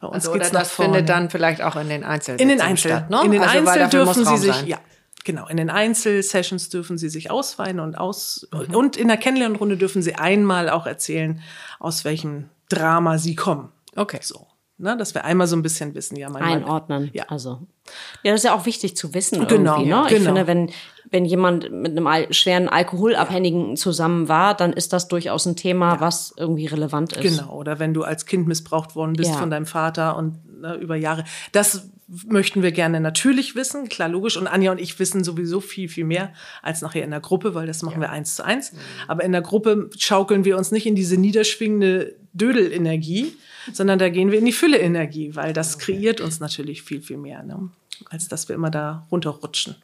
[0.01, 0.93] Bei uns Also, oder geht's nach das vorne.
[0.95, 3.23] findet dann vielleicht auch in den Einzel In den Einzel, statt, ne?
[3.25, 4.67] in den also, weil Einzel dürfen Sie sich, sein.
[4.67, 4.79] ja,
[5.25, 8.75] genau, in den Einzelsessions dürfen Sie sich ausweinen und aus Mhm.
[8.75, 11.41] und in der Kennenlernrunde dürfen Sie einmal auch erzählen,
[11.79, 13.73] aus welchem Drama Sie kommen.
[13.95, 14.19] Okay.
[14.23, 14.47] So,
[14.79, 17.11] ne, dass wir einmal so ein bisschen wissen, ja, mein Mann- einordnen.
[17.13, 17.25] Ja.
[17.29, 17.61] Also,
[18.23, 19.79] ja, das ist ja auch wichtig zu wissen Genau.
[19.79, 20.03] Ne?
[20.05, 20.25] Ich genau.
[20.25, 20.71] finde, wenn,
[21.11, 26.01] wenn jemand mit einem al schweren Alkoholabhängigen zusammen war, dann ist das durchaus ein Thema,
[26.01, 27.23] was irgendwie relevant ist.
[27.39, 29.37] Genau, oder wenn du als Kind missbraucht worden bist Ja.
[29.39, 31.25] von deinem Vater und ne, über Jahre.
[31.53, 34.37] Das möchten wir gerne natürlich wissen, klar, logisch.
[34.37, 36.33] Und Anja und ich wissen sowieso viel, viel mehr
[36.63, 38.73] als nachher in der Gruppe, weil das machen wir eins zu eins.
[39.09, 43.37] Aber in der Gruppe schaukeln wir uns nicht in diese niederschwingende Dödelenergie,
[43.73, 47.43] sondern da gehen wir in die Fülle-Energie, weil das kreiert uns natürlich viel, viel mehr,
[47.43, 47.71] ne?
[48.11, 49.77] als dass wir immer da runterrutschen.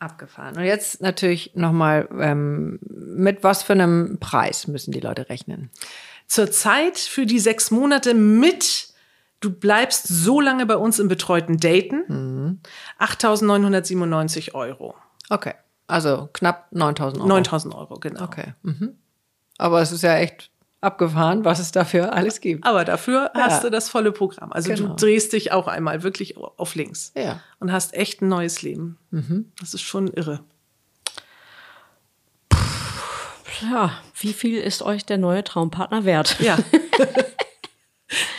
[0.00, 0.56] Abgefahren.
[0.56, 5.70] Und jetzt natürlich nochmal, ähm, mit was für einem Preis müssen die Leute rechnen?
[6.26, 8.88] Zurzeit für die sechs Monate mit,
[9.42, 12.60] du bleibst so lange bei uns im betreuten Daten,
[12.98, 14.94] 8.997 Euro.
[15.28, 15.54] Okay.
[15.86, 17.30] Also knapp 9000 Euro.
[17.40, 18.22] 9.000 Euro, genau.
[18.24, 18.54] Okay.
[18.62, 18.96] Mhm.
[19.58, 22.64] Aber es ist ja echt abgefahren, was es dafür alles gibt.
[22.66, 23.42] Aber dafür Ja.
[23.44, 24.52] hast du das volle Programm.
[24.52, 24.88] Also Genau.
[24.88, 27.40] du drehst dich auch einmal wirklich auf links Ja.
[27.60, 28.98] und hast echt ein neues Leben.
[29.60, 30.40] Das ist schon irre.
[33.70, 36.36] Ja, wie viel ist euch der neue Traumpartner wert?
[36.40, 36.58] Ja.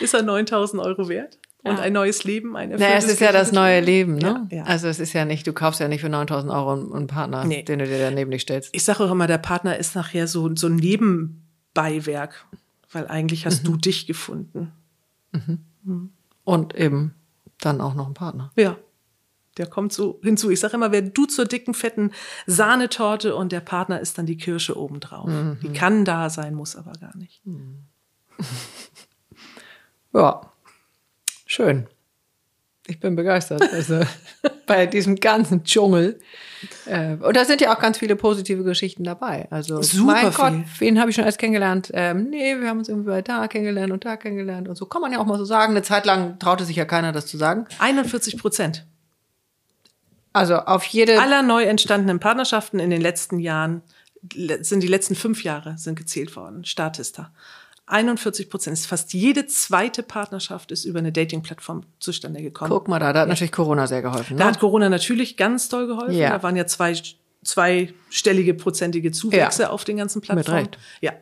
[0.00, 1.38] ist er 9.000 Euro wert?
[1.66, 4.16] Und ein neues Leben, ein Naja, es erfülltes, ist ja das neue Leben?
[4.16, 4.46] Ne?
[4.50, 4.62] Ja, ja.
[4.64, 7.42] Also es ist ja nicht, du kaufst ja nicht für 9000 Euro einen einen Partner,
[7.46, 7.62] Nee.
[7.62, 8.68] den du dir da neben dich stellst.
[8.74, 12.44] Ich sage auch immer, der Partner ist nachher so, so ein Nebenbeiwerk.
[12.92, 14.72] weil eigentlich hast du dich gefunden.
[16.44, 17.14] Und eben
[17.60, 18.52] dann auch noch ein Partner.
[18.56, 18.76] Ja.
[19.56, 20.50] Der kommt so hinzu.
[20.50, 22.10] Ich sage immer, wer du zur dicken, fetten
[22.46, 25.30] Sahnetorte und der Partner ist dann die Kirsche obendrauf.
[25.62, 27.40] Die kann da sein, muss aber gar nicht.
[30.14, 30.40] Ja,
[31.46, 31.86] schön.
[32.86, 33.62] Ich bin begeistert.
[33.72, 34.00] Also
[34.66, 36.20] bei diesem ganzen Dschungel.
[36.86, 39.48] Äh, und da sind ja auch ganz viele positive Geschichten dabei.
[39.50, 40.88] Also Super mein Gott, viel.
[40.88, 41.90] wen habe ich schon alles kennengelernt?
[41.94, 44.84] Ähm, nee, wir haben uns irgendwie bei da kennengelernt und da kennengelernt und so.
[44.86, 45.72] Kann man ja auch mal so sagen.
[45.72, 47.66] Eine Zeit lang traute sich ja keiner, das zu sagen.
[47.78, 48.86] 41 Prozent
[50.34, 51.20] Also auf jede.
[51.20, 53.82] aller neu entstandenen Partnerschaften in den letzten Jahren
[54.60, 56.64] sind die letzten fünf Jahre sind gezählt worden.
[56.64, 57.30] Statista.
[57.86, 58.78] 41 Prozent.
[58.78, 62.70] Fast jede zweite Partnerschaft ist über eine Dating-Plattform zustande gekommen.
[62.70, 64.36] Guck mal da, da hat natürlich Corona sehr geholfen.
[64.36, 64.50] Da Ne?
[64.50, 66.14] hat Corona natürlich ganz doll geholfen.
[66.16, 66.30] Ja.
[66.30, 66.94] Da waren ja zwei,
[67.42, 70.60] zweistellige prozentige Zuwächse auf den ganzen Plattformen.
[70.60, 70.78] Recht.
[71.00, 71.12] Ja.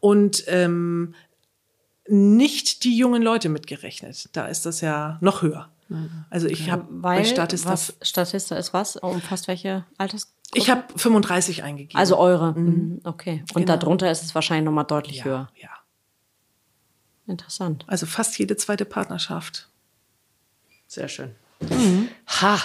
[0.00, 1.14] Und ähm,
[2.08, 4.28] nicht die jungen Leute mitgerechnet.
[4.32, 5.70] Da ist das ja noch höher.
[6.30, 8.96] Also ich habe bei Weil, Statista, was, Statista ist was?
[8.96, 10.32] Umfasst welche Alters?
[10.52, 11.96] ich habe 35 eingegeben.
[11.98, 12.52] Also eure.
[12.58, 13.00] Mhm.
[13.04, 13.44] Okay.
[13.54, 13.76] Und Genau.
[13.78, 15.48] darunter ist es wahrscheinlich nochmal deutlich ja, höher.
[15.60, 15.68] ja.
[17.26, 17.84] Interessant.
[17.88, 19.68] Also fast jede zweite Partnerschaft.
[20.86, 21.34] Sehr schön.
[22.40, 22.60] Ha.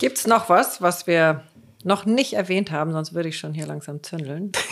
[0.00, 1.44] Gibt's noch was, was wir
[1.84, 2.92] noch nicht erwähnt haben?
[2.92, 4.52] Sonst würde ich schon hier langsam zündeln.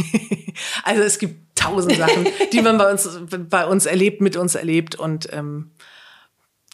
[0.85, 3.09] Also es gibt tausend Sachen, die man bei uns,
[3.49, 4.97] bei uns erlebt, mit uns erlebt.
[4.97, 5.71] Und ähm,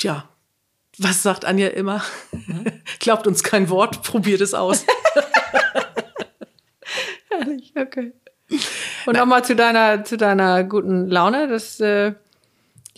[0.00, 0.28] ja,
[0.96, 2.02] was sagt Anja immer?
[2.98, 4.80] Glaubt uns kein Wort, probiert es aus.
[7.30, 8.12] Herrlich, okay.
[9.06, 11.48] Und nochmal zu deiner, zu deiner guten Laune.
[11.48, 12.14] Das, äh,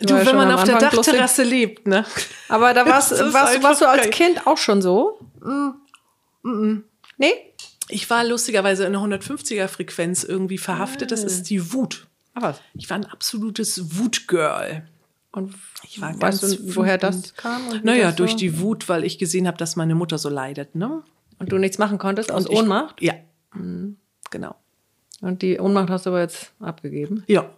[0.01, 0.79] Du, ja wenn man auf der.
[0.79, 2.05] Dachterrasse lebt, ne?
[2.49, 4.11] Aber da warst, warst, warst du als geil.
[4.11, 5.19] Kind auch schon so?
[7.19, 7.33] Nee?
[7.89, 11.11] Ich war lustigerweise in einer 150er Frequenz irgendwie verhaftet.
[11.11, 12.07] Das ist die Wut.
[12.35, 14.89] Aber Ich war ein absolutes Wutgirl.
[15.33, 17.61] und Ich war weißt ganz du, woher das kam?
[17.83, 21.03] Naja, das durch die Wut, weil ich gesehen habe, dass meine Mutter so leidet, ne?
[21.39, 23.03] Und du nichts machen konntest aus ich- Ohnmacht?
[23.03, 23.15] Ja.
[24.31, 24.55] Genau.
[25.21, 27.25] Und die Ohnmacht hast du aber jetzt abgegeben.
[27.27, 27.51] Ja.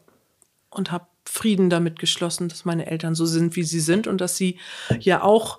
[0.71, 4.37] Und habe Frieden damit geschlossen, dass meine Eltern so sind, wie sie sind und dass
[4.37, 4.59] sie
[5.01, 5.59] ja auch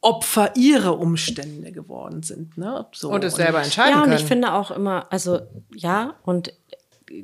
[0.00, 2.56] Opfer ihrer Umstände geworden sind.
[2.56, 2.86] Ne?
[2.92, 3.10] So.
[3.10, 4.18] Und es selber entscheiden Ja, und können.
[4.18, 5.40] ich finde auch immer, also
[5.74, 6.52] ja, und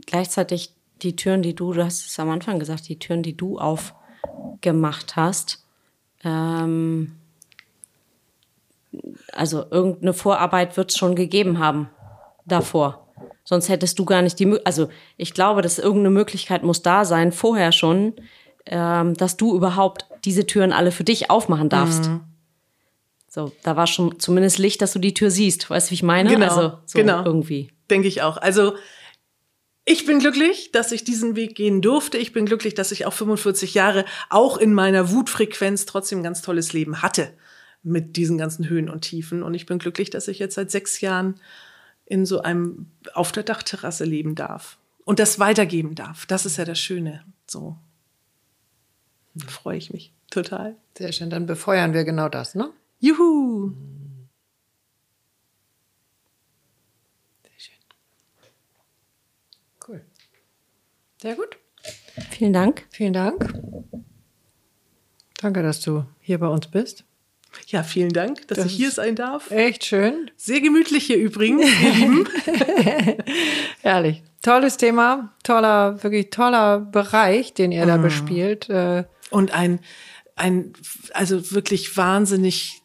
[0.07, 3.59] gleichzeitig die Türen, die du, du hast es am Anfang gesagt, die Türen, die du
[3.59, 5.65] aufgemacht hast,
[6.25, 7.13] ähm,
[9.33, 11.91] also irgendeine Vorarbeit wird es schon gegeben haben
[12.45, 13.03] davor.
[13.45, 17.05] Sonst hättest du gar nicht die, Mö- also ich glaube, dass irgendeine Möglichkeit muss da
[17.05, 18.15] sein, vorher schon,
[18.66, 22.11] ähm, dass du überhaupt diese Türen alle für dich aufmachen darfst.
[23.29, 25.69] So, da war schon zumindest Licht, dass du die Tür siehst.
[25.69, 26.31] Weißt du, wie ich meine?
[26.31, 27.25] Genau, also, so genau.
[27.25, 27.71] irgendwie.
[27.91, 28.37] Denke ich auch.
[28.37, 28.75] Also
[29.85, 32.16] ich bin glücklich, dass ich diesen Weg gehen durfte.
[32.16, 36.41] Ich bin glücklich, dass ich auch 45 Jahre auch in meiner Wutfrequenz trotzdem ein ganz
[36.41, 37.35] tolles Leben hatte
[37.83, 39.43] mit diesen ganzen Höhen und Tiefen.
[39.43, 41.35] Und ich bin glücklich, dass ich jetzt seit sechs Jahren
[42.06, 46.26] in so einem auf der Dachterrasse leben darf und das weitergeben darf.
[46.26, 47.24] Das ist ja das Schöne.
[47.47, 47.76] So
[49.35, 50.76] da freue ich mich total.
[50.97, 52.70] Sehr schön, dann befeuern wir genau das, ne?
[53.01, 53.72] Juhu!
[59.86, 60.02] Cool.
[61.20, 61.59] Sehr gut.
[62.31, 62.86] Vielen Dank.
[62.90, 63.52] Vielen Dank.
[65.36, 67.05] Danke, dass du hier bei uns bist.
[67.68, 69.51] Ja, vielen Dank, dass Das ich hier sein darf.
[69.51, 70.31] Echt schön.
[70.36, 72.28] Sehr gemütlich hier übrigens, ihr Lieben.
[73.82, 74.22] Herrlich.
[74.43, 78.68] Tolles Thema, toller, wirklich toller Bereich, den ihr da bespielt.
[78.68, 79.81] Äh, Und ein,
[80.36, 80.72] ein,
[81.14, 82.82] also wirklich wahnsinnig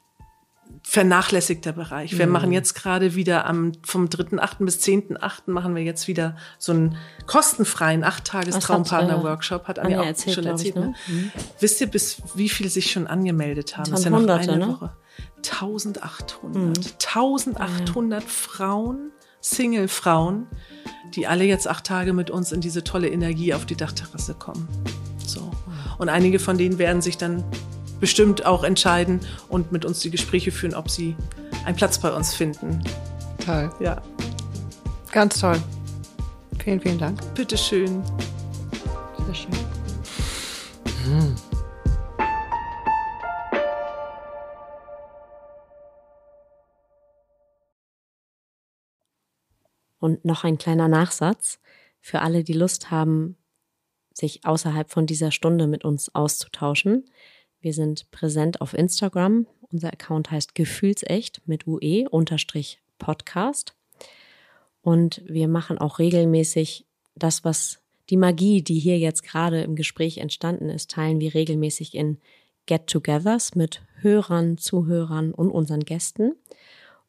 [0.90, 2.18] vernachlässigter Bereich.
[2.18, 4.66] Wir machen jetzt gerade wieder am, vom 3.8.
[4.66, 5.52] bis 10.8.
[5.52, 6.98] machen wir jetzt wieder so einen
[7.28, 9.68] kostenfreien Das hat, Acht-Tages-Traumpartner-Workshop.
[9.68, 10.86] Hat Anja, Anja auch erzählt, schon glaub ich, erzählt.
[10.86, 10.96] ne?
[11.16, 11.32] Ne?
[11.60, 13.92] Wisst ihr, bis wie viel sich schon angemeldet haben?
[13.92, 14.74] Das ist ja noch Hunderte, eine ne?
[14.74, 14.96] Woche.
[15.38, 16.96] 1800.
[17.06, 19.12] 1800 Frauen,
[19.42, 20.48] Single-Frauen,
[21.14, 24.68] die alle jetzt acht Tage mit uns in diese tolle Energie auf die Dachterrasse kommen.
[25.24, 25.52] So.
[26.00, 27.44] Und einige von denen werden sich dann
[28.00, 29.20] bestimmt auch entscheiden
[29.50, 31.16] und mit uns die Gespräche führen, ob sie
[31.66, 32.82] einen Platz bei uns finden.
[33.46, 33.70] toll.
[33.80, 34.02] Ja,
[35.12, 35.60] Ganz toll.
[36.64, 37.20] Vielen, vielen Dank.
[37.34, 38.04] bitteschön.
[39.26, 39.50] Sehr schön.
[50.00, 51.60] Und noch ein kleiner Nachsatz
[52.00, 53.38] für alle, die Lust haben,
[54.14, 57.10] sich außerhalb von dieser Stunde mit uns auszutauschen.
[57.62, 59.48] Wir sind präsent auf Instagram.
[59.72, 63.76] Unser Account heißt Gefühlsecht mit UE unterstrich Podcast.
[64.82, 70.18] Und wir machen auch regelmäßig das, was Die Magie, die hier jetzt gerade im Gespräch
[70.18, 72.18] entstanden ist, teilen wir regelmäßig in
[72.66, 76.34] Get-togethers mit Hörern, Zuhörern und unseren Gästen.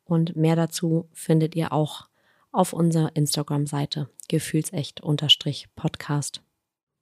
[0.04, 2.10] Und mehr dazu findet ihr auch
[2.52, 6.42] auf unserer Instagram-Seite gefühlsecht-podcast.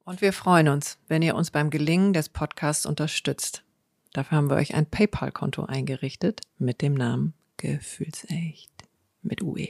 [0.09, 3.63] Und wir freuen uns, wenn ihr uns beim Gelingen des Podcasts unterstützt.
[4.11, 8.71] Dafür haben wir euch ein PayPal-Konto eingerichtet mit dem Namen Gefühlsecht
[9.21, 9.67] mit UE.